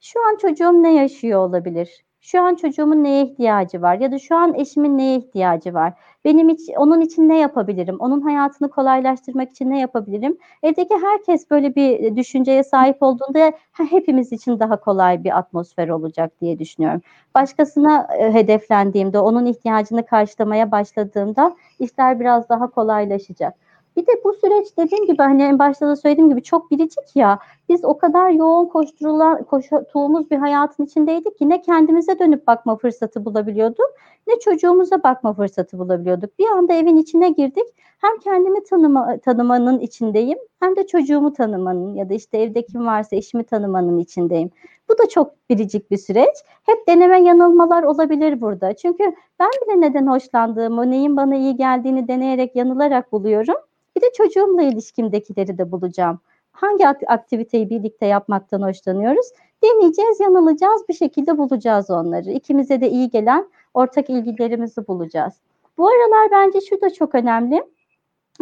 şu 0.00 0.20
an 0.28 0.36
çocuğum 0.36 0.82
ne 0.82 0.94
yaşıyor 0.94 1.40
olabilir? 1.48 2.04
Şu 2.20 2.42
an 2.42 2.54
çocuğumun 2.54 3.04
neye 3.04 3.24
ihtiyacı 3.24 3.82
var? 3.82 3.94
Ya 3.98 4.12
da 4.12 4.18
şu 4.18 4.36
an 4.36 4.54
eşimin 4.54 4.98
neye 4.98 5.16
ihtiyacı 5.16 5.74
var? 5.74 5.92
Benim 6.24 6.48
hiç, 6.48 6.60
onun 6.76 7.00
için 7.00 7.28
ne 7.28 7.38
yapabilirim? 7.38 7.96
Onun 7.98 8.20
hayatını 8.20 8.70
kolaylaştırmak 8.70 9.50
için 9.50 9.70
ne 9.70 9.80
yapabilirim? 9.80 10.38
Evdeki 10.62 10.94
herkes 11.02 11.50
böyle 11.50 11.74
bir 11.74 12.16
düşünceye 12.16 12.64
sahip 12.64 12.96
olduğunda 13.02 13.52
hepimiz 13.90 14.32
için 14.32 14.60
daha 14.60 14.80
kolay 14.80 15.24
bir 15.24 15.38
atmosfer 15.38 15.88
olacak 15.88 16.32
diye 16.40 16.58
düşünüyorum. 16.58 17.00
Başkasına 17.34 18.08
e, 18.18 18.32
hedeflendiğimde, 18.34 19.18
onun 19.18 19.46
ihtiyacını 19.46 20.06
karşılamaya 20.06 20.70
başladığımda 20.70 21.56
işler 21.78 22.20
biraz 22.20 22.48
daha 22.48 22.70
kolaylaşacak. 22.70 23.54
Bir 23.96 24.06
de 24.06 24.12
bu 24.24 24.32
süreç 24.32 24.76
dediğim 24.78 25.06
gibi 25.06 25.22
hani 25.22 25.42
en 25.42 25.58
başta 25.58 25.88
da 25.88 25.96
söylediğim 25.96 26.30
gibi 26.30 26.42
çok 26.42 26.70
biricik 26.70 27.16
ya. 27.16 27.38
Biz 27.68 27.84
o 27.84 27.98
kadar 27.98 28.30
yoğun 28.30 28.66
koşturulan, 28.66 29.44
koştuğumuz 29.44 30.30
bir 30.30 30.36
hayatın 30.36 30.84
içindeydik 30.84 31.38
ki 31.38 31.48
ne 31.48 31.62
kendimize 31.62 32.18
dönüp 32.18 32.46
bakma 32.46 32.76
fırsatı 32.76 33.24
bulabiliyorduk 33.24 33.90
ne 34.28 34.38
çocuğumuza 34.38 35.02
bakma 35.02 35.32
fırsatı 35.32 35.78
bulabiliyorduk. 35.78 36.38
Bir 36.38 36.46
anda 36.46 36.72
evin 36.72 36.96
içine 36.96 37.30
girdik. 37.30 37.66
Hem 37.98 38.18
kendimi 38.18 38.64
tanıma, 38.64 39.18
tanımanın 39.18 39.78
içindeyim 39.78 40.38
hem 40.60 40.76
de 40.76 40.86
çocuğumu 40.86 41.32
tanımanın 41.32 41.94
ya 41.94 42.08
da 42.08 42.14
işte 42.14 42.38
evde 42.38 42.62
kim 42.66 42.86
varsa 42.86 43.16
eşimi 43.16 43.44
tanımanın 43.44 43.98
içindeyim. 43.98 44.50
Bu 44.88 44.98
da 44.98 45.08
çok 45.08 45.32
biricik 45.50 45.90
bir 45.90 45.96
süreç. 45.96 46.34
Hep 46.66 46.88
deneme 46.88 47.22
yanılmalar 47.22 47.82
olabilir 47.82 48.40
burada. 48.40 48.72
Çünkü 48.76 49.04
ben 49.40 49.50
bile 49.62 49.80
neden 49.80 50.06
hoşlandığımı, 50.06 50.90
neyin 50.90 51.16
bana 51.16 51.36
iyi 51.36 51.56
geldiğini 51.56 52.08
deneyerek 52.08 52.56
yanılarak 52.56 53.12
buluyorum. 53.12 53.56
Bir 53.96 54.02
de 54.02 54.06
çocuğumla 54.16 54.62
ilişkimdekileri 54.62 55.58
de 55.58 55.72
bulacağım. 55.72 56.20
Hangi 56.60 56.88
aktiviteyi 56.88 57.70
birlikte 57.70 58.06
yapmaktan 58.06 58.62
hoşlanıyoruz? 58.62 59.26
Deneyeceğiz, 59.62 60.20
yanılacağız, 60.20 60.88
bir 60.88 60.94
şekilde 60.94 61.38
bulacağız 61.38 61.90
onları. 61.90 62.30
İkimize 62.30 62.80
de 62.80 62.90
iyi 62.90 63.10
gelen 63.10 63.48
ortak 63.74 64.10
ilgilerimizi 64.10 64.88
bulacağız. 64.88 65.34
Bu 65.78 65.88
aralar 65.88 66.28
bence 66.32 66.60
şu 66.60 66.80
da 66.80 66.92
çok 66.92 67.14
önemli. 67.14 67.64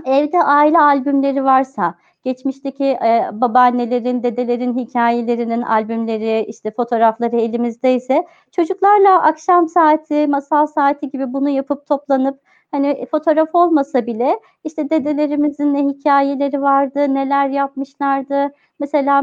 Evde 0.04 0.42
aile 0.42 0.78
albümleri 0.78 1.44
varsa, 1.44 1.94
geçmişteki 2.24 2.84
e, 2.84 3.30
babaannelerin, 3.32 4.22
dedelerin 4.22 4.78
hikayelerinin 4.78 5.62
albümleri, 5.62 6.44
işte 6.48 6.70
fotoğrafları 6.70 7.36
elimizdeyse 7.36 8.26
çocuklarla 8.52 9.22
akşam 9.22 9.68
saati, 9.68 10.26
masal 10.26 10.66
saati 10.66 11.10
gibi 11.10 11.32
bunu 11.32 11.48
yapıp 11.48 11.86
toplanıp 11.86 12.40
hani 12.70 13.06
fotoğraf 13.10 13.54
olmasa 13.54 14.06
bile 14.06 14.40
işte 14.64 14.90
dedelerimizin 14.90 15.74
ne 15.74 15.86
hikayeleri 15.86 16.62
vardı, 16.62 17.14
neler 17.14 17.48
yapmışlardı. 17.48 18.52
Mesela 18.80 19.22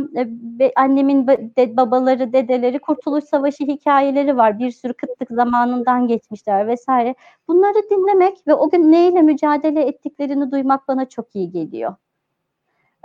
e, 0.59 0.71
annemin 0.75 1.27
babaları, 1.57 2.33
dedeleri 2.33 2.79
Kurtuluş 2.79 3.23
Savaşı 3.23 3.63
hikayeleri 3.63 4.37
var. 4.37 4.59
Bir 4.59 4.71
sürü 4.71 4.93
kıtlık 4.93 5.29
zamanından 5.29 6.07
geçmişler 6.07 6.67
vesaire. 6.67 7.15
Bunları 7.47 7.89
dinlemek 7.89 8.47
ve 8.47 8.53
o 8.53 8.69
gün 8.69 8.91
neyle 8.91 9.21
mücadele 9.21 9.81
ettiklerini 9.81 10.51
duymak 10.51 10.87
bana 10.87 11.05
çok 11.05 11.35
iyi 11.35 11.51
geliyor. 11.51 11.95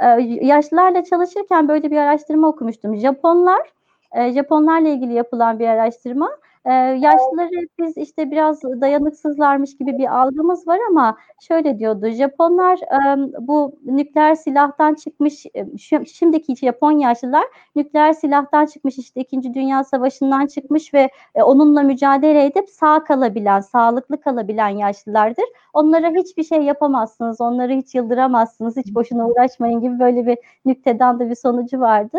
Ee, 0.03 0.07
yaşlılarla 0.43 1.05
çalışırken 1.05 1.69
böyle 1.69 1.91
bir 1.91 1.97
araştırma 1.97 2.49
okumuştum. 2.49 2.97
Japonlar, 2.97 3.73
e, 4.13 4.33
Japonlarla 4.33 4.89
ilgili 4.89 5.13
yapılan 5.13 5.59
bir 5.59 5.69
araştırma 5.69 6.31
ee, 6.65 6.73
yaşlıları 6.73 7.69
biz 7.79 7.97
işte 7.97 8.31
biraz 8.31 8.63
dayanıksızlarmış 8.63 9.77
gibi 9.77 9.99
bir 9.99 10.19
algımız 10.21 10.69
var 10.69 10.79
ama 10.91 11.17
şöyle 11.41 11.79
diyordu. 11.79 12.09
Japonlar 12.09 12.79
e, 12.79 13.31
bu 13.49 13.73
nükleer 13.85 14.35
silahtan 14.35 14.95
çıkmış 14.95 15.47
şimdiki 16.07 16.57
Japon 16.57 16.93
yaşlılar 16.93 17.45
nükleer 17.77 18.13
silahtan 18.13 18.67
çıkmış 18.67 18.99
işte 18.99 19.21
2. 19.21 19.55
Dünya 19.55 19.85
Savaşı'ndan 19.85 20.47
çıkmış 20.47 20.95
ve 20.95 21.11
e, 21.35 21.43
onunla 21.43 21.83
mücadele 21.83 22.45
edip 22.45 22.69
sağ 22.71 23.05
kalabilen, 23.05 23.61
sağlıklı 23.61 24.21
kalabilen 24.21 24.69
yaşlılardır. 24.69 25.45
Onlara 25.73 26.11
hiçbir 26.11 26.45
şey 26.45 26.63
yapamazsınız, 26.63 27.41
onları 27.41 27.73
hiç 27.73 27.95
yıldıramazsınız, 27.95 28.77
hiç 28.77 28.95
boşuna 28.95 29.29
uğraşmayın 29.29 29.81
gibi 29.81 29.99
böyle 29.99 30.27
bir 30.27 30.39
nükteden 30.65 31.21
de 31.21 31.31
bir 31.31 31.35
sonucu 31.35 31.81
vardı. 31.81 32.19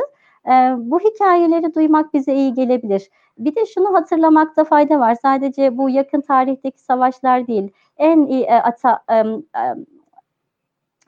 Bu 0.77 0.99
hikayeleri 0.99 1.73
duymak 1.75 2.13
bize 2.13 2.33
iyi 2.33 2.53
gelebilir. 2.53 3.09
Bir 3.37 3.55
de 3.55 3.65
şunu 3.65 3.93
hatırlamakta 3.93 4.63
fayda 4.63 4.99
var. 4.99 5.15
Sadece 5.21 5.77
bu 5.77 5.89
yakın 5.89 6.21
tarihteki 6.21 6.81
savaşlar 6.81 7.47
değil. 7.47 7.71
En 7.97 8.25
iyi 8.25 8.51
ata, 8.51 9.03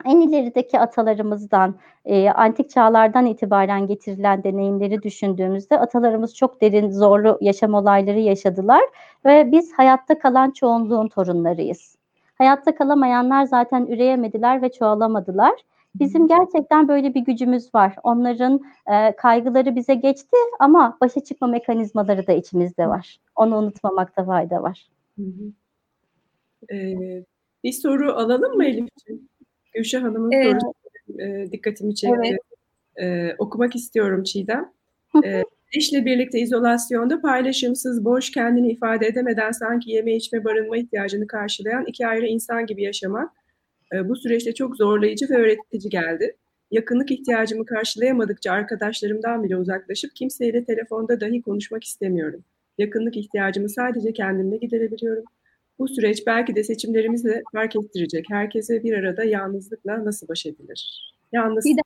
en 0.04 0.20
ilerideki 0.20 0.80
atalarımızdan, 0.80 1.74
e, 2.04 2.30
antik 2.30 2.70
çağlardan 2.70 3.26
itibaren 3.26 3.86
getirilen 3.86 4.44
deneyimleri 4.44 5.02
düşündüğümüzde 5.02 5.78
atalarımız 5.78 6.36
çok 6.36 6.60
derin, 6.60 6.90
zorlu 6.90 7.38
yaşam 7.40 7.74
olayları 7.74 8.18
yaşadılar 8.18 8.82
ve 9.24 9.52
biz 9.52 9.72
hayatta 9.72 10.18
kalan 10.18 10.50
çoğunluğun 10.50 11.08
torunlarıyız. 11.08 11.96
Hayatta 12.34 12.74
kalamayanlar 12.74 13.44
zaten 13.44 13.86
üreyemediler 13.86 14.62
ve 14.62 14.72
çoğalamadılar. 14.72 15.54
Bizim 15.94 16.28
gerçekten 16.28 16.88
böyle 16.88 17.14
bir 17.14 17.20
gücümüz 17.20 17.74
var. 17.74 17.94
Onların 18.02 18.60
e, 18.92 19.16
kaygıları 19.16 19.76
bize 19.76 19.94
geçti 19.94 20.36
ama 20.58 20.98
başa 21.00 21.24
çıkma 21.24 21.46
mekanizmaları 21.46 22.26
da 22.26 22.32
içimizde 22.32 22.86
var. 22.86 23.18
Onu 23.36 23.56
unutmamakta 23.56 24.24
fayda 24.24 24.62
var. 24.62 24.88
Hı 25.18 25.22
hı. 25.22 25.52
Ee, 26.74 27.24
bir 27.64 27.72
soru 27.72 28.12
alalım 28.12 28.56
mı 28.56 28.64
Elif'ciğim? 28.64 29.28
Gülşah 29.74 30.02
Hanım'ın 30.02 30.32
evet. 30.32 30.62
sorusu 30.62 30.72
e, 31.22 31.52
dikkatimi 31.52 31.94
çekti. 31.94 32.18
Evet. 32.24 32.40
Ee, 32.96 33.34
okumak 33.38 33.76
istiyorum 33.76 34.22
Çiğdem. 34.22 34.72
Ee, 35.24 35.42
eşle 35.76 36.04
birlikte 36.04 36.40
izolasyonda 36.40 37.20
paylaşımsız, 37.20 38.04
boş, 38.04 38.30
kendini 38.30 38.70
ifade 38.70 39.06
edemeden 39.06 39.50
sanki 39.50 39.90
yeme 39.90 40.14
içme 40.14 40.44
barınma 40.44 40.76
ihtiyacını 40.76 41.26
karşılayan 41.26 41.84
iki 41.86 42.06
ayrı 42.06 42.26
insan 42.26 42.66
gibi 42.66 42.82
yaşamak 42.82 43.30
e, 43.94 44.08
bu 44.08 44.16
süreçte 44.16 44.54
çok 44.54 44.76
zorlayıcı 44.76 45.30
ve 45.30 45.36
öğretici 45.36 45.90
geldi. 45.90 46.36
Yakınlık 46.70 47.10
ihtiyacımı 47.10 47.66
karşılayamadıkça 47.66 48.52
arkadaşlarımdan 48.52 49.44
bile 49.44 49.56
uzaklaşıp 49.56 50.16
kimseyle 50.16 50.64
telefonda 50.64 51.20
dahi 51.20 51.42
konuşmak 51.42 51.84
istemiyorum. 51.84 52.44
Yakınlık 52.78 53.16
ihtiyacımı 53.16 53.68
sadece 53.68 54.12
kendimle 54.12 54.56
giderebiliyorum. 54.56 55.24
Bu 55.78 55.88
süreç 55.88 56.26
belki 56.26 56.56
de 56.56 56.64
seçimlerimizle 56.64 57.42
fark 57.52 57.76
ettirecek. 57.76 58.24
Herkese 58.30 58.82
bir 58.82 58.92
arada 58.92 59.24
yalnızlıkla 59.24 60.04
nasıl 60.04 60.28
baş 60.28 60.46
edilir? 60.46 61.12
Yalnız 61.32 61.64
bir 61.64 61.76
de 61.76 61.82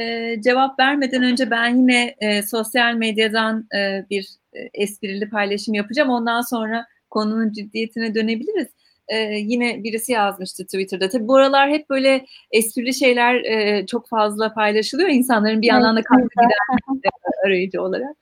e, 0.00 0.36
cevap 0.42 0.78
vermeden 0.78 1.22
önce 1.22 1.50
ben 1.50 1.76
yine 1.76 2.14
e, 2.20 2.42
sosyal 2.42 2.94
medyadan 2.94 3.68
e, 3.74 4.06
bir 4.10 4.28
e, 4.52 4.58
esprili 4.74 5.30
paylaşım 5.30 5.74
yapacağım. 5.74 6.10
Ondan 6.10 6.40
sonra 6.40 6.86
konunun 7.10 7.52
ciddiyetine 7.52 8.14
dönebiliriz. 8.14 8.68
E, 9.08 9.16
yine 9.34 9.84
birisi 9.84 10.12
yazmıştı 10.12 10.64
Twitter'da. 10.64 11.08
Tabii 11.08 11.28
bu 11.28 11.36
aralar 11.36 11.70
hep 11.70 11.90
böyle 11.90 12.26
esprili 12.50 12.94
şeyler 12.94 13.34
e, 13.34 13.86
çok 13.86 14.08
fazla 14.08 14.54
paylaşılıyor. 14.54 15.08
İnsanların 15.08 15.62
bir 15.62 15.66
yandan 15.66 15.96
da 15.96 16.02
kalkıp 16.02 16.30
gider 16.32 17.10
arayıcı 17.46 17.82
olarak 17.82 18.16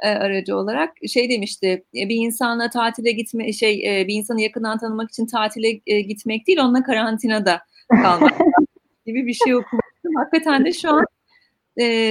aracı 0.00 0.56
olarak 0.56 0.94
şey 1.08 1.30
demişti 1.30 1.84
e, 1.96 2.08
bir 2.08 2.14
insanla 2.14 2.70
tatile 2.70 3.12
gitme 3.12 3.52
şey 3.52 4.04
bir 4.08 4.14
insanı 4.14 4.42
yakından 4.42 4.78
tanımak 4.78 5.10
için 5.10 5.26
tatile 5.26 5.72
gitmek 6.00 6.46
değil 6.46 6.58
onunla 6.60 6.82
karantinada 6.82 7.60
kalmak 8.02 8.38
gibi 9.06 9.26
bir 9.26 9.34
şey 9.34 9.54
okumuştum. 9.54 10.14
Hakikaten 10.16 10.64
de 10.64 10.72
şu 10.72 10.90
an 10.90 11.04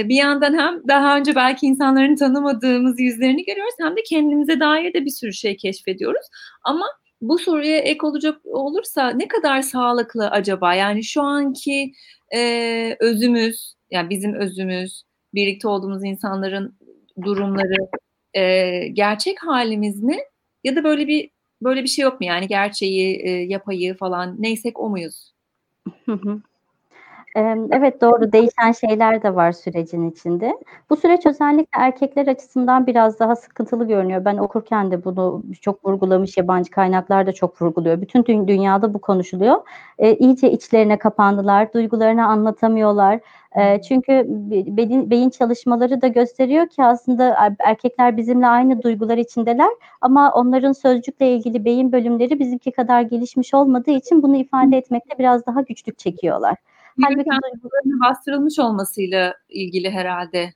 bir 0.08 0.14
yandan 0.14 0.58
hem 0.58 0.88
daha 0.88 1.16
önce 1.16 1.34
belki 1.34 1.66
insanların 1.66 2.16
tanımadığımız 2.16 3.00
yüzlerini 3.00 3.44
görüyoruz 3.44 3.74
hem 3.80 3.96
de 3.96 4.02
kendimize 4.02 4.60
dair 4.60 4.94
de 4.94 5.04
bir 5.04 5.10
sürü 5.10 5.32
şey 5.32 5.56
keşfediyoruz. 5.56 6.26
Ama 6.64 6.86
bu 7.20 7.38
soruya 7.38 7.76
ek 7.76 8.06
olacak 8.06 8.40
olursa 8.44 9.10
ne 9.10 9.28
kadar 9.28 9.62
sağlıklı 9.62 10.30
acaba? 10.30 10.74
Yani 10.74 11.04
şu 11.04 11.22
anki 11.22 11.92
e, 12.34 12.96
özümüz, 13.00 13.74
yani 13.90 14.10
bizim 14.10 14.34
özümüz, 14.34 15.02
birlikte 15.34 15.68
olduğumuz 15.68 16.04
insanların 16.04 16.78
durumları 17.22 17.88
e, 18.34 18.88
gerçek 18.88 19.42
halimiz 19.42 20.02
mi? 20.02 20.16
Ya 20.64 20.76
da 20.76 20.84
böyle 20.84 21.06
bir 21.06 21.30
böyle 21.62 21.82
bir 21.82 21.88
şey 21.88 22.02
yok 22.02 22.20
mu 22.20 22.26
yani 22.26 22.48
gerçeği, 22.48 23.16
e, 23.16 23.30
yapayı 23.30 23.94
falan 23.94 24.42
neysek 24.42 24.80
o 24.80 24.88
muyuz? 24.90 25.32
Hı 26.06 26.12
hı. 26.12 26.42
Evet 27.70 28.00
doğru 28.00 28.32
değişen 28.32 28.72
şeyler 28.72 29.22
de 29.22 29.34
var 29.34 29.52
sürecin 29.52 30.10
içinde. 30.10 30.58
Bu 30.90 30.96
süreç 30.96 31.26
özellikle 31.26 31.80
erkekler 31.80 32.26
açısından 32.26 32.86
biraz 32.86 33.20
daha 33.20 33.36
sıkıntılı 33.36 33.88
görünüyor. 33.88 34.24
Ben 34.24 34.36
okurken 34.36 34.90
de 34.90 35.04
bunu 35.04 35.42
çok 35.60 35.86
vurgulamış 35.86 36.36
yabancı 36.36 36.70
kaynaklar 36.70 37.26
da 37.26 37.32
çok 37.32 37.62
vurguluyor. 37.62 38.00
Bütün 38.00 38.46
dünyada 38.48 38.94
bu 38.94 39.00
konuşuluyor. 39.00 39.56
E, 39.98 40.14
iyice 40.16 40.50
içlerine 40.50 40.98
kapandılar, 40.98 41.72
duygularını 41.72 42.26
anlatamıyorlar. 42.26 43.20
E, 43.56 43.82
çünkü 43.82 44.24
beyin, 44.76 45.10
beyin 45.10 45.30
çalışmaları 45.30 46.02
da 46.02 46.08
gösteriyor 46.08 46.68
ki 46.68 46.84
aslında 46.84 47.54
erkekler 47.58 48.16
bizimle 48.16 48.46
aynı 48.46 48.82
duygular 48.82 49.18
içindeler 49.18 49.70
ama 50.00 50.32
onların 50.32 50.72
sözcükle 50.72 51.32
ilgili 51.32 51.64
beyin 51.64 51.92
bölümleri 51.92 52.38
bizimki 52.38 52.72
kadar 52.72 53.00
gelişmiş 53.02 53.54
olmadığı 53.54 53.90
için 53.90 54.22
bunu 54.22 54.36
ifade 54.36 54.76
etmekte 54.76 55.18
biraz 55.18 55.46
daha 55.46 55.60
güçlük 55.60 55.98
çekiyorlar. 55.98 56.56
Halbuki 57.02 57.30
duygularının 57.30 58.00
bastırılmış 58.00 58.58
olmasıyla 58.58 59.34
ilgili 59.48 59.90
herhalde 59.90 60.50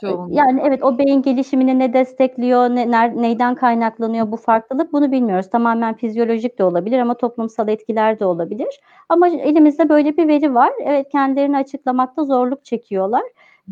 çoğunlukla. 0.00 0.34
Yani 0.40 0.62
evet 0.64 0.82
o 0.84 0.98
beyin 0.98 1.22
gelişimini 1.22 1.78
ne 1.78 1.92
destekliyor, 1.92 2.68
ne, 2.68 2.90
ne, 2.90 3.22
neyden 3.22 3.54
kaynaklanıyor 3.54 4.32
bu 4.32 4.36
farklılık 4.36 4.92
bunu 4.92 5.12
bilmiyoruz. 5.12 5.50
Tamamen 5.50 5.94
fizyolojik 5.94 6.58
de 6.58 6.64
olabilir 6.64 6.98
ama 6.98 7.16
toplumsal 7.16 7.68
etkiler 7.68 8.20
de 8.20 8.24
olabilir. 8.24 8.80
Ama 9.08 9.28
elimizde 9.28 9.88
böyle 9.88 10.16
bir 10.16 10.28
veri 10.28 10.54
var. 10.54 10.72
Evet 10.84 11.08
kendilerini 11.12 11.56
açıklamakta 11.56 12.24
zorluk 12.24 12.64
çekiyorlar 12.64 13.22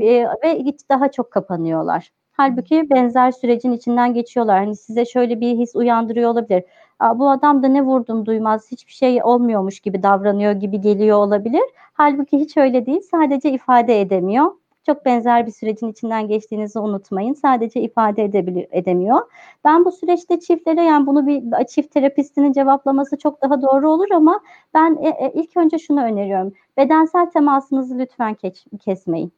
e, 0.01 0.27
ve 0.45 0.65
daha 0.91 1.11
çok 1.11 1.31
kapanıyorlar. 1.31 2.11
Halbuki 2.33 2.91
benzer 2.91 3.31
sürecin 3.31 3.73
içinden 3.73 4.15
geçiyorlar. 4.15 4.59
Hani 4.59 4.77
size 4.77 5.05
şöyle 5.05 5.41
bir 5.41 5.59
his 5.59 5.77
uyandırıyor 5.77 6.31
olabilir. 6.31 6.65
Bu 7.15 7.31
adam 7.31 7.63
da 7.63 7.69
ne 7.69 7.83
vurdum 7.83 8.27
duymaz, 8.27 8.71
hiçbir 8.71 8.93
şey 8.93 9.23
olmuyormuş 9.23 9.81
gibi 9.81 10.03
davranıyor 10.03 10.53
gibi 10.53 10.81
geliyor 10.81 11.19
olabilir. 11.19 11.63
Halbuki 11.93 12.39
hiç 12.39 12.57
öyle 12.57 12.87
değil. 12.87 13.01
Sadece 13.01 13.51
ifade 13.51 14.01
edemiyor. 14.01 14.53
Çok 14.87 15.05
benzer 15.05 15.47
bir 15.47 15.53
sürecin 15.53 15.89
içinden 15.89 16.29
geçtiğinizi 16.29 16.79
unutmayın. 16.79 17.35
Sadece 17.35 17.81
ifade 17.81 18.25
edebilir, 18.25 18.67
edemiyor. 18.71 19.21
Ben 19.65 19.85
bu 19.85 19.93
süreçte 19.93 20.41
çiftlere 20.41 20.83
yani 20.83 21.07
bunu 21.07 21.27
bir 21.27 21.67
çift 21.67 21.95
terapistinin 21.95 22.53
cevaplaması 22.53 23.19
çok 23.19 23.43
daha 23.43 23.63
doğru 23.63 23.91
olur 23.91 24.11
ama 24.11 24.41
ben 24.75 24.99
e, 25.03 25.09
e, 25.09 25.33
ilk 25.35 25.57
önce 25.57 25.79
şunu 25.79 26.03
öneriyorum. 26.05 26.53
Bedensel 26.77 27.31
temasınızı 27.31 27.99
lütfen 27.99 28.35
kes, 28.35 28.65
kesmeyin 28.81 29.33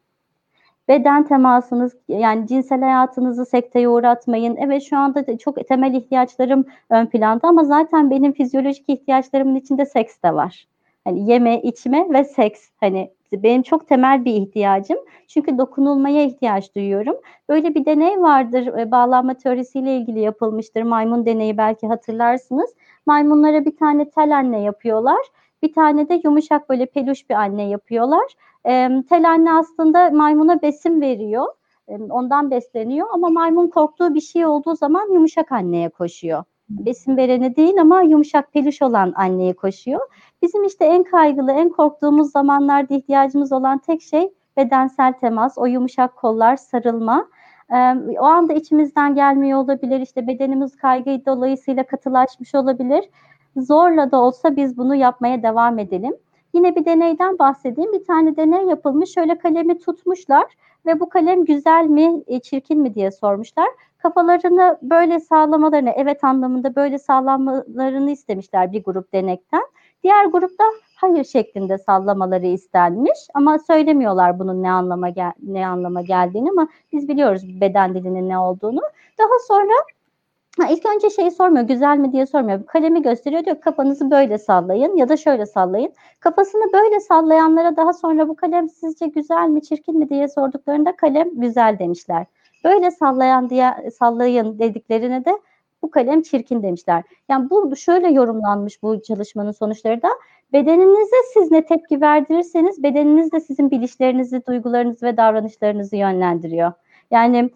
beden 0.88 1.24
temasınız 1.24 1.96
yani 2.08 2.46
cinsel 2.46 2.80
hayatınızı 2.80 3.46
sekteye 3.46 3.88
uğratmayın. 3.88 4.56
Evet 4.56 4.82
şu 4.82 4.96
anda 4.96 5.38
çok 5.38 5.68
temel 5.68 5.94
ihtiyaçlarım 5.94 6.64
ön 6.90 7.06
planda 7.06 7.48
ama 7.48 7.64
zaten 7.64 8.10
benim 8.10 8.32
fizyolojik 8.32 8.88
ihtiyaçlarımın 8.88 9.54
içinde 9.54 9.86
seks 9.86 10.22
de 10.24 10.34
var. 10.34 10.66
Hani 11.04 11.30
yeme, 11.30 11.62
içme 11.62 12.06
ve 12.10 12.24
seks. 12.24 12.68
Hani 12.80 13.10
benim 13.32 13.62
çok 13.62 13.88
temel 13.88 14.24
bir 14.24 14.34
ihtiyacım. 14.34 14.98
Çünkü 15.28 15.58
dokunulmaya 15.58 16.24
ihtiyaç 16.24 16.74
duyuyorum. 16.74 17.16
Böyle 17.48 17.74
bir 17.74 17.84
deney 17.84 18.20
vardır. 18.20 18.66
E, 18.78 18.90
bağlanma 18.90 19.34
teorisiyle 19.34 19.96
ilgili 19.96 20.20
yapılmıştır. 20.20 20.82
Maymun 20.82 21.26
deneyi 21.26 21.58
belki 21.58 21.86
hatırlarsınız. 21.86 22.74
Maymunlara 23.06 23.64
bir 23.64 23.76
tane 23.76 24.10
tel 24.10 24.36
anne 24.36 24.60
yapıyorlar. 24.60 25.26
Bir 25.62 25.72
tane 25.72 26.08
de 26.08 26.20
yumuşak 26.24 26.68
böyle 26.68 26.86
peluş 26.86 27.30
bir 27.30 27.34
anne 27.34 27.68
yapıyorlar. 27.68 28.24
E, 28.66 29.02
tel 29.08 29.30
anne 29.30 29.52
aslında 29.52 30.10
maymuna 30.10 30.62
besin 30.62 31.00
veriyor. 31.00 31.46
E, 31.88 31.96
ondan 31.96 32.50
besleniyor 32.50 33.06
ama 33.12 33.28
maymun 33.28 33.68
korktuğu 33.68 34.14
bir 34.14 34.20
şey 34.20 34.46
olduğu 34.46 34.76
zaman 34.76 35.12
yumuşak 35.12 35.52
anneye 35.52 35.88
koşuyor. 35.88 36.44
Besin 36.68 37.16
vereni 37.16 37.56
değil 37.56 37.80
ama 37.80 38.02
yumuşak 38.02 38.52
peluş 38.52 38.82
olan 38.82 39.12
anneye 39.16 39.52
koşuyor. 39.52 40.00
Bizim 40.42 40.64
işte 40.64 40.84
en 40.84 41.02
kaygılı, 41.02 41.52
en 41.52 41.68
korktuğumuz 41.68 42.30
zamanlarda 42.30 42.94
ihtiyacımız 42.94 43.52
olan 43.52 43.78
tek 43.78 44.02
şey 44.02 44.30
bedensel 44.56 45.12
temas, 45.12 45.58
o 45.58 45.66
yumuşak 45.66 46.16
kollar, 46.16 46.56
sarılma. 46.56 47.28
Ee, 47.70 47.94
o 48.18 48.24
anda 48.24 48.52
içimizden 48.52 49.14
gelmiyor 49.14 49.58
olabilir, 49.58 50.00
işte 50.00 50.26
bedenimiz 50.26 50.76
kaygı 50.76 51.26
dolayısıyla 51.26 51.86
katılaşmış 51.86 52.54
olabilir. 52.54 53.10
Zorla 53.56 54.10
da 54.10 54.20
olsa 54.20 54.56
biz 54.56 54.76
bunu 54.76 54.94
yapmaya 54.94 55.42
devam 55.42 55.78
edelim. 55.78 56.16
Yine 56.54 56.76
bir 56.76 56.84
deneyden 56.84 57.38
bahsedeyim. 57.38 57.92
Bir 57.92 58.04
tane 58.04 58.36
deney 58.36 58.64
yapılmış. 58.64 59.14
Şöyle 59.14 59.38
kalemi 59.38 59.78
tutmuşlar 59.78 60.44
ve 60.86 61.00
bu 61.00 61.08
kalem 61.08 61.44
güzel 61.44 61.86
mi, 61.86 62.22
e, 62.26 62.40
çirkin 62.40 62.80
mi 62.80 62.94
diye 62.94 63.10
sormuşlar. 63.10 63.68
Kafalarını 63.98 64.78
böyle 64.82 65.20
sağlamalarını, 65.20 65.90
evet 65.90 66.24
anlamında 66.24 66.76
böyle 66.76 66.98
sağlamalarını 66.98 68.10
istemişler 68.10 68.72
bir 68.72 68.84
grup 68.84 69.12
denekten. 69.12 69.62
Diğer 70.02 70.26
grupta 70.26 70.64
hayır 70.96 71.24
şeklinde 71.24 71.78
sallamaları 71.78 72.46
istenmiş 72.46 73.18
ama 73.34 73.58
söylemiyorlar 73.58 74.38
bunun 74.38 74.62
ne 74.62 74.70
anlama 74.70 75.08
gel 75.08 75.32
ne 75.42 75.66
anlama 75.66 76.02
geldiğini 76.02 76.50
ama 76.50 76.68
biz 76.92 77.08
biliyoruz 77.08 77.60
beden 77.60 77.94
dilinin 77.94 78.28
ne 78.28 78.38
olduğunu. 78.38 78.80
Daha 79.18 79.38
sonra 79.48 79.72
Ha, 80.60 80.68
ilk 80.70 80.86
önce 80.86 81.10
şeyi 81.10 81.30
sormuyor, 81.30 81.64
güzel 81.64 81.98
mi 81.98 82.12
diye 82.12 82.26
sormuyor. 82.26 82.66
Kalemi 82.66 83.02
gösteriyor 83.02 83.44
diyor 83.44 83.60
kafanızı 83.60 84.10
böyle 84.10 84.38
sallayın 84.38 84.96
ya 84.96 85.08
da 85.08 85.16
şöyle 85.16 85.46
sallayın. 85.46 85.92
Kafasını 86.20 86.72
böyle 86.72 87.00
sallayanlara 87.00 87.76
daha 87.76 87.92
sonra 87.92 88.28
bu 88.28 88.36
kalem 88.36 88.68
sizce 88.68 89.06
güzel 89.06 89.48
mi, 89.48 89.62
çirkin 89.62 89.98
mi 89.98 90.08
diye 90.08 90.28
sorduklarında 90.28 90.96
kalem 90.96 91.28
güzel 91.32 91.78
demişler. 91.78 92.26
Böyle 92.64 92.90
sallayan 92.90 93.50
diye 93.50 93.90
sallayın 93.98 94.58
dediklerine 94.58 95.24
de 95.24 95.38
bu 95.82 95.90
kalem 95.90 96.22
çirkin 96.22 96.62
demişler. 96.62 97.02
Yani 97.28 97.50
bu 97.50 97.76
şöyle 97.76 98.08
yorumlanmış 98.08 98.82
bu 98.82 99.02
çalışmanın 99.02 99.52
sonuçları 99.52 100.02
da 100.02 100.08
bedeninize 100.52 101.16
siz 101.34 101.50
ne 101.50 101.64
tepki 101.64 102.00
verdirirseniz 102.00 102.82
bedeniniz 102.82 103.32
de 103.32 103.40
sizin 103.40 103.70
bilişlerinizi, 103.70 104.46
duygularınızı 104.46 105.06
ve 105.06 105.16
davranışlarınızı 105.16 105.96
yönlendiriyor. 105.96 106.72
Yani 107.10 107.50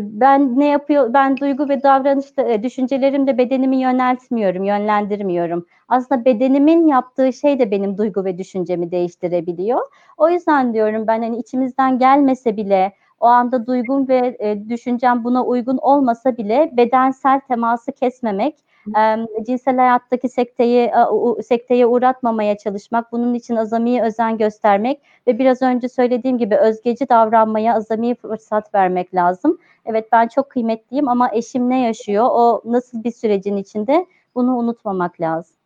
ben 0.00 0.58
ne 0.58 0.68
yapıyor 0.68 1.14
ben 1.14 1.36
duygu 1.36 1.68
ve 1.68 1.82
davranışta 1.82 2.42
e, 2.42 2.62
düşüncelerimde 2.62 3.38
bedenimi 3.38 3.76
yöneltmiyorum, 3.76 4.64
yönlendirmiyorum. 4.64 5.66
Aslında 5.88 6.24
bedenimin 6.24 6.86
yaptığı 6.86 7.32
şey 7.32 7.58
de 7.58 7.70
benim 7.70 7.98
duygu 7.98 8.24
ve 8.24 8.38
düşüncemi 8.38 8.90
değiştirebiliyor. 8.90 9.80
O 10.16 10.28
yüzden 10.28 10.74
diyorum 10.74 11.06
ben 11.06 11.22
hani 11.22 11.38
içimizden 11.38 11.98
gelmese 11.98 12.56
bile 12.56 12.92
o 13.20 13.26
anda 13.26 13.66
duygum 13.66 14.08
ve 14.08 14.36
e, 14.40 14.68
düşüncem 14.68 15.24
buna 15.24 15.44
uygun 15.44 15.78
olmasa 15.78 16.36
bile 16.36 16.72
bedensel 16.76 17.40
teması 17.40 17.92
kesmemek, 17.92 18.56
e, 18.98 19.16
cinsel 19.46 19.76
hayattaki 19.76 20.28
sekteyi 20.28 20.90
e, 21.38 21.42
sekteye 21.42 21.86
uğratmamaya 21.86 22.58
çalışmak, 22.58 23.12
bunun 23.12 23.34
için 23.34 23.56
azami 23.56 24.02
özen 24.02 24.38
göstermek 24.38 25.00
ve 25.26 25.38
biraz 25.38 25.62
önce 25.62 25.88
söylediğim 25.88 26.38
gibi 26.38 26.56
özgeci 26.56 27.08
davranmaya 27.08 27.74
azami 27.74 28.14
fırsat 28.14 28.74
vermek 28.74 29.14
lazım. 29.14 29.58
Evet 29.84 30.08
ben 30.12 30.28
çok 30.28 30.50
kıymetliyim 30.50 31.08
ama 31.08 31.30
eşim 31.32 31.70
ne 31.70 31.82
yaşıyor? 31.82 32.26
O 32.30 32.62
nasıl 32.64 33.04
bir 33.04 33.12
sürecin 33.12 33.56
içinde? 33.56 34.06
Bunu 34.34 34.56
unutmamak 34.56 35.20
lazım. 35.20 35.56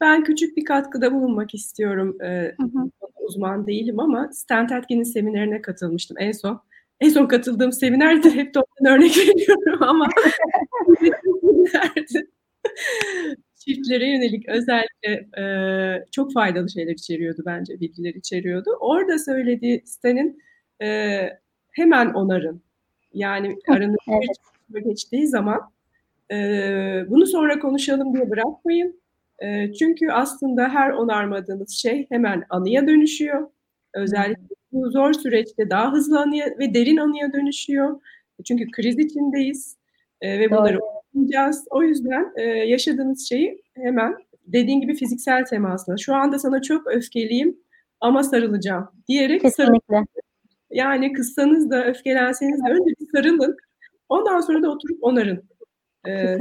Ben 0.00 0.24
küçük 0.24 0.56
bir 0.56 0.64
katkıda 0.64 1.14
bulunmak 1.14 1.54
istiyorum. 1.54 2.16
Ee, 2.22 2.54
hı 2.60 2.62
hı. 2.62 2.90
Uzman 3.20 3.66
değilim 3.66 4.00
ama 4.00 4.28
Stent 4.32 4.72
Atkin'in 4.72 5.02
seminerine 5.02 5.62
katılmıştım 5.62 6.16
en 6.20 6.32
son. 6.32 6.60
En 7.02 7.08
son 7.08 7.26
katıldığım 7.26 7.72
seminerde 7.72 8.30
hep 8.30 8.54
toptan 8.54 8.86
örnek 8.86 9.16
veriyorum 9.18 9.82
ama 9.82 10.08
çiftlere 13.56 14.10
yönelik 14.10 14.48
özellikle 14.48 15.40
e, 15.42 15.44
çok 16.12 16.32
faydalı 16.32 16.70
şeyler 16.70 16.92
içeriyordu 16.92 17.42
bence, 17.46 17.80
bilgiler 17.80 18.14
içeriyordu. 18.14 18.70
Orada 18.80 19.18
söylediği 19.18 19.82
Stan'in 19.84 20.42
e, 20.82 21.28
hemen 21.70 22.06
onarın. 22.14 22.62
Yani 23.14 23.56
aranızda 23.68 24.20
evet. 24.72 24.84
geçtiği 24.84 25.26
zaman 25.26 25.60
e, 26.32 26.36
bunu 27.08 27.26
sonra 27.26 27.58
konuşalım 27.58 28.14
diye 28.14 28.30
bırakmayın. 28.30 29.02
E, 29.38 29.72
çünkü 29.72 30.10
aslında 30.10 30.68
her 30.68 30.90
onarmadığınız 30.90 31.70
şey 31.70 32.06
hemen 32.08 32.44
anıya 32.50 32.86
dönüşüyor. 32.86 33.50
Özellikle 33.94 34.61
bu 34.72 34.90
zor 34.90 35.12
süreçte 35.12 35.70
daha 35.70 35.92
hızlı 35.92 36.20
anıya 36.20 36.46
ve 36.58 36.74
derin 36.74 36.96
anıya 36.96 37.32
dönüşüyor. 37.32 38.00
Çünkü 38.44 38.70
kriz 38.70 38.98
içindeyiz 38.98 39.76
e, 40.20 40.40
ve 40.40 40.50
bunları 40.50 40.78
unutmayacağız. 40.82 41.64
O 41.70 41.82
yüzden 41.82 42.32
e, 42.36 42.42
yaşadığınız 42.42 43.28
şeyi 43.28 43.62
hemen 43.74 44.16
dediğin 44.46 44.80
gibi 44.80 44.94
fiziksel 44.94 45.44
temasla. 45.44 45.96
Şu 45.96 46.14
anda 46.14 46.38
sana 46.38 46.62
çok 46.62 46.86
öfkeliyim 46.86 47.56
ama 48.00 48.22
sarılacağım 48.22 48.88
diyerek 49.08 49.40
Kesinlikle. 49.40 50.04
Yani 50.70 51.12
kızsanız 51.12 51.70
da 51.70 51.84
öfkelenseniz 51.84 52.64
de 52.64 52.70
önce 52.70 52.94
bir 53.00 53.06
sarılın. 53.14 53.56
Ondan 54.08 54.40
sonra 54.40 54.62
da 54.62 54.70
oturup 54.70 54.98
onarın. 55.04 55.48
Ee, 56.06 56.36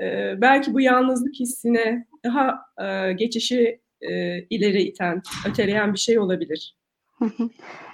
ee, 0.00 0.34
belki 0.40 0.74
bu 0.74 0.80
yalnızlık 0.80 1.34
hissine 1.34 2.06
daha 2.24 2.60
e, 2.82 3.12
geçişi 3.12 3.80
e, 4.00 4.38
ileri 4.50 4.82
iten, 4.82 5.22
öteleyen 5.48 5.92
bir 5.92 5.98
şey 5.98 6.18
olabilir. 6.18 6.76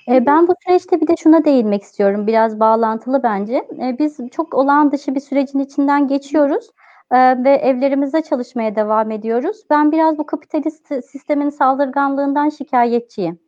E, 0.09 0.27
ben 0.27 0.49
bu 0.49 0.53
süreçte 0.67 1.01
bir 1.01 1.07
de 1.07 1.17
şuna 1.17 1.45
değinmek 1.45 1.83
istiyorum. 1.83 2.27
Biraz 2.27 2.61
bağlantılı 2.61 3.23
bence. 3.23 3.55
E, 3.55 3.97
biz 3.99 4.19
çok 4.33 4.55
olağan 4.55 4.93
dışı 4.93 5.15
bir 5.15 5.21
sürecin 5.21 5.59
içinden 5.59 6.09
geçiyoruz 6.09 6.71
e, 7.13 7.45
ve 7.45 7.51
evlerimizde 7.51 8.23
çalışmaya 8.23 8.77
devam 8.77 9.11
ediyoruz. 9.11 9.57
Ben 9.71 9.93
biraz 9.93 10.19
bu 10.19 10.27
kapitalist 10.27 10.87
sistemin 11.05 11.51
saldırganlığından 11.51 12.49
şikayetçiyim. 12.49 13.39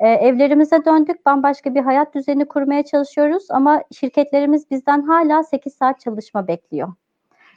evlerimize 0.00 0.84
döndük, 0.84 1.26
bambaşka 1.26 1.74
bir 1.74 1.80
hayat 1.80 2.14
düzeni 2.14 2.48
kurmaya 2.48 2.84
çalışıyoruz 2.84 3.46
ama 3.50 3.82
şirketlerimiz 3.92 4.70
bizden 4.70 5.02
hala 5.02 5.42
8 5.42 5.74
saat 5.74 6.00
çalışma 6.00 6.48
bekliyor. 6.48 6.92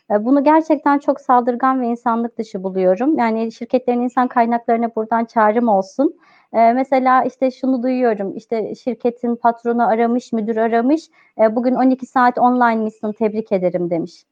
Bunu 0.09 0.43
gerçekten 0.43 0.99
çok 0.99 1.21
saldırgan 1.21 1.81
ve 1.81 1.87
insanlık 1.87 2.37
dışı 2.37 2.63
buluyorum. 2.63 3.17
Yani 3.17 3.51
şirketlerin 3.51 4.01
insan 4.01 4.27
kaynaklarına 4.27 4.95
buradan 4.95 5.25
çağrım 5.25 5.67
olsun. 5.67 6.15
Ee, 6.53 6.73
mesela 6.73 7.23
işte 7.23 7.51
şunu 7.51 7.83
duyuyorum, 7.83 8.35
işte 8.35 8.75
şirketin 8.75 9.35
patronu 9.35 9.87
aramış, 9.87 10.33
müdür 10.33 10.57
aramış, 10.57 11.09
e, 11.41 11.55
bugün 11.55 11.75
12 11.75 12.05
saat 12.05 12.37
online 12.37 12.75
misin 12.75 13.11
tebrik 13.11 13.51
ederim 13.51 13.89
demiş. 13.89 14.23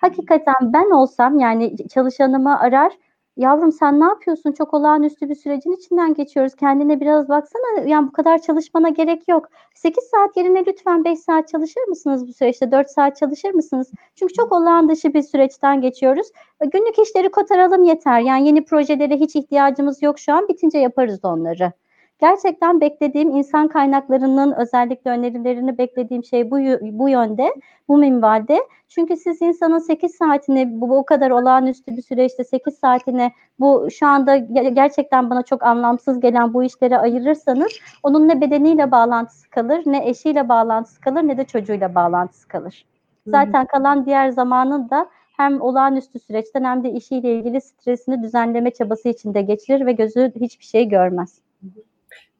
Hakikaten 0.00 0.54
ben 0.62 0.90
olsam 0.90 1.38
yani 1.38 1.88
çalışanımı 1.88 2.60
arar, 2.60 2.92
yavrum 3.36 3.72
sen 3.72 4.00
ne 4.00 4.04
yapıyorsun? 4.04 4.52
Çok 4.52 4.74
olağanüstü 4.74 5.28
bir 5.28 5.34
sürecin 5.34 5.72
içinden 5.72 6.14
geçiyoruz. 6.14 6.54
Kendine 6.54 7.00
biraz 7.00 7.28
baksana. 7.28 7.80
Yani 7.86 8.08
bu 8.08 8.12
kadar 8.12 8.42
çalışmana 8.42 8.88
gerek 8.88 9.28
yok. 9.28 9.48
8 9.74 10.04
saat 10.04 10.36
yerine 10.36 10.66
lütfen 10.66 11.04
5 11.04 11.18
saat 11.18 11.48
çalışır 11.48 11.82
mısınız 11.88 12.28
bu 12.28 12.32
süreçte? 12.32 12.72
4 12.72 12.90
saat 12.90 13.16
çalışır 13.16 13.50
mısınız? 13.50 13.90
Çünkü 14.14 14.34
çok 14.34 14.52
olağan 14.52 14.88
dışı 14.88 15.14
bir 15.14 15.22
süreçten 15.22 15.80
geçiyoruz. 15.80 16.26
Günlük 16.72 16.98
işleri 16.98 17.30
kotaralım 17.30 17.84
yeter. 17.84 18.20
Yani 18.20 18.46
yeni 18.46 18.64
projelere 18.64 19.16
hiç 19.16 19.36
ihtiyacımız 19.36 20.02
yok 20.02 20.18
şu 20.18 20.32
an. 20.32 20.48
Bitince 20.48 20.78
yaparız 20.78 21.20
onları. 21.22 21.72
Gerçekten 22.20 22.80
beklediğim 22.80 23.30
insan 23.30 23.68
kaynaklarının 23.68 24.52
özellikle 24.52 25.10
önerilerini 25.10 25.78
beklediğim 25.78 26.24
şey 26.24 26.50
bu 26.50 26.58
bu 26.98 27.08
yönde, 27.08 27.54
bu 27.88 27.98
minvalde. 27.98 28.58
Çünkü 28.88 29.16
siz 29.16 29.42
insanın 29.42 29.78
8 29.78 30.14
saatini 30.14 30.80
bu, 30.80 30.88
bu 30.88 31.04
kadar 31.04 31.30
olağanüstü 31.30 31.96
bir 31.96 32.02
süreçte 32.02 32.44
8 32.44 32.74
saatini 32.78 33.32
bu 33.60 33.88
şu 33.90 34.06
anda 34.06 34.36
gerçekten 34.68 35.30
bana 35.30 35.42
çok 35.42 35.62
anlamsız 35.62 36.20
gelen 36.20 36.54
bu 36.54 36.64
işlere 36.64 36.98
ayırırsanız 36.98 37.72
onun 38.02 38.28
ne 38.28 38.40
bedeniyle 38.40 38.90
bağlantısı 38.90 39.50
kalır, 39.50 39.82
ne 39.86 40.08
eşiyle 40.08 40.48
bağlantısı 40.48 41.00
kalır, 41.00 41.22
ne 41.22 41.36
de 41.36 41.44
çocuğuyla 41.44 41.94
bağlantısı 41.94 42.48
kalır. 42.48 42.86
Zaten 43.26 43.66
kalan 43.66 44.06
diğer 44.06 44.28
zamanın 44.28 44.90
da 44.90 45.06
hem 45.36 45.60
olağanüstü 45.60 46.18
süreçten 46.18 46.64
hem 46.64 46.84
de 46.84 46.90
işiyle 46.90 47.34
ilgili 47.34 47.60
stresini 47.60 48.22
düzenleme 48.22 48.70
çabası 48.70 49.08
içinde 49.08 49.42
geçirir 49.42 49.86
ve 49.86 49.92
gözü 49.92 50.32
hiçbir 50.40 50.64
şey 50.64 50.88
görmez. 50.88 51.40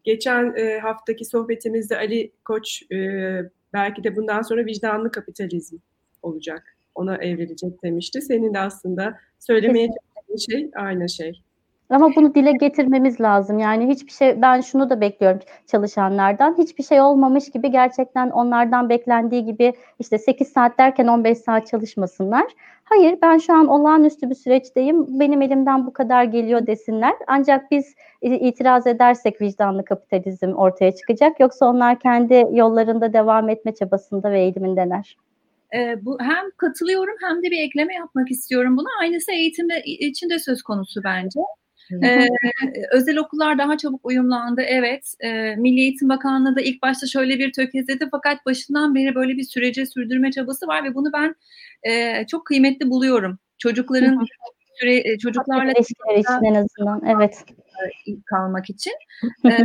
Geçen 0.05 0.55
e, 0.57 0.79
haftaki 0.79 1.25
sohbetimizde 1.25 1.97
Ali 1.97 2.33
Koç 2.45 2.83
e, 2.93 2.97
belki 3.73 4.05
de 4.05 4.17
bundan 4.17 4.43
sonra 4.43 4.67
vicdanlı 4.67 5.11
kapitalizm 5.11 5.77
olacak. 6.23 6.77
Ona 6.95 7.17
evrilecek 7.17 7.83
demişti. 7.83 8.23
Senin 8.23 8.55
de 8.55 8.59
aslında 8.59 9.19
söylemeye 9.39 9.89
çalıştığın 10.29 10.53
şey 10.53 10.71
aynı 10.75 11.09
şey. 11.09 11.43
Ama 11.91 12.17
bunu 12.17 12.35
dile 12.35 12.53
getirmemiz 12.53 13.21
lazım. 13.21 13.59
Yani 13.59 13.89
hiçbir 13.89 14.13
şey 14.13 14.43
ben 14.43 14.61
şunu 14.61 14.91
da 14.91 15.01
bekliyorum 15.01 15.41
çalışanlardan. 15.67 16.59
Hiçbir 16.59 16.85
şey 16.85 17.01
olmamış 17.01 17.51
gibi 17.51 17.71
gerçekten 17.71 18.31
onlardan 18.31 18.89
beklendiği 18.89 19.45
gibi 19.45 19.73
işte 19.99 20.19
8 20.19 20.49
saat 20.49 20.79
derken 20.79 21.07
15 21.07 21.39
saat 21.39 21.67
çalışmasınlar. 21.67 22.45
Hayır 22.85 23.19
ben 23.23 23.39
şu 23.39 23.53
an 23.53 23.67
olağanüstü 23.67 24.31
bir 24.31 24.35
süreçteyim. 24.35 25.21
Benim 25.21 25.43
elimden 25.43 25.87
bu 25.87 25.93
kadar 25.93 26.25
geliyor 26.25 26.67
desinler. 26.67 27.15
Ancak 27.27 27.71
biz 27.71 27.95
itiraz 28.23 28.87
edersek 28.87 29.41
vicdanlı 29.41 29.85
kapitalizm 29.85 30.53
ortaya 30.53 30.95
çıkacak. 30.95 31.41
Yoksa 31.41 31.67
onlar 31.67 31.99
kendi 31.99 32.47
yollarında 32.53 33.13
devam 33.13 33.49
etme 33.49 33.75
çabasında 33.75 34.33
ve 34.33 34.41
eğilimindeler. 34.41 35.17
E, 35.75 36.05
bu 36.05 36.19
hem 36.21 36.51
katılıyorum 36.57 37.17
hem 37.21 37.43
de 37.43 37.51
bir 37.51 37.63
ekleme 37.63 37.95
yapmak 37.95 38.31
istiyorum 38.31 38.77
buna. 38.77 38.89
Aynısı 39.01 39.33
eğitimde 39.33 39.83
içinde 39.85 40.39
söz 40.39 40.63
konusu 40.63 41.01
bence. 41.05 41.41
Ee, 42.05 42.29
özel 42.93 43.19
okullar 43.19 43.59
daha 43.59 43.77
çabuk 43.77 44.07
uyumlandı. 44.07 44.63
Evet, 44.63 45.15
e, 45.21 45.57
Milli 45.57 45.81
Eğitim 45.81 46.09
Bakanlığı 46.09 46.57
da 46.57 46.61
ilk 46.61 46.83
başta 46.83 47.07
şöyle 47.07 47.39
bir 47.39 47.53
tökezledi 47.53 48.09
fakat 48.11 48.47
başından 48.47 48.95
beri 48.95 49.15
böyle 49.15 49.37
bir 49.37 49.45
sürece 49.45 49.87
sürdürme 49.87 50.31
çabası 50.31 50.67
var 50.67 50.85
ve 50.85 50.95
bunu 50.95 51.13
ben 51.13 51.35
e, 51.83 52.27
çok 52.27 52.47
kıymetli 52.47 52.91
buluyorum. 52.91 53.39
Çocukların 53.59 54.27
süre 54.75 55.19
çocuklarla 55.19 55.73
için 55.73 56.45
en 56.45 56.55
azından 56.55 57.03
evet 57.07 57.45
kalmak 58.27 58.71
için. 58.71 58.93
e, 59.45 59.57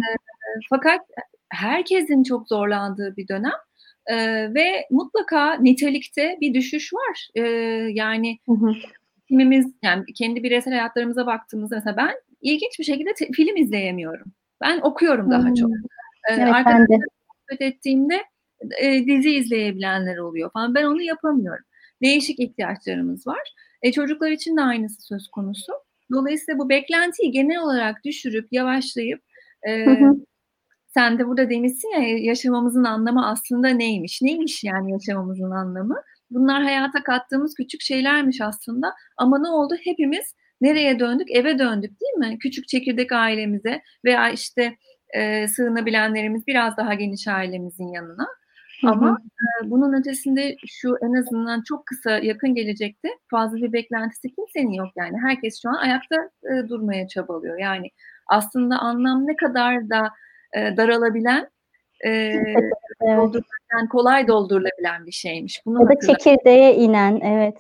fakat 0.70 1.02
herkesin 1.50 2.24
çok 2.24 2.48
zorlandığı 2.48 3.16
bir 3.18 3.28
dönem. 3.28 3.52
E, 4.08 4.16
ve 4.54 4.88
mutlaka 4.92 5.54
nitelikte 5.54 6.38
bir 6.42 6.54
düşüş 6.54 6.94
var. 6.94 7.30
E, 7.36 7.42
yani 7.94 8.40
hı 8.46 8.52
hı 8.52 8.74
kimimiz 9.28 9.74
yani 9.84 10.06
kendi 10.16 10.44
bireysel 10.44 10.74
hayatlarımıza 10.74 11.26
baktığımızda 11.26 11.76
mesela 11.76 11.98
ben 11.98 12.16
ilginç 12.42 12.80
bir 12.80 12.84
şekilde 12.84 13.14
te- 13.14 13.32
film 13.32 13.58
izleyemiyorum. 13.58 14.34
Ben 14.62 14.80
okuyorum 14.82 15.32
daha 15.32 15.48
hmm. 15.48 15.54
çok. 15.54 15.70
Ee, 16.30 16.34
evet, 16.34 16.54
Arkadaşlarımla 16.54 17.06
ettiğimde 17.60 18.22
e, 18.82 19.06
dizi 19.06 19.32
izleyebilenler 19.32 20.18
oluyor 20.18 20.52
falan. 20.52 20.76
Ben 20.76 20.84
onu 20.84 21.02
yapamıyorum. 21.02 21.66
Değişik 22.02 22.40
ihtiyaçlarımız 22.40 23.28
var. 23.28 23.54
E, 23.82 23.92
çocuklar 23.92 24.32
için 24.32 24.58
de 24.58 24.62
aynısı 24.62 25.02
söz 25.02 25.28
konusu. 25.28 25.74
Dolayısıyla 26.12 26.60
bu 26.60 26.70
beklentiyi 26.70 27.32
genel 27.32 27.60
olarak 27.60 28.04
düşürüp 28.06 28.48
yavaşlayıp 28.52 29.22
e, 29.68 29.86
sen 30.94 31.20
de 31.20 31.28
burada 31.28 31.50
demişsin 31.50 31.90
ya 31.90 32.18
yaşamamızın 32.18 32.84
anlamı 32.84 33.28
aslında 33.28 33.70
neymiş? 33.70 34.22
Neymiş 34.22 34.64
yani 34.64 34.92
yaşamamızın 34.92 35.52
anlamı? 35.52 36.02
Bunlar 36.30 36.64
hayata 36.64 37.04
kattığımız 37.04 37.54
küçük 37.56 37.82
şeylermiş 37.82 38.42
aslında. 38.42 38.94
Ama 39.18 39.40
ne 39.40 39.48
oldu? 39.48 39.76
Hepimiz 39.84 40.36
nereye 40.62 41.00
döndük? 41.00 41.32
Eve 41.32 41.60
döndük 41.60 42.02
değil 42.02 42.32
mi? 42.32 42.40
Küçük 42.40 42.68
çekirdek 42.68 43.12
ailemize 43.12 43.82
veya 44.06 44.30
işte 44.30 44.78
e, 45.16 45.48
sığınabilenlerimiz 45.48 46.48
biraz 46.48 46.78
daha 46.78 46.94
geniş 46.94 47.28
ailemizin 47.28 47.88
yanına. 47.88 48.28
Ama 48.84 49.20
e, 49.22 49.70
bunun 49.70 49.94
ötesinde 49.94 50.56
şu 50.68 50.98
en 51.02 51.14
azından 51.14 51.62
çok 51.62 51.86
kısa 51.86 52.18
yakın 52.18 52.56
gelecekte 52.56 53.10
fazla 53.32 53.58
bir 53.58 53.74
beklentisi 53.74 54.36
kimsenin 54.36 54.72
yok 54.72 54.90
yani. 54.96 55.18
Herkes 55.22 55.62
şu 55.62 55.70
an 55.70 55.76
ayakta 55.76 56.16
e, 56.44 56.70
durmaya 56.70 57.08
çabalıyor. 57.08 57.58
Yani 57.60 57.90
aslında 58.28 58.80
anlam 58.80 59.28
ne 59.28 59.36
kadar 59.36 59.90
da 59.90 60.10
e, 60.58 60.78
daralabilen 60.78 61.50
e, 62.06 62.10
evet. 62.10 62.74
doldurulabilen, 63.02 63.88
kolay 63.92 64.28
doldurulabilen 64.28 65.06
bir 65.06 65.12
şeymiş. 65.12 65.62
Bunu 65.66 65.82
ya 65.82 65.90
da 65.90 66.00
çekirdeğe 66.08 66.76
inen 66.76 67.20
evet. 67.20 67.58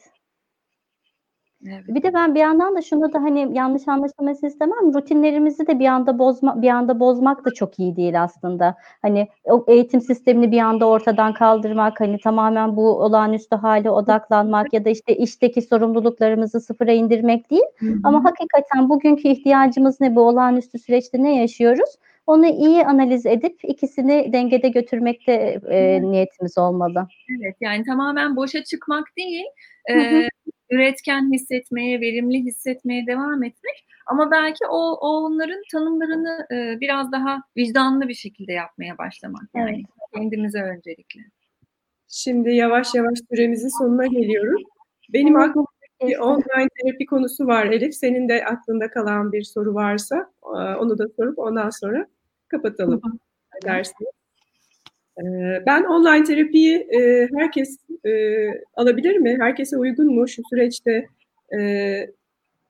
Evet. 1.68 1.84
Bir 1.88 2.04
de 2.04 2.14
ben 2.14 2.36
bir 2.36 2.40
yandan 2.40 2.76
da 2.76 2.82
şunu 2.82 3.14
da 3.14 3.24
hani 3.24 3.58
yanlış 3.58 3.88
anlaşılmasını 3.88 4.50
istemem. 4.50 4.94
Rutinlerimizi 4.94 5.68
de 5.68 5.80
bir 5.80 5.86
anda 5.86 6.20
bozma 6.20 6.62
bir 6.62 6.70
anda 6.70 7.00
bozmak 7.00 7.46
da 7.46 7.54
çok 7.54 7.80
iyi 7.80 7.96
değil 7.96 8.24
aslında. 8.24 8.76
Hani 9.02 9.28
o 9.44 9.66
eğitim 9.68 10.02
sistemini 10.02 10.52
bir 10.52 10.60
anda 10.60 10.88
ortadan 10.88 11.34
kaldırmak, 11.34 12.00
hani 12.02 12.20
tamamen 12.20 12.76
bu 12.76 13.04
olağanüstü 13.04 13.56
hale 13.56 13.90
odaklanmak 13.90 14.74
ya 14.74 14.86
da 14.86 14.90
işte 14.90 15.16
işteki 15.16 15.62
sorumluluklarımızı 15.62 16.62
sıfıra 16.62 16.92
indirmek 16.92 17.52
değil. 17.52 17.66
Hı 17.80 17.86
hı. 17.86 17.94
Ama 18.04 18.24
hakikaten 18.24 18.90
bugünkü 18.90 19.28
ihtiyacımız 19.28 20.02
ne 20.02 20.16
bu 20.16 20.22
olağanüstü 20.22 20.80
süreçte 20.80 21.24
ne 21.24 21.36
yaşıyoruz? 21.36 21.90
Onu 22.28 22.46
iyi 22.48 22.86
analiz 22.86 23.26
edip 23.26 23.60
ikisini 23.64 24.34
dengede 24.34 24.70
götürmekte 24.70 25.62
e, 25.70 26.02
niyetimiz 26.02 26.58
olmalı. 26.58 27.08
Evet 27.40 27.56
yani 27.62 27.84
tamamen 27.84 28.36
boşa 28.36 28.64
çıkmak 28.64 29.08
değil. 29.18 29.46
E, 29.92 30.28
üretken 30.70 31.34
hissetmeye, 31.34 32.02
verimli 32.02 32.40
hissetmeye 32.40 33.08
devam 33.08 33.44
etmek. 33.44 33.88
Ama 34.06 34.32
belki 34.32 34.66
o, 34.70 34.78
o 34.92 35.26
onların 35.26 35.62
tanımlarını 35.72 36.48
e, 36.52 36.80
biraz 36.80 37.12
daha 37.12 37.42
vicdanlı 37.58 38.08
bir 38.08 38.14
şekilde 38.14 38.54
yapmaya 38.54 38.98
başlamak. 38.98 39.44
Yani 39.56 39.76
evet. 39.76 39.86
kendimize 40.16 40.62
öncelikle. 40.62 41.22
Şimdi 42.08 42.50
yavaş 42.50 42.96
yavaş 42.96 43.20
süremizin 43.32 43.80
sonuna 43.80 44.06
geliyoruz. 44.08 44.64
Benim 45.14 45.36
aklımda 45.36 45.68
bir 46.08 46.18
online 46.18 46.68
terapi 46.82 47.06
konusu 47.06 47.48
var 47.48 47.66
Elif. 47.66 47.96
Senin 47.96 48.30
de 48.30 48.46
aklında 48.46 48.90
kalan 48.90 49.32
bir 49.32 49.44
soru 49.44 49.74
varsa 49.74 50.32
onu 50.80 50.98
da 50.98 51.08
sorup 51.18 51.40
ondan 51.40 51.70
sonra 51.70 52.08
kapatalım 52.48 53.02
dersiniz. 53.64 54.12
Ben 55.66 55.84
online 55.84 56.24
terapiyi 56.24 56.88
herkes 57.36 57.78
alabilir 58.74 59.18
mi? 59.18 59.38
Herkese 59.40 59.78
uygun 59.78 60.16
mu 60.16 60.28
şu 60.28 60.42
süreçte? 60.50 61.08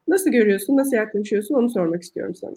Nasıl 0.07 0.31
görüyorsun, 0.31 0.77
nasıl 0.77 0.95
yaklaşıyorsun 0.95 1.55
onu 1.55 1.69
sormak 1.69 2.03
istiyorum 2.03 2.35
sana. 2.35 2.55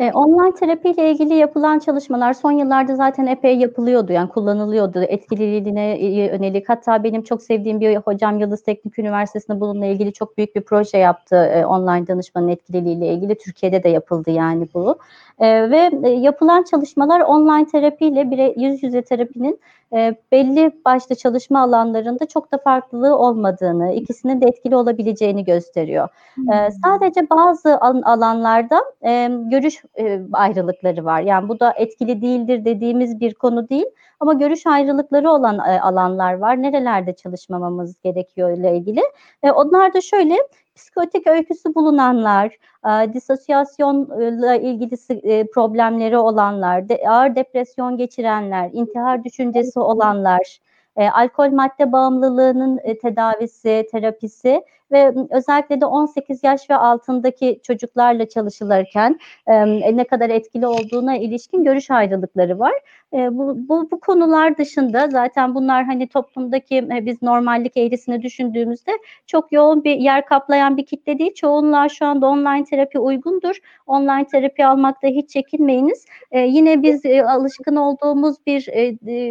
E, 0.00 0.12
online 0.12 0.54
terapi 0.54 0.90
ile 0.90 1.10
ilgili 1.10 1.34
yapılan 1.34 1.78
çalışmalar 1.78 2.32
son 2.32 2.52
yıllarda 2.52 2.96
zaten 2.96 3.26
epey 3.26 3.58
yapılıyordu. 3.58 4.12
Yani 4.12 4.28
kullanılıyordu. 4.28 5.02
Etkililiğine 5.02 5.98
yönelik. 6.04 6.68
Hatta 6.68 7.04
benim 7.04 7.22
çok 7.22 7.42
sevdiğim 7.42 7.80
bir 7.80 7.96
hocam 7.96 8.38
Yıldız 8.38 8.62
Teknik 8.62 8.98
Üniversitesi'nde 8.98 9.60
bununla 9.60 9.86
ilgili 9.86 10.12
çok 10.12 10.36
büyük 10.38 10.56
bir 10.56 10.60
proje 10.60 10.98
yaptı. 10.98 11.36
E, 11.36 11.66
online 11.66 12.06
danışmanın 12.06 12.48
etkililiğiyle 12.48 13.14
ilgili. 13.14 13.38
Türkiye'de 13.38 13.82
de 13.82 13.88
yapıldı 13.88 14.30
yani 14.30 14.68
bu. 14.74 14.98
E, 15.38 15.70
ve 15.70 15.90
e, 16.04 16.08
yapılan 16.08 16.62
çalışmalar 16.62 17.20
online 17.20 17.66
terapi 17.66 18.06
ile 18.06 18.30
bire, 18.30 18.54
yüz 18.56 18.82
yüze 18.82 19.02
terapinin 19.02 19.60
e, 19.94 20.14
belli 20.32 20.72
başlı 20.84 21.14
çalışma 21.14 21.62
alanlarında 21.62 22.26
çok 22.26 22.52
da 22.52 22.58
farklılığı 22.58 23.18
olmadığını, 23.18 23.92
ikisinin 23.92 24.40
de 24.40 24.46
etkili 24.46 24.76
olabileceğini 24.76 25.44
gösteriyor. 25.44 26.08
E, 26.52 26.70
sadece 26.84 27.30
bazı 27.30 27.78
alanlarda 27.80 28.84
e, 29.06 29.30
görüş 29.50 29.82
e, 29.98 30.20
ayrılıkları 30.32 31.04
var. 31.04 31.20
Yani 31.20 31.48
bu 31.48 31.60
da 31.60 31.72
etkili 31.76 32.22
değildir 32.22 32.64
dediğimiz 32.64 33.20
bir 33.20 33.34
konu 33.34 33.68
değil 33.68 33.86
ama 34.20 34.32
görüş 34.32 34.66
ayrılıkları 34.66 35.30
olan 35.30 35.58
e, 35.58 35.80
alanlar 35.80 36.34
var. 36.34 36.62
Nerelerde 36.62 37.12
çalışmamamız 37.16 38.00
gerekiyor 38.02 38.50
ile 38.58 38.76
ilgili. 38.76 39.00
E, 39.42 39.50
onlar 39.50 39.94
da 39.94 40.00
şöyle 40.00 40.36
psikotik 40.76 41.26
öyküsü 41.26 41.74
bulunanlar, 41.74 42.58
e, 42.86 43.12
disosyasyonla 43.12 44.56
ilgili 44.56 44.94
e, 45.10 45.46
problemleri 45.46 46.18
olanlar, 46.18 46.88
de, 46.88 47.02
ağır 47.08 47.36
depresyon 47.36 47.96
geçirenler, 47.96 48.70
intihar 48.72 49.24
düşüncesi 49.24 49.80
olanlar, 49.80 50.58
e, 50.96 51.08
alkol 51.08 51.50
madde 51.50 51.92
bağımlılığının 51.92 52.80
e, 52.82 52.98
tedavisi, 52.98 53.86
terapisi 53.92 54.62
ve 54.94 55.14
özellikle 55.30 55.80
de 55.80 55.86
18 55.86 56.44
yaş 56.44 56.70
ve 56.70 56.76
altındaki 56.76 57.60
çocuklarla 57.62 58.28
çalışılırken 58.28 59.18
e, 59.46 59.96
ne 59.96 60.04
kadar 60.04 60.30
etkili 60.30 60.66
olduğuna 60.66 61.16
ilişkin 61.16 61.64
görüş 61.64 61.90
ayrılıkları 61.90 62.58
var. 62.58 62.74
E, 63.14 63.38
bu, 63.38 63.68
bu, 63.68 63.90
bu 63.90 64.00
konular 64.00 64.58
dışında 64.58 65.08
zaten 65.08 65.54
bunlar 65.54 65.84
hani 65.84 66.08
toplumdaki 66.08 66.76
e, 66.76 67.06
biz 67.06 67.22
normallik 67.22 67.76
eğrisini 67.76 68.22
düşündüğümüzde 68.22 68.92
çok 69.26 69.52
yoğun 69.52 69.84
bir 69.84 69.96
yer 69.96 70.26
kaplayan 70.26 70.76
bir 70.76 70.86
kitle 70.86 71.18
değil. 71.18 71.34
Çoğunluğa 71.34 71.88
şu 71.88 72.06
anda 72.06 72.26
online 72.26 72.64
terapi 72.64 72.98
uygundur. 72.98 73.56
Online 73.86 74.26
terapi 74.26 74.66
almakta 74.66 75.08
hiç 75.08 75.30
çekinmeyiniz. 75.30 76.06
E, 76.30 76.40
yine 76.40 76.82
biz 76.82 77.04
e, 77.04 77.24
alışkın 77.24 77.76
olduğumuz 77.76 78.36
bir 78.46 78.68
e, 78.68 78.82
e, 79.12 79.30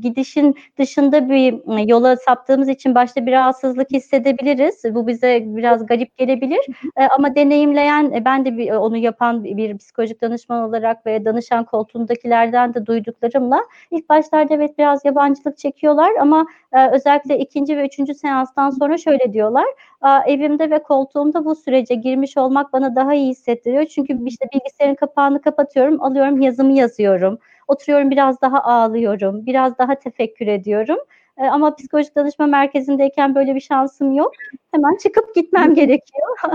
gidişin 0.00 0.54
dışında 0.78 1.28
bir 1.28 1.78
e, 1.78 1.82
yola 1.82 2.16
saptığımız 2.16 2.68
için 2.68 2.94
başta 2.94 3.26
bir 3.26 3.32
rahatsızlık 3.32 3.90
hissedebiliriz. 3.90 4.71
Bu 4.94 5.06
bize 5.06 5.42
biraz 5.46 5.86
garip 5.86 6.16
gelebilir. 6.16 6.60
E, 6.96 7.04
ama 7.18 7.34
deneyimleyen, 7.34 8.10
e, 8.12 8.24
ben 8.24 8.44
de 8.44 8.56
bir, 8.56 8.70
onu 8.72 8.96
yapan 8.96 9.44
bir 9.44 9.78
psikolojik 9.78 10.22
danışman 10.22 10.68
olarak 10.68 11.06
ve 11.06 11.24
danışan 11.24 11.64
koltuğundakilerden 11.64 12.74
de 12.74 12.86
duyduklarımla 12.86 13.60
ilk 13.90 14.08
başlarda 14.08 14.54
evet 14.54 14.78
biraz 14.78 15.04
yabancılık 15.04 15.58
çekiyorlar 15.58 16.10
ama 16.20 16.46
e, 16.72 16.88
özellikle 16.90 17.38
ikinci 17.38 17.76
ve 17.76 17.86
üçüncü 17.86 18.14
seanstan 18.14 18.70
sonra 18.70 18.98
şöyle 18.98 19.32
diyorlar. 19.32 19.66
E, 20.04 20.32
evimde 20.32 20.70
ve 20.70 20.82
koltuğumda 20.82 21.44
bu 21.44 21.54
sürece 21.54 21.94
girmiş 21.94 22.36
olmak 22.36 22.72
bana 22.72 22.96
daha 22.96 23.14
iyi 23.14 23.30
hissettiriyor. 23.30 23.84
Çünkü 23.86 24.18
işte 24.26 24.46
bilgisayarın 24.54 24.94
kapağını 24.94 25.42
kapatıyorum, 25.42 26.02
alıyorum 26.02 26.40
yazımı 26.40 26.72
yazıyorum. 26.72 27.38
Oturuyorum 27.68 28.10
biraz 28.10 28.40
daha 28.40 28.62
ağlıyorum, 28.62 29.46
biraz 29.46 29.78
daha 29.78 29.94
tefekkür 29.94 30.46
ediyorum. 30.46 30.98
E, 31.38 31.44
ama 31.44 31.74
psikolojik 31.74 32.16
danışma 32.16 32.46
merkezindeyken 32.46 33.34
böyle 33.34 33.54
bir 33.54 33.60
şansım 33.60 34.12
yok. 34.14 34.32
Hemen 34.72 34.96
çıkıp 34.96 35.34
gitmem 35.34 35.74
gerekiyor. 35.74 36.28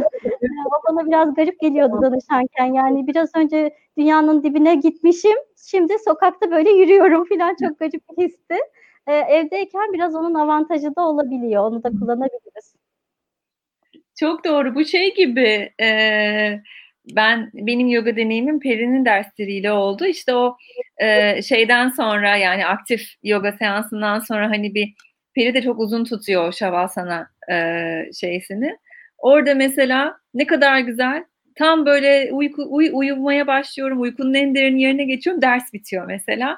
o 0.65 0.89
bana 0.89 1.07
biraz 1.07 1.33
garip 1.33 1.59
geliyordu 1.59 2.01
danışanken. 2.01 2.73
Yani 2.73 3.07
biraz 3.07 3.35
önce 3.35 3.75
dünyanın 3.97 4.43
dibine 4.43 4.75
gitmişim. 4.75 5.37
Şimdi 5.69 5.93
sokakta 6.05 6.51
böyle 6.51 6.69
yürüyorum 6.69 7.25
falan 7.25 7.55
çok 7.61 7.79
garip 7.79 8.01
bir 8.17 8.27
histi. 8.27 8.55
E, 9.07 9.13
evdeyken 9.13 9.93
biraz 9.93 10.15
onun 10.15 10.33
avantajı 10.33 10.95
da 10.95 11.07
olabiliyor. 11.07 11.63
Onu 11.63 11.83
da 11.83 11.89
kullanabiliriz. 11.89 12.75
Çok 14.19 14.45
doğru. 14.45 14.75
Bu 14.75 14.85
şey 14.85 15.15
gibi 15.15 15.73
e, 15.81 16.61
ben 17.15 17.51
benim 17.53 17.87
yoga 17.87 18.15
deneyimim 18.15 18.59
Peri'nin 18.59 19.05
dersleriyle 19.05 19.71
oldu. 19.71 20.05
İşte 20.05 20.33
o 20.33 20.57
e, 20.97 21.41
şeyden 21.41 21.89
sonra 21.89 22.37
yani 22.37 22.65
aktif 22.65 23.01
yoga 23.23 23.51
seansından 23.51 24.19
sonra 24.19 24.49
hani 24.49 24.75
bir 24.75 24.93
Peri 25.35 25.53
de 25.53 25.61
çok 25.61 25.79
uzun 25.79 26.03
tutuyor 26.03 26.47
o 26.47 26.51
Shavasana 26.51 27.29
e, 27.51 27.55
şeysini. 28.19 28.77
Orada 29.17 29.55
mesela 29.55 30.17
ne 30.33 30.45
kadar 30.47 30.79
güzel 30.79 31.23
tam 31.57 31.85
böyle 31.85 32.29
uyku, 32.31 32.65
uy, 32.69 32.89
uyumaya 32.93 33.47
başlıyorum. 33.47 34.01
Uykunun 34.01 34.33
en 34.33 34.55
derin 34.55 34.77
yerine 34.77 35.05
geçiyorum. 35.05 35.41
Ders 35.41 35.73
bitiyor 35.73 36.05
mesela. 36.05 36.57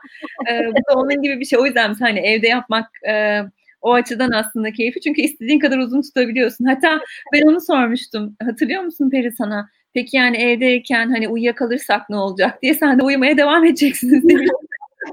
Ee, 0.52 0.68
bu 0.68 0.94
da 0.94 1.00
onun 1.00 1.22
gibi 1.22 1.40
bir 1.40 1.46
şey. 1.46 1.60
O 1.60 1.66
yüzden 1.66 1.94
hani 1.94 2.20
evde 2.20 2.48
yapmak 2.48 2.90
e, 3.08 3.42
o 3.82 3.94
açıdan 3.94 4.32
aslında 4.32 4.72
keyifli. 4.72 5.02
Çünkü 5.02 5.22
istediğin 5.22 5.60
kadar 5.60 5.78
uzun 5.78 6.02
tutabiliyorsun. 6.02 6.66
Hatta 6.66 7.00
ben 7.34 7.42
onu 7.42 7.62
sormuştum. 7.62 8.36
Hatırlıyor 8.44 8.82
musun 8.82 9.10
Peri 9.10 9.32
sana? 9.32 9.70
Peki 9.94 10.18
yani 10.18 10.38
evdeyken 10.38 11.10
hani 11.10 11.28
uyuyakalırsak 11.28 12.10
ne 12.10 12.16
olacak 12.16 12.62
diye 12.62 12.74
sen 12.74 13.00
de 13.00 13.04
uyumaya 13.04 13.38
devam 13.38 13.66
edeceksiniz 13.66 14.30
demiş. 14.30 14.50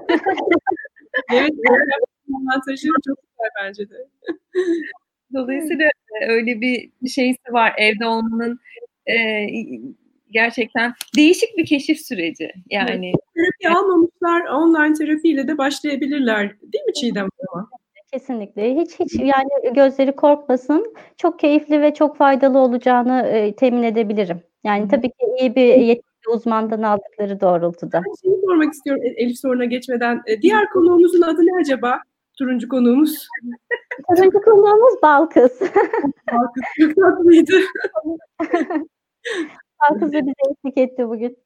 evet, 1.32 1.50
avantajı 2.34 2.88
çok 3.06 3.18
güzel 3.18 3.50
bence 3.62 3.90
de. 3.90 3.94
Dolayısıyla 5.34 5.84
e, 6.20 6.26
öyle 6.28 6.60
bir 6.60 6.90
şeysi 7.08 7.52
var 7.52 7.74
evde 7.78 8.06
olmanın 8.06 8.58
e, 9.06 9.46
gerçekten 10.30 10.94
değişik 11.16 11.56
bir 11.58 11.66
keşif 11.66 12.00
süreci. 12.00 12.52
Yani 12.70 13.12
evet. 13.12 13.60
terapi 13.62 13.78
almamışlar 13.78 14.40
online 14.40 14.94
terapiyle 14.94 15.48
de 15.48 15.58
başlayabilirler. 15.58 16.56
Değil 16.62 16.84
mi 16.84 16.92
Çiğdem? 16.92 17.28
Kesinlikle. 18.12 18.76
Hiç 18.76 18.90
hiç 18.98 19.14
yani 19.14 19.74
gözleri 19.74 20.16
korkmasın. 20.16 20.94
Çok 21.16 21.38
keyifli 21.38 21.82
ve 21.82 21.94
çok 21.94 22.16
faydalı 22.16 22.58
olacağını 22.58 23.26
e, 23.26 23.56
temin 23.56 23.82
edebilirim. 23.82 24.40
Yani 24.66 24.88
tabii 24.88 25.08
ki 25.08 25.26
iyi 25.40 25.56
bir 25.56 25.74
yetkili 25.74 26.28
uzmandan 26.28 26.82
aldıkları 26.82 27.40
doğrultuda. 27.40 28.02
Ben 28.06 28.14
şeyi 28.22 28.40
sormak 28.46 28.72
istiyorum 28.72 29.02
Elif 29.16 29.38
soruna 29.38 29.64
geçmeden. 29.64 30.22
E, 30.26 30.42
diğer 30.42 30.70
konuğumuzun 30.70 31.20
adı 31.20 31.42
ne 31.42 31.60
acaba? 31.60 32.00
Turuncu 32.38 32.68
konuğumuz. 32.68 33.28
Sonuncu 34.16 34.40
konuğumuz 34.40 35.02
Balkız. 35.02 35.60
Balkız 36.32 36.62
çok 36.80 36.96
tatlıydı. 36.96 37.52
Balkız 39.80 40.12
da 40.12 40.20
bize 40.20 40.32
eşlik 40.50 40.78
etti 40.78 41.08
bugün. 41.08 41.36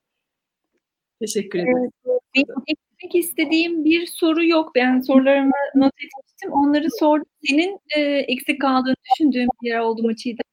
Teşekkür 1.20 1.58
ederim. 1.58 1.90
Benim 2.36 2.46
eklemek 2.66 3.14
istediğim 3.14 3.84
bir 3.84 4.06
soru 4.06 4.44
yok. 4.44 4.74
Ben 4.74 5.00
sorularımı 5.00 5.52
not 5.74 5.92
etmiştim. 5.94 6.52
Onları 6.52 6.86
sordum. 6.98 7.26
Senin 7.48 7.78
e, 7.96 8.00
eksik 8.00 8.60
kaldığını 8.60 8.94
düşündüğün 9.12 9.48
bir 9.62 9.68
yer 9.68 9.78
oldu 9.78 10.02
mu 10.02 10.16
Çiğdem? 10.16 10.50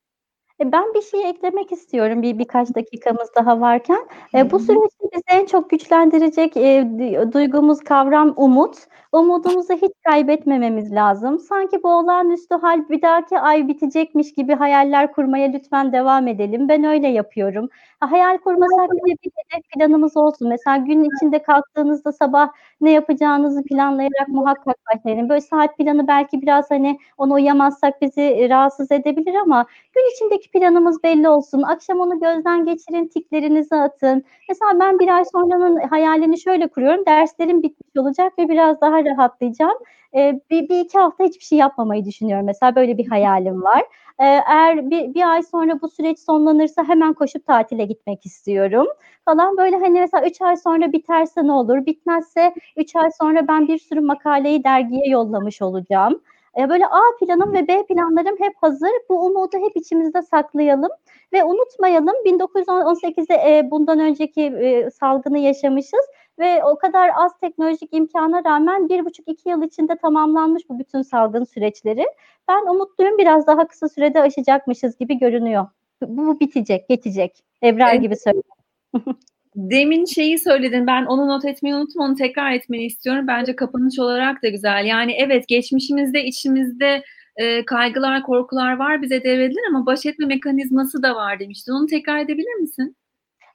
E, 0.62 0.72
ben 0.72 0.93
bir 0.93 1.01
şey 1.01 1.30
eklemek 1.30 1.72
istiyorum 1.72 2.22
bir 2.22 2.38
birkaç 2.39 2.76
dakikamız 2.76 3.30
daha 3.36 3.62
varken. 3.62 4.08
E, 4.36 4.51
bu 4.51 4.60
süreçte 4.60 5.05
bizi 5.14 5.24
en 5.28 5.45
çok 5.45 5.70
güçlendirecek 5.70 6.58
e, 6.58 6.89
duygumuz 7.34 7.80
kavram 7.80 8.34
umut. 8.38 8.78
Umudumuzu 9.18 9.74
hiç 9.74 9.91
kaybetmememiz 10.05 10.91
lazım. 10.93 11.39
Sanki 11.39 11.84
bu 11.84 11.89
olağanüstü 11.89 12.55
hal 12.55 12.89
bir 12.89 13.01
dahaki 13.01 13.39
ay 13.39 13.68
bitecekmiş 13.68 14.34
gibi 14.34 14.53
hayaller 14.55 15.11
kurmaya 15.11 15.51
lütfen 15.51 15.91
devam 15.93 16.28
edelim. 16.28 16.70
Ben 16.70 16.84
öyle 16.84 17.07
yapıyorum. 17.07 17.70
Hayal 17.99 18.38
kurmasak 18.38 18.91
bile 18.91 19.15
bir 19.24 19.32
hedef 19.36 19.70
planımız 19.70 20.18
olsun. 20.18 20.47
Mesela 20.49 20.78
gün 20.78 21.03
içinde 21.15 21.41
kalktığınızda 21.43 22.11
sabah 22.11 22.49
ne 22.82 22.91
yapacağınızı 22.91 23.63
planlayarak 23.63 24.28
muhakkak 24.28 24.76
başlayın. 24.93 25.30
Böyle 25.30 25.41
saat 25.41 25.78
planı 25.78 26.07
belki 26.07 26.41
biraz 26.41 26.72
hani 26.72 26.99
onu 27.18 27.34
uyamazsak 27.34 28.01
bizi 28.01 28.49
rahatsız 28.49 28.91
edebilir 28.91 29.36
ama 29.36 29.65
gün 29.95 30.13
içindeki 30.15 30.51
planımız 30.51 31.03
belli 31.03 31.30
olsun. 31.30 31.61
Akşam 31.61 31.99
onu 31.99 32.20
gözden 32.20 32.65
geçirin, 32.65 33.07
tiklerinizi 33.07 33.76
atın. 33.76 34.24
Mesela 34.49 34.80
ben 34.80 34.99
bir 34.99 35.07
ay 35.07 35.26
sonranın 35.26 35.78
hayalini 35.89 36.39
şöyle 36.39 36.68
kuruyorum. 36.68 37.05
Derslerim 37.05 37.63
bitmiş 37.63 37.97
olacak 37.97 38.34
ve 38.39 38.49
biraz 38.49 38.82
daha 38.82 39.07
rahatlayacağım. 39.08 39.78
Ee, 40.16 40.41
bir, 40.51 40.70
bir 40.70 40.80
iki 40.80 40.97
hafta 40.97 41.24
hiçbir 41.24 41.43
şey 41.43 41.58
yapmamayı 41.58 42.05
düşünüyorum. 42.05 42.45
Mesela 42.45 42.76
böyle 42.76 42.97
bir 42.97 43.08
hayalim 43.08 43.64
var. 43.64 43.82
Ee, 44.20 44.26
eğer 44.26 44.89
bir, 44.89 45.14
bir 45.14 45.32
ay 45.32 45.43
sonra 45.43 45.82
bu 45.82 45.89
süreç 45.89 46.20
sonlanırsa 46.20 46.84
hemen 46.84 47.14
koşup 47.14 47.47
tatile 47.47 47.86
gitmek 47.86 48.26
istiyorum 48.26 48.88
falan. 49.26 49.58
Böyle 49.58 49.76
hani 49.76 49.99
mesela 49.99 50.26
üç 50.28 50.41
ay 50.41 50.58
sonra 50.58 50.91
biterse 50.91 51.47
ne 51.47 51.51
olur? 51.51 51.86
Bitmezse 51.86 52.53
üç 52.78 52.95
ay 52.95 53.10
sonra 53.22 53.47
ben 53.47 53.68
bir 53.68 53.78
sürü 53.78 54.01
makaleyi 54.01 54.64
dergiye 54.64 55.10
yollamış 55.10 55.62
olacağım. 55.62 56.22
Ee, 56.58 56.70
böyle 56.70 56.88
A 56.88 57.01
planım 57.20 57.53
ve 57.53 57.68
B 57.68 57.86
planlarım 57.86 58.36
hep 58.39 58.53
hazır. 58.62 58.91
Bu 59.10 59.26
umudu 59.26 59.58
hep 59.58 59.78
içimizde 59.78 60.22
saklayalım 60.22 60.91
ve 61.34 61.43
unutmayalım 61.43 62.16
1918'de 62.26 63.34
e, 63.34 63.72
bundan 63.72 63.99
önceki 63.99 64.41
e, 64.41 64.91
salgını 64.91 65.39
yaşamışız 65.39 66.05
ve 66.40 66.64
o 66.64 66.78
kadar 66.78 67.12
az 67.16 67.40
teknolojik 67.42 67.90
imkana 67.94 68.44
rağmen 68.44 68.90
bir 68.90 69.06
buçuk 69.06 69.28
iki 69.28 69.50
yıl 69.50 69.64
içinde 69.64 69.96
tamamlanmış 69.96 70.70
bu 70.70 70.80
bütün 70.80 71.02
salgın 71.02 71.44
süreçleri. 71.44 72.06
Ben 72.48 72.66
umutluyum 72.74 73.18
biraz 73.18 73.48
daha 73.48 73.68
kısa 73.68 73.90
sürede 73.90 74.22
aşacakmışız 74.22 74.98
gibi 74.98 75.18
görünüyor. 75.18 75.68
Bu 76.08 76.40
bitecek, 76.40 76.90
geçecek. 76.90 77.44
Ebrar 77.64 77.92
evet. 77.92 78.02
gibi 78.02 78.16
söylüyorum. 78.16 79.18
Demin 79.56 80.06
şeyi 80.06 80.40
söyledin 80.40 80.88
ben 80.88 81.06
onu 81.06 81.28
not 81.28 81.46
etmeyi 81.46 81.76
unuttum 81.76 82.02
onu 82.02 82.16
tekrar 82.16 82.52
etmeni 82.52 82.86
istiyorum. 82.86 83.28
Bence 83.28 83.56
kapanış 83.56 84.00
olarak 84.00 84.44
da 84.44 84.48
güzel. 84.48 84.86
Yani 84.86 85.14
evet 85.14 85.48
geçmişimizde 85.48 86.24
içimizde 86.24 87.04
e, 87.36 87.66
kaygılar 87.66 88.24
korkular 88.24 88.78
var 88.78 89.02
bize 89.02 89.24
devredilir 89.24 89.62
ama 89.70 89.86
baş 89.86 90.06
etme 90.06 90.26
mekanizması 90.26 91.04
da 91.04 91.16
var 91.16 91.40
demiştin. 91.40 91.72
Onu 91.72 91.88
tekrar 91.88 92.20
edebilir 92.20 92.56
misin? 92.60 92.96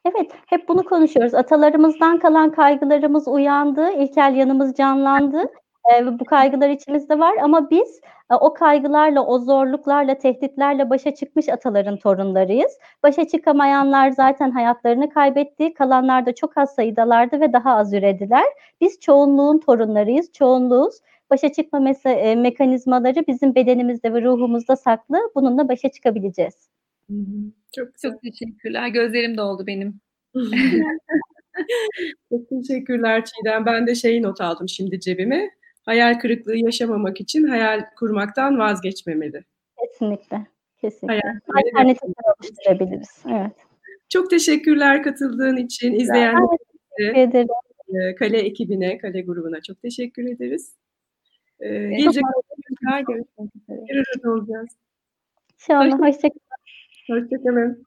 Evet, 0.05 0.31
hep 0.47 0.67
bunu 0.67 0.83
konuşuyoruz. 0.83 1.33
Atalarımızdan 1.33 2.19
kalan 2.19 2.51
kaygılarımız 2.51 3.27
uyandı, 3.27 3.91
ilkel 3.91 4.35
yanımız 4.35 4.75
canlandı. 4.75 5.43
E, 5.95 6.19
bu 6.19 6.25
kaygılar 6.25 6.69
içimizde 6.69 7.19
var 7.19 7.37
ama 7.41 7.69
biz 7.69 8.01
e, 8.31 8.35
o 8.35 8.53
kaygılarla, 8.53 9.25
o 9.25 9.39
zorluklarla, 9.39 10.17
tehditlerle 10.17 10.89
başa 10.89 11.15
çıkmış 11.15 11.49
ataların 11.49 11.97
torunlarıyız. 11.97 12.77
Başa 13.03 13.27
çıkamayanlar 13.27 14.09
zaten 14.09 14.51
hayatlarını 14.51 15.09
kaybetti. 15.09 15.73
Kalanlar 15.73 16.25
da 16.25 16.35
çok 16.35 16.57
az 16.57 16.75
sayıdalardı 16.75 17.41
ve 17.41 17.53
daha 17.53 17.75
az 17.75 17.93
ürediler. 17.93 18.45
Biz 18.81 18.99
çoğunluğun 18.99 19.59
torunlarıyız, 19.59 20.31
çoğunluğuz. 20.31 20.99
Başa 21.29 21.51
çıkma 21.51 21.79
me- 21.79 22.09
e, 22.09 22.35
mekanizmaları 22.35 23.27
bizim 23.27 23.55
bedenimizde 23.55 24.13
ve 24.13 24.21
ruhumuzda 24.21 24.75
saklı. 24.75 25.17
Bununla 25.35 25.69
başa 25.69 25.91
çıkabileceğiz. 25.91 26.69
Çok 27.75 27.87
çok 28.01 28.21
teşekkürler. 28.21 28.87
Gözlerim 28.87 29.37
doldu 29.37 29.67
benim. 29.67 29.99
çok 32.31 32.49
teşekkürler 32.49 33.23
Çiğdem. 33.25 33.65
Ben 33.65 33.87
de 33.87 33.95
şeyi 33.95 34.21
not 34.21 34.41
aldım 34.41 34.69
şimdi 34.69 34.99
cebime. 34.99 35.49
Hayal 35.85 36.19
kırıklığı 36.19 36.57
yaşamamak 36.57 37.21
için 37.21 37.43
hayal 37.47 37.85
kurmaktan 37.99 38.59
vazgeçmemeli. 38.59 39.43
Kesinlikle. 39.79 40.47
Kesinlikle. 40.81 41.21
Hayal 41.47 41.67
Alternatifler 41.67 42.33
oluşturabiliriz. 42.39 43.23
Evet. 43.31 43.51
Çok 44.09 44.29
teşekkürler 44.29 45.03
katıldığın 45.03 45.57
için. 45.57 45.93
İzleyenlere, 45.93 47.47
Kale 48.19 48.39
ekibine, 48.39 48.97
Kale 48.97 49.21
grubuna 49.21 49.61
çok 49.61 49.81
teşekkür 49.81 50.31
ederiz. 50.31 50.75
Ee, 51.59 51.67
gelecek 51.69 52.23
görüşmek 52.23 52.71
üzere. 52.71 53.01
Görüşmek 53.01 53.55
üzere. 53.55 54.29
olacağız. 54.29 54.69
İnşallah. 55.59 55.99
Hoşçakalın. 55.99 56.52
Hoşçakalın. 57.09 57.85